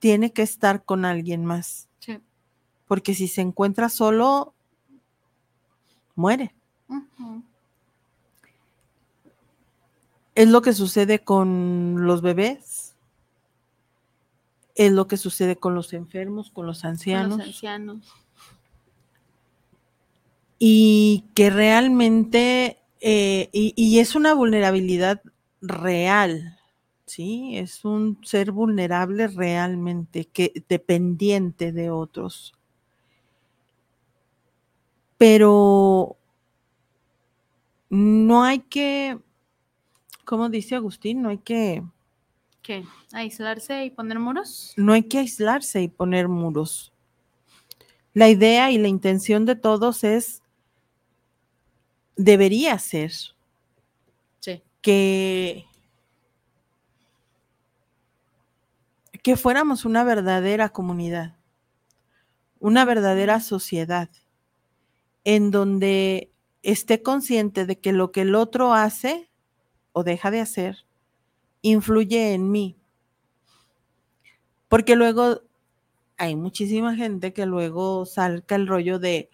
tiene 0.00 0.32
que 0.32 0.42
estar 0.42 0.84
con 0.84 1.04
alguien 1.04 1.44
más. 1.44 1.87
Porque 2.88 3.14
si 3.14 3.28
se 3.28 3.42
encuentra 3.42 3.88
solo, 3.88 4.54
muere. 6.16 6.54
Es 10.34 10.48
lo 10.48 10.62
que 10.62 10.72
sucede 10.72 11.20
con 11.20 12.06
los 12.06 12.22
bebés, 12.22 12.94
es 14.74 14.92
lo 14.92 15.06
que 15.08 15.16
sucede 15.16 15.56
con 15.56 15.74
los 15.74 15.92
enfermos, 15.92 16.50
con 16.50 16.66
los 16.66 16.82
Con 16.82 16.90
ancianos. 16.90 17.38
Los 17.38 17.46
ancianos. 17.46 18.14
y 20.60 21.24
que 21.34 21.50
realmente, 21.50 22.78
eh, 23.00 23.48
y, 23.52 23.74
y 23.76 24.00
es 24.00 24.14
una 24.16 24.34
vulnerabilidad 24.34 25.22
real, 25.60 26.58
¿sí? 27.06 27.56
Es 27.56 27.84
un 27.84 28.18
ser 28.24 28.50
vulnerable 28.52 29.28
realmente, 29.28 30.24
que 30.26 30.64
dependiente 30.68 31.72
de 31.72 31.90
otros. 31.90 32.57
Pero 35.18 36.16
no 37.90 38.42
hay 38.44 38.60
que, 38.60 39.18
como 40.24 40.48
dice 40.48 40.76
Agustín, 40.76 41.22
no 41.22 41.28
hay 41.30 41.38
que, 41.38 41.82
¿Qué? 42.62 42.84
¿Aislarse 43.12 43.84
y 43.84 43.90
poner 43.90 44.18
muros? 44.18 44.74
no 44.76 44.92
hay 44.92 45.02
que 45.02 45.18
aislarse 45.18 45.82
y 45.82 45.88
poner 45.88 46.28
muros. 46.28 46.92
La 48.14 48.28
idea 48.28 48.70
y 48.70 48.78
la 48.78 48.88
intención 48.88 49.44
de 49.46 49.54
todos 49.56 50.04
es, 50.04 50.42
debería 52.16 52.78
ser 52.78 53.12
Sí. 54.40 54.62
que, 54.82 55.64
que 59.22 59.36
fuéramos 59.36 59.84
una 59.84 60.04
verdadera 60.04 60.68
comunidad, 60.68 61.36
una 62.60 62.84
verdadera 62.84 63.40
sociedad, 63.40 64.10
en 65.30 65.50
donde 65.50 66.30
esté 66.62 67.02
consciente 67.02 67.66
de 67.66 67.78
que 67.78 67.92
lo 67.92 68.12
que 68.12 68.22
el 68.22 68.34
otro 68.34 68.72
hace 68.72 69.28
o 69.92 70.02
deja 70.02 70.30
de 70.30 70.40
hacer 70.40 70.86
influye 71.60 72.32
en 72.32 72.50
mí. 72.50 72.76
Porque 74.68 74.96
luego 74.96 75.42
hay 76.16 76.34
muchísima 76.34 76.96
gente 76.96 77.34
que 77.34 77.44
luego 77.44 78.06
salga 78.06 78.56
el 78.56 78.66
rollo 78.66 78.98
de, 78.98 79.28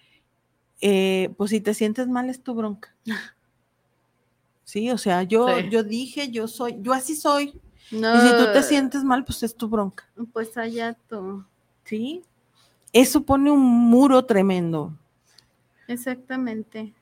eh, 0.81 1.33
pues 1.37 1.51
si 1.51 1.61
te 1.61 1.75
sientes 1.75 2.09
mal 2.09 2.29
es 2.29 2.43
tu 2.43 2.55
bronca. 2.55 2.95
Sí, 4.65 4.91
o 4.91 4.97
sea, 4.99 5.23
yo, 5.23 5.47
Sí. 5.47 5.69
yo 5.71 5.85
dije, 5.85 6.31
yo 6.31 6.49
soy, 6.49 6.77
yo 6.81 6.93
así 6.95 7.15
soy. 7.15 7.61
No. 7.93 8.17
Y 8.17 8.21
si 8.23 8.37
tú 8.37 8.45
te 8.53 8.63
sientes 8.63 9.05
mal, 9.05 9.23
pues 9.25 9.43
es 9.43 9.55
tu 9.55 9.69
bronca. 9.69 10.09
Pues 10.33 10.57
allá 10.57 10.97
tú. 11.07 11.45
¿Sí? 11.85 12.23
Eso 12.93 13.21
pone 13.23 13.51
un 13.51 13.61
muro 13.61 14.25
tremendo. 14.25 14.99
Exactamente. 15.89 16.93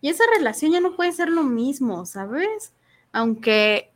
Y 0.00 0.08
esa 0.08 0.24
relación 0.36 0.72
ya 0.72 0.80
no 0.80 0.94
puede 0.94 1.12
ser 1.12 1.28
lo 1.28 1.42
mismo, 1.42 2.06
¿sabes? 2.06 2.72
Aunque, 3.12 3.90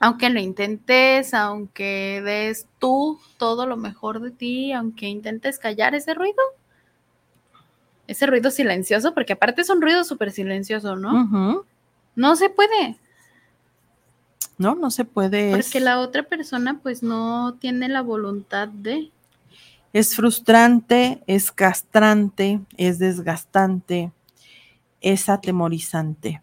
aunque 0.00 0.30
lo 0.30 0.40
intentes, 0.40 1.32
aunque 1.34 2.20
des 2.24 2.66
tú 2.78 3.18
todo 3.38 3.66
lo 3.66 3.76
mejor 3.76 4.20
de 4.20 4.30
ti, 4.30 4.72
aunque 4.72 5.06
intentes 5.06 5.58
callar 5.58 5.94
ese 5.94 6.14
ruido, 6.14 6.42
ese 8.06 8.26
ruido 8.26 8.50
silencioso, 8.50 9.14
porque 9.14 9.32
aparte 9.32 9.62
es 9.62 9.70
un 9.70 9.80
ruido 9.80 10.04
súper 10.04 10.30
silencioso, 10.30 10.96
¿no? 10.96 11.64
No 12.16 12.36
se 12.36 12.50
puede, 12.50 12.98
No, 14.58 14.74
no 14.74 14.90
se 14.90 15.04
puede. 15.04 15.50
Porque 15.50 15.80
la 15.80 16.00
otra 16.00 16.22
persona 16.22 16.80
pues 16.82 17.02
no 17.02 17.54
tiene 17.58 17.88
la 17.88 18.02
voluntad 18.02 18.68
de... 18.68 19.10
es 19.94 20.14
frustrante, 20.16 21.22
es 21.26 21.50
castrante, 21.50 22.60
es 22.76 22.98
desgastante, 22.98 24.12
es 25.00 25.28
atemorizante. 25.30 26.42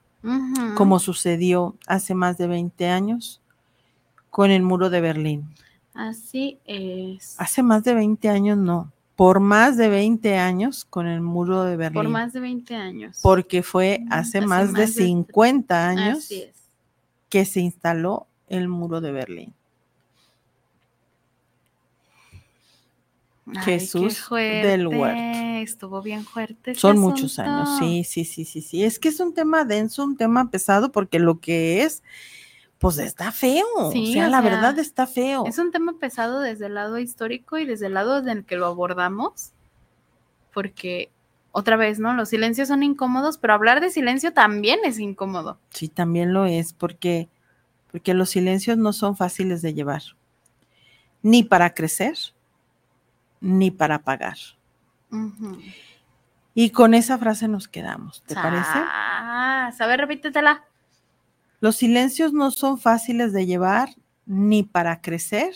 Como 0.76 1.00
sucedió 1.00 1.76
hace 1.88 2.14
más 2.16 2.38
de 2.38 2.48
20 2.48 2.88
años 2.88 3.42
con 4.30 4.52
el 4.52 4.62
muro 4.64 4.90
de 4.90 5.02
Berlín. 5.02 5.54
Así 5.94 6.60
es. 6.66 7.36
Hace 7.40 7.62
más 7.64 7.84
de 7.84 7.94
20 7.96 8.30
años 8.30 8.58
no, 8.58 8.92
por 9.16 9.40
más 9.40 9.76
de 9.78 9.90
20 9.90 10.38
años 10.38 10.86
con 10.86 11.08
el 11.08 11.22
muro 11.22 11.64
de 11.64 11.76
Berlín. 11.76 11.96
Por 12.04 12.10
más 12.10 12.32
de 12.34 12.40
20 12.40 12.76
años. 12.76 13.20
porque 13.22 13.64
fue 13.64 14.06
hace, 14.10 14.38
hace 14.38 14.48
más, 14.48 14.68
de 14.74 14.80
más 14.84 14.96
de- 14.96 15.04
50 15.06 15.90
años 15.90 16.20
Así 16.20 16.42
es. 16.44 16.56
que 17.30 17.44
se 17.46 17.60
instaló 17.60 18.28
el 18.48 18.68
muro 18.70 19.02
de 19.02 19.12
Berlín. 19.12 19.54
Ay, 23.56 23.64
Jesús 23.64 24.28
del 24.30 24.88
Huerto. 24.88 25.22
Estuvo 25.62 26.02
bien 26.02 26.24
fuerte. 26.26 26.74
Son 26.76 26.98
muchos 26.98 27.38
años, 27.38 27.78
sí, 27.80 28.04
sí, 28.04 28.26
sí, 28.26 28.46
sí, 28.46 28.62
sí. 28.62 28.84
Es 28.84 28.98
que 28.98 29.10
es 29.10 29.20
un 29.20 29.34
tema 29.34 29.64
denso, 29.64 30.04
un 30.04 30.18
tema 30.18 30.50
pesado, 30.50 30.92
porque 30.92 31.20
lo 31.20 31.40
que 31.40 31.84
es, 31.84 32.04
pues 32.80 32.98
está 32.98 33.32
feo. 33.32 33.66
Sí, 33.92 34.10
o 34.10 34.14
sea, 34.14 34.28
o 34.28 34.30
la 34.30 34.42
sea, 34.42 34.50
verdad 34.50 34.80
está 34.80 35.06
feo. 35.06 35.46
Es 35.46 35.60
un 35.60 35.72
tema 35.72 35.94
pesado 36.00 36.40
desde 36.40 36.66
el 36.66 36.74
lado 36.74 36.98
histórico 36.98 37.58
y 37.58 37.66
desde 37.66 37.88
el 37.88 37.94
lado 37.94 38.18
en 38.18 38.30
el 38.30 38.44
que 38.46 38.56
lo 38.56 38.66
abordamos, 38.66 39.52
porque 40.52 41.12
otra 41.52 41.76
vez, 41.76 42.00
¿no? 42.00 42.14
Los 42.14 42.30
silencios 42.30 42.70
son 42.70 42.82
incómodos, 42.82 43.38
pero 43.38 43.54
hablar 43.54 43.82
de 43.82 43.92
silencio 43.92 44.34
también 44.34 44.80
es 44.84 45.00
incómodo. 45.00 45.60
Sí, 45.70 45.90
también 45.90 46.34
lo 46.34 46.46
es, 46.46 46.74
porque, 46.74 47.30
porque 47.92 48.14
los 48.14 48.30
silencios 48.30 48.78
no 48.78 48.94
son 48.94 49.16
fáciles 49.16 49.62
de 49.62 49.74
llevar, 49.74 50.02
ni 51.22 51.44
para 51.44 51.74
crecer, 51.74 52.16
ni 53.42 53.72
para 53.72 54.04
pagar. 54.04 54.38
Y 56.54 56.70
con 56.70 56.94
esa 56.94 57.18
frase 57.18 57.48
nos 57.48 57.68
quedamos, 57.68 58.24
¿te 58.24 58.36
parece? 58.36 58.70
Ah, 58.74 59.72
a 59.78 59.88
ver, 59.88 60.00
repítetela. 60.00 60.64
Los 61.60 61.76
silencios 61.76 62.34
no 62.34 62.52
son 62.52 62.78
fáciles 62.78 63.34
de 63.34 63.46
llevar, 63.46 63.90
ni 64.26 64.64
para 64.64 65.02
crecer, 65.02 65.54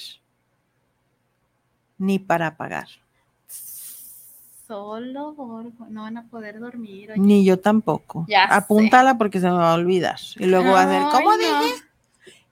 ni 1.98 2.20
para 2.20 2.58
pagar. 2.58 2.88
Solo 4.68 5.34
Borgo, 5.34 5.86
no 5.90 6.02
van 6.02 6.18
a 6.18 6.24
poder 6.24 6.60
dormir. 6.60 7.12
oye. 7.12 7.20
Ni 7.20 7.46
yo 7.46 7.60
tampoco. 7.60 8.26
Ya 8.28 8.48
sé. 8.48 8.54
Apúntala 8.54 9.18
porque 9.18 9.40
se 9.40 9.46
me 9.46 9.54
va 9.54 9.72
a 9.72 9.76
olvidar. 9.76 10.20
Y 10.38 10.46
luego 10.46 10.72
va 10.72 10.84
a 10.84 10.88
ser, 10.88 11.04
¿cómo 11.12 11.32
no. 11.32 11.38
dije? 11.38 11.84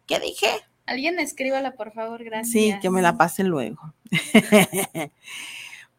¿Qué 0.05 0.19
dije? 0.19 0.47
Alguien 0.85 1.19
escríbala, 1.19 1.75
por 1.75 1.93
favor, 1.93 2.23
gracias. 2.23 2.51
Sí, 2.51 2.75
que 2.81 2.89
me 2.89 3.01
la 3.01 3.17
pase 3.17 3.43
luego. 3.43 3.93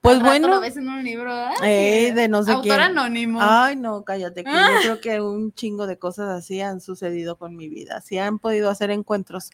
pues 0.01 0.21
bueno, 0.21 0.49
Lo 0.49 0.61
ves 0.61 0.77
en 0.77 0.89
un 0.89 1.03
libro, 1.03 1.33
eh, 1.63 2.13
de 2.15 2.29
no 2.29 2.43
sé 2.43 2.53
Autor 2.53 2.65
quién. 2.77 2.81
anónimo. 2.81 3.39
Ay, 3.41 3.77
no, 3.77 4.05
cállate, 4.05 4.45
que 4.45 4.51
Ah. 4.51 4.69
yo 4.85 5.01
creo 5.01 5.01
que 5.17 5.21
un 5.23 5.53
chingo 5.55 5.87
de 5.87 5.99
cosas 5.99 6.29
así 6.29 6.61
han 6.61 6.81
sucedido 6.83 7.37
con 7.39 7.57
mi 7.57 7.69
vida. 7.69 8.01
Sí 8.03 8.19
han 8.19 8.39
podido 8.39 8.69
hacer 8.69 8.91
encuentros. 8.91 9.51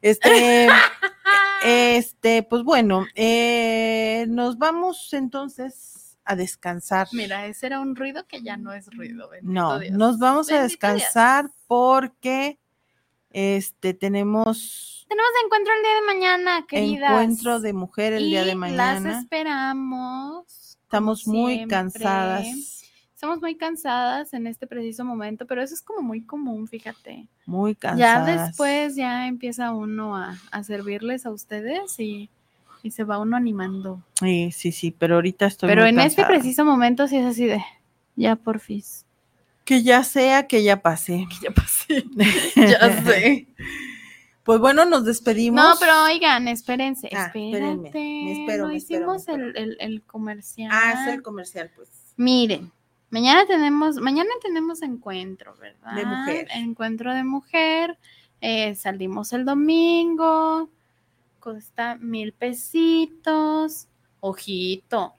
Este, 0.00 0.68
este, 1.64 2.42
pues 2.42 2.62
bueno, 2.62 3.06
eh, 3.14 4.24
nos 4.28 4.56
vamos 4.58 5.12
entonces 5.12 6.16
a 6.24 6.34
descansar. 6.36 7.08
Mira, 7.12 7.46
ese 7.46 7.66
era 7.66 7.80
un 7.80 7.94
ruido 7.94 8.26
que 8.26 8.42
ya 8.42 8.56
no 8.56 8.72
es 8.72 8.86
ruido. 8.94 9.28
No, 9.42 9.78
Dios. 9.78 9.92
nos 9.92 10.18
vamos 10.18 10.50
a 10.50 10.54
Dios. 10.54 10.64
descansar 10.70 11.50
porque 11.66 12.58
este 13.32 13.94
tenemos 13.94 15.04
Tenemos 15.08 15.30
encuentro 15.44 15.72
el 15.74 15.82
día 15.82 15.94
de 15.94 16.06
mañana, 16.06 16.66
queridas. 16.66 17.10
encuentro 17.10 17.60
de 17.60 17.72
mujer 17.72 18.12
el 18.14 18.24
día 18.30 18.44
de 18.44 18.54
mañana. 18.54 19.00
Las 19.00 19.18
esperamos. 19.22 20.78
Estamos 20.82 21.26
muy 21.26 21.54
siempre. 21.56 21.76
cansadas, 21.76 22.46
Estamos 23.14 23.40
muy 23.40 23.54
cansadas 23.56 24.34
en 24.34 24.46
este 24.48 24.66
preciso 24.66 25.04
momento, 25.04 25.46
pero 25.46 25.62
eso 25.62 25.74
es 25.74 25.80
como 25.82 26.02
muy 26.02 26.22
común, 26.22 26.66
fíjate. 26.66 27.28
muy 27.46 27.74
Ya 27.74 27.78
cansadas. 27.80 28.48
después 28.48 28.96
ya 28.96 29.26
empieza 29.28 29.70
uno 29.72 30.16
a, 30.16 30.36
a 30.50 30.64
servirles 30.64 31.24
a 31.24 31.30
ustedes 31.30 31.98
y, 32.00 32.28
y 32.82 32.90
se 32.90 33.04
va 33.04 33.18
uno 33.20 33.36
animando. 33.36 34.02
Sí, 34.18 34.50
sí, 34.50 34.72
sí, 34.72 34.90
pero 34.90 35.14
ahorita 35.16 35.46
estoy 35.46 35.68
pero 35.68 35.82
muy 35.82 35.90
en 35.90 36.00
este 36.00 36.24
preciso 36.24 36.64
momento 36.64 37.06
sí 37.06 37.16
es 37.16 37.26
así 37.26 37.46
de, 37.46 37.62
ya 38.16 38.34
por 38.36 38.58
fin. 38.58 38.82
Que 39.64 39.82
ya 39.82 40.02
sea 40.04 40.46
que 40.46 40.62
ya 40.62 40.82
pase. 40.82 41.26
Ya 41.42 41.50
pasé. 41.50 42.04
ya 42.56 43.02
sé. 43.04 43.46
Pues 44.44 44.58
bueno, 44.58 44.84
nos 44.84 45.04
despedimos. 45.04 45.62
No, 45.64 45.74
pero 45.78 46.02
oigan, 46.04 46.48
espérense, 46.48 47.08
Ah, 47.14 47.26
espérenme, 47.26 47.90
me 47.94 48.32
espero, 48.32 48.66
me 48.66 48.74
hicimos 48.76 49.18
espero. 49.20 49.44
El, 49.46 49.56
el- 49.56 49.76
el 49.80 50.02
comercial. 50.02 50.70
Ah, 50.72 51.06
es 51.06 51.14
el 51.14 51.22
comercial, 51.22 51.70
pues. 51.76 51.88
Miren, 52.16 52.72
mañana 53.10 53.46
tenemos, 53.46 53.96
mañana 53.98 54.30
tenemos 54.42 54.82
encuentro, 54.82 55.54
¿verdad? 55.60 55.94
De 55.94 56.04
mujer. 56.04 56.48
Encuentro 56.54 57.14
de 57.14 57.22
mujer. 57.24 57.96
eh, 58.40 58.74
salimos 58.74 59.32
el 59.32 59.44
domingo. 59.44 60.68
Cuesta 61.38 61.94
mil 62.00 62.32
pesitos. 62.32 63.86
Ojito. 64.18 65.14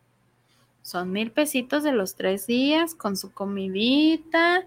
Son 0.84 1.11
mil 1.11 1.31
pesitos 1.31 1.81
de 1.84 1.91
los 1.93 2.13
tres 2.15 2.45
días 2.45 2.93
con 2.93 3.17
su 3.17 3.31
comidita. 3.34 4.63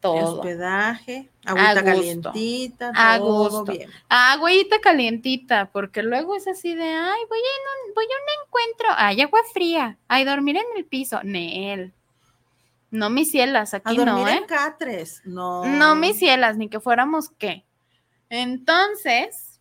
Todo. 0.00 0.38
Hospedaje, 0.38 1.28
A 1.44 1.52
agüita 1.52 1.72
gusto. 1.74 1.84
calientita, 2.32 2.92
A 2.92 3.18
todo 3.18 3.50
gusto. 3.60 3.72
bien. 3.72 3.88
Agüita 4.08 4.80
calientita, 4.80 5.70
porque 5.70 6.02
luego 6.02 6.34
es 6.34 6.48
así 6.48 6.74
de, 6.74 6.82
ay, 6.82 7.20
voy 7.28 7.38
a, 7.38 7.86
un, 7.88 7.94
voy 7.94 8.04
a 8.04 8.08
un 8.08 8.44
encuentro, 8.46 8.88
ay, 8.96 9.20
agua 9.20 9.38
fría, 9.52 9.98
ay, 10.08 10.24
dormir 10.24 10.56
en 10.56 10.64
el 10.76 10.84
piso, 10.86 11.20
Nel. 11.22 11.92
No 12.90 13.10
mis 13.10 13.30
cielas, 13.30 13.74
A 13.74 13.76
aquí 13.76 13.96
dormir 13.96 14.14
no, 14.24 14.28
¿eh? 14.28 14.36
en 14.38 14.44
catres. 14.46 15.22
No. 15.24 15.64
No 15.66 15.94
mis 15.94 16.18
cielas, 16.18 16.56
ni 16.56 16.68
que 16.68 16.80
fuéramos 16.80 17.30
qué. 17.38 17.64
Entonces, 18.28 19.51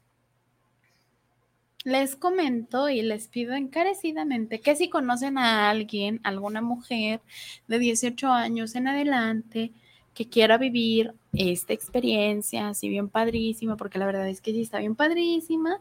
les 1.84 2.15
comento 2.15 2.89
y 2.89 3.01
les 3.01 3.27
pido 3.27 3.53
encarecidamente 3.53 4.59
que 4.59 4.75
si 4.75 4.89
conocen 4.89 5.38
a 5.38 5.69
alguien, 5.69 6.19
alguna 6.23 6.61
mujer 6.61 7.21
de 7.67 7.79
18 7.79 8.27
años 8.32 8.75
en 8.75 8.88
adelante, 8.88 9.71
que 10.13 10.27
quiera 10.27 10.57
vivir 10.57 11.13
esta 11.34 11.73
experiencia 11.73 12.69
así 12.69 12.89
bien 12.89 13.09
padrísima, 13.09 13.77
porque 13.77 13.97
la 13.97 14.05
verdad 14.05 14.27
es 14.27 14.41
que 14.41 14.51
sí 14.51 14.61
está 14.61 14.79
bien 14.79 14.95
padrísima, 14.95 15.79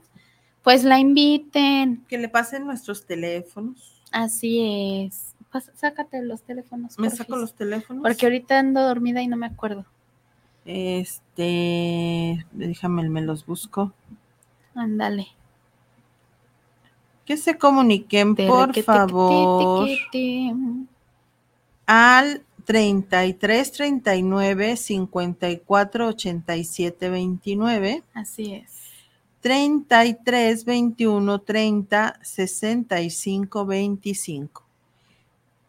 pues 0.62 0.84
la 0.84 0.98
inviten. 0.98 2.04
Que 2.08 2.18
le 2.18 2.28
pasen 2.28 2.64
nuestros 2.64 3.04
teléfonos. 3.06 4.00
Así 4.12 5.04
es. 5.06 5.34
Sácate 5.74 6.22
los 6.22 6.42
teléfonos. 6.42 6.98
Me 6.98 7.10
saco 7.10 7.36
los 7.36 7.54
teléfonos. 7.54 8.02
Porque 8.02 8.26
ahorita 8.26 8.58
ando 8.58 8.82
dormida 8.82 9.20
y 9.20 9.26
no 9.26 9.36
me 9.36 9.46
acuerdo. 9.46 9.84
Este, 10.64 12.46
déjame, 12.52 13.08
me 13.08 13.22
los 13.22 13.46
busco. 13.46 13.92
Ándale. 14.74 15.28
Que 17.30 17.36
se 17.36 17.56
comuniquen, 17.56 18.34
por 18.34 18.74
favor, 18.82 19.88
al 21.86 22.42
33 22.64 23.70
39 23.70 24.76
54 24.76 26.08
87 26.08 27.08
29, 27.08 28.02
Así 28.14 28.54
es. 28.54 28.72
33 29.42 30.64
21 30.64 31.38
30 31.42 32.18
65 32.20 33.64
25. 33.64 34.64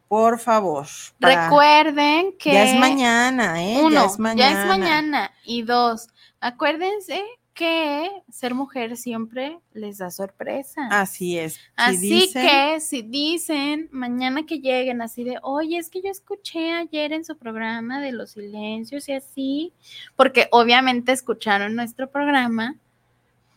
Por 0.07 0.39
favor. 0.39 0.87
Recuerden 1.19 2.33
que 2.39 2.53
Ya 2.53 2.63
es 2.63 2.79
mañana, 2.79 3.63
¿eh? 3.63 3.79
uno, 3.83 3.99
ya 4.01 4.05
es 4.07 4.17
mañana. 4.17 4.51
ya 4.51 4.61
es 4.61 4.67
mañana. 4.67 5.31
Y 5.45 5.61
dos, 5.61 6.07
acuérdense 6.39 7.23
que 7.61 8.09
ser 8.31 8.55
mujer 8.55 8.97
siempre 8.97 9.59
les 9.75 9.99
da 9.99 10.09
sorpresa. 10.09 10.87
Así 10.89 11.37
es. 11.37 11.53
Si 11.53 11.59
Así 11.75 12.09
dicen- 12.09 12.47
que 12.47 12.79
si 12.79 13.01
dicen 13.03 13.87
mañana 13.91 14.45
que 14.47 14.59
lleguen 14.59 15.01
así 15.03 15.23
de, 15.23 15.37
oye, 15.43 15.77
es 15.77 15.89
que 15.91 16.01
yo 16.01 16.09
escuché 16.09 16.71
ayer 16.71 17.13
en 17.13 17.23
su 17.23 17.37
programa 17.37 18.01
de 18.01 18.13
los 18.13 18.31
silencios 18.31 19.07
y 19.09 19.13
así, 19.13 19.73
porque 20.15 20.47
obviamente 20.51 21.11
escucharon 21.11 21.75
nuestro 21.75 22.09
programa, 22.09 22.77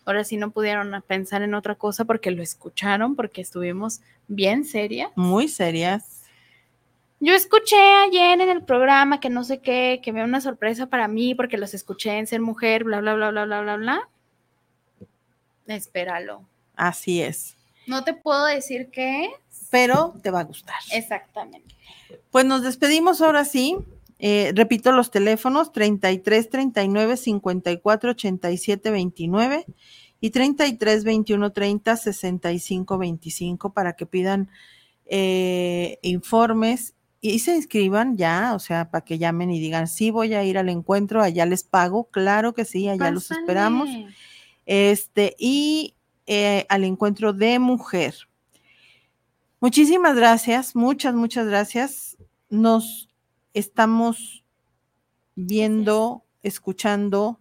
ahora 0.05 0.23
sí 0.25 0.37
no 0.37 0.51
pudieron 0.51 1.03
pensar 1.07 1.41
en 1.41 1.55
otra 1.55 1.75
cosa 1.75 2.05
porque 2.05 2.31
lo 2.31 2.43
escucharon, 2.43 3.17
porque 3.17 3.41
estuvimos 3.41 4.03
bien 4.29 4.67
serias. 4.67 5.11
Muy 5.15 5.49
serias. 5.49 6.24
Yo 7.25 7.33
escuché 7.33 7.77
ayer 8.07 8.39
en 8.39 8.51
el 8.51 8.63
programa 8.65 9.19
que 9.19 9.31
no 9.31 9.45
sé 9.45 9.61
qué, 9.61 10.03
que 10.05 10.13
veo 10.13 10.27
una 10.27 10.43
sorpresa 10.43 10.89
para 10.89 11.09
mí 11.09 11.35
porque 11.35 11.57
los 11.57 11.73
escuché 11.73 12.19
en 12.19 12.27
ser 12.27 12.43
mujer, 12.43 12.85
bla, 12.85 13.01
bla, 13.01 13.15
bla, 13.15 13.31
bla, 13.31 13.47
bla, 13.47 13.63
bla, 13.63 13.77
bla. 13.77 14.09
Espéralo. 15.67 16.45
Así 16.77 17.23
es. 17.23 17.57
No 17.87 18.05
te 18.05 18.13
puedo 18.13 18.45
decir 18.45 18.91
qué 18.93 19.25
es. 19.25 19.69
Pero 19.71 20.13
te 20.23 20.31
va 20.31 20.41
a 20.41 20.45
gustar. 20.45 20.77
Exactamente. 20.93 21.75
Pues 22.31 22.45
nos 22.45 22.61
despedimos 22.61 23.23
ahora 23.23 23.47
sí. 23.47 23.79
Eh, 24.19 24.53
repito 24.55 24.93
los 24.93 25.11
teléfonos 25.11 25.73
33 25.73 26.51
39 26.51 27.17
54 27.17 28.11
87 28.11 28.91
29 28.91 29.65
y 30.21 30.29
33 30.29 31.05
21 31.05 31.53
30 31.53 31.97
65 31.97 32.99
25 32.99 33.73
para 33.73 33.95
que 33.95 34.05
pidan 34.05 34.51
eh, 35.07 35.99
informes 36.03 36.94
y 37.27 37.39
se 37.39 37.57
inscriban 37.57 38.19
ya, 38.19 38.53
o 38.55 38.59
sea, 38.59 38.91
para 38.91 39.03
que 39.03 39.17
llamen 39.17 39.51
y 39.51 39.59
digan, 39.59 39.89
sí, 39.89 40.11
voy 40.11 40.35
a 40.35 40.45
ir 40.45 40.59
al 40.59 40.69
encuentro, 40.69 41.23
allá 41.23 41.47
les 41.47 41.65
pago, 41.65 42.05
claro 42.11 42.53
que 42.53 42.67
sí, 42.67 42.87
allá 42.87 43.11
los 43.11 43.31
esperamos. 43.31 43.89
Este, 44.67 45.35
y 45.39 45.95
eh, 46.27 46.67
al 46.69 46.85
encuentro 46.85 47.33
de 47.33 47.59
mujer. 47.59 48.15
Muchísimas 49.59 50.15
gracias, 50.15 50.77
muchas, 50.77 51.15
muchas 51.15 51.47
gracias. 51.47 52.19
Nos 52.51 53.09
estamos 53.55 54.45
viendo, 55.35 56.27
escuchando 56.43 57.41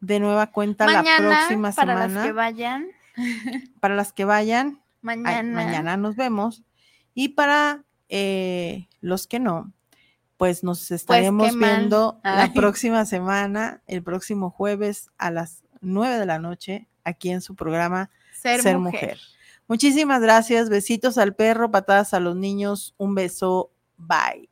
de 0.00 0.20
nueva 0.20 0.46
cuenta 0.46 0.86
la 0.86 1.02
próxima 1.02 1.70
para 1.72 1.96
semana. 1.96 2.14
las 2.14 2.26
que 2.28 2.32
vayan, 2.32 2.86
para 3.80 3.94
las 3.94 4.14
que 4.14 4.24
vayan, 4.24 4.80
ay, 5.02 5.18
mañana. 5.18 5.52
mañana 5.52 5.96
nos 5.98 6.16
vemos. 6.16 6.62
Y 7.12 7.28
para 7.28 7.84
eh, 8.08 8.88
los 9.00 9.26
que 9.26 9.38
no, 9.40 9.72
pues 10.36 10.62
nos 10.64 10.90
estaremos 10.90 11.50
qué 11.50 11.56
mal. 11.56 11.76
viendo 11.78 12.20
la 12.22 12.52
próxima 12.52 13.04
semana, 13.04 13.82
el 13.86 14.02
próximo 14.02 14.50
jueves 14.50 15.10
a 15.18 15.30
las 15.30 15.62
9 15.80 16.18
de 16.18 16.26
la 16.26 16.38
noche, 16.38 16.88
aquí 17.04 17.30
en 17.30 17.40
su 17.40 17.54
programa 17.54 18.10
ser, 18.32 18.60
Ser, 18.62 18.78
mujer. 18.78 19.02
mujer. 19.02 19.18
Muchísimas 19.66 20.20
gracias. 20.20 20.68
Besitos 20.68 21.16
al 21.16 21.34
perro, 21.34 21.70
patadas 21.70 22.12
a 22.12 22.20
los 22.20 22.36
niños. 22.36 22.94
Un 22.98 23.14
beso. 23.14 23.70
Bye. 23.96 24.50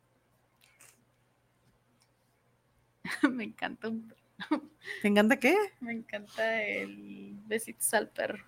Me 3.29 3.43
encanta 3.43 3.89
un 3.89 4.11
¿Te 5.01 5.07
encanta 5.07 5.37
qué? 5.39 5.55
Me 5.79 5.91
encanta 5.93 6.61
el 6.63 7.37
besitos 7.45 7.93
al 7.93 8.09
perro. 8.09 8.43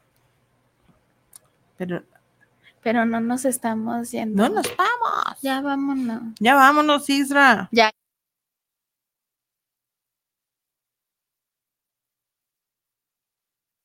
Pero 1.77 2.03
Pero 2.85 3.03
no 3.03 3.19
nos 3.19 3.45
estamos 3.45 4.11
yendo. 4.11 4.43
no 4.47 4.57
nos 4.57 4.67
vamos. 4.77 5.41
Ya 5.41 5.59
vámonos. 5.59 6.21
Ya 6.39 6.53
vámonos, 6.53 7.09
Isra. 7.09 7.67
Ya. 7.71 7.89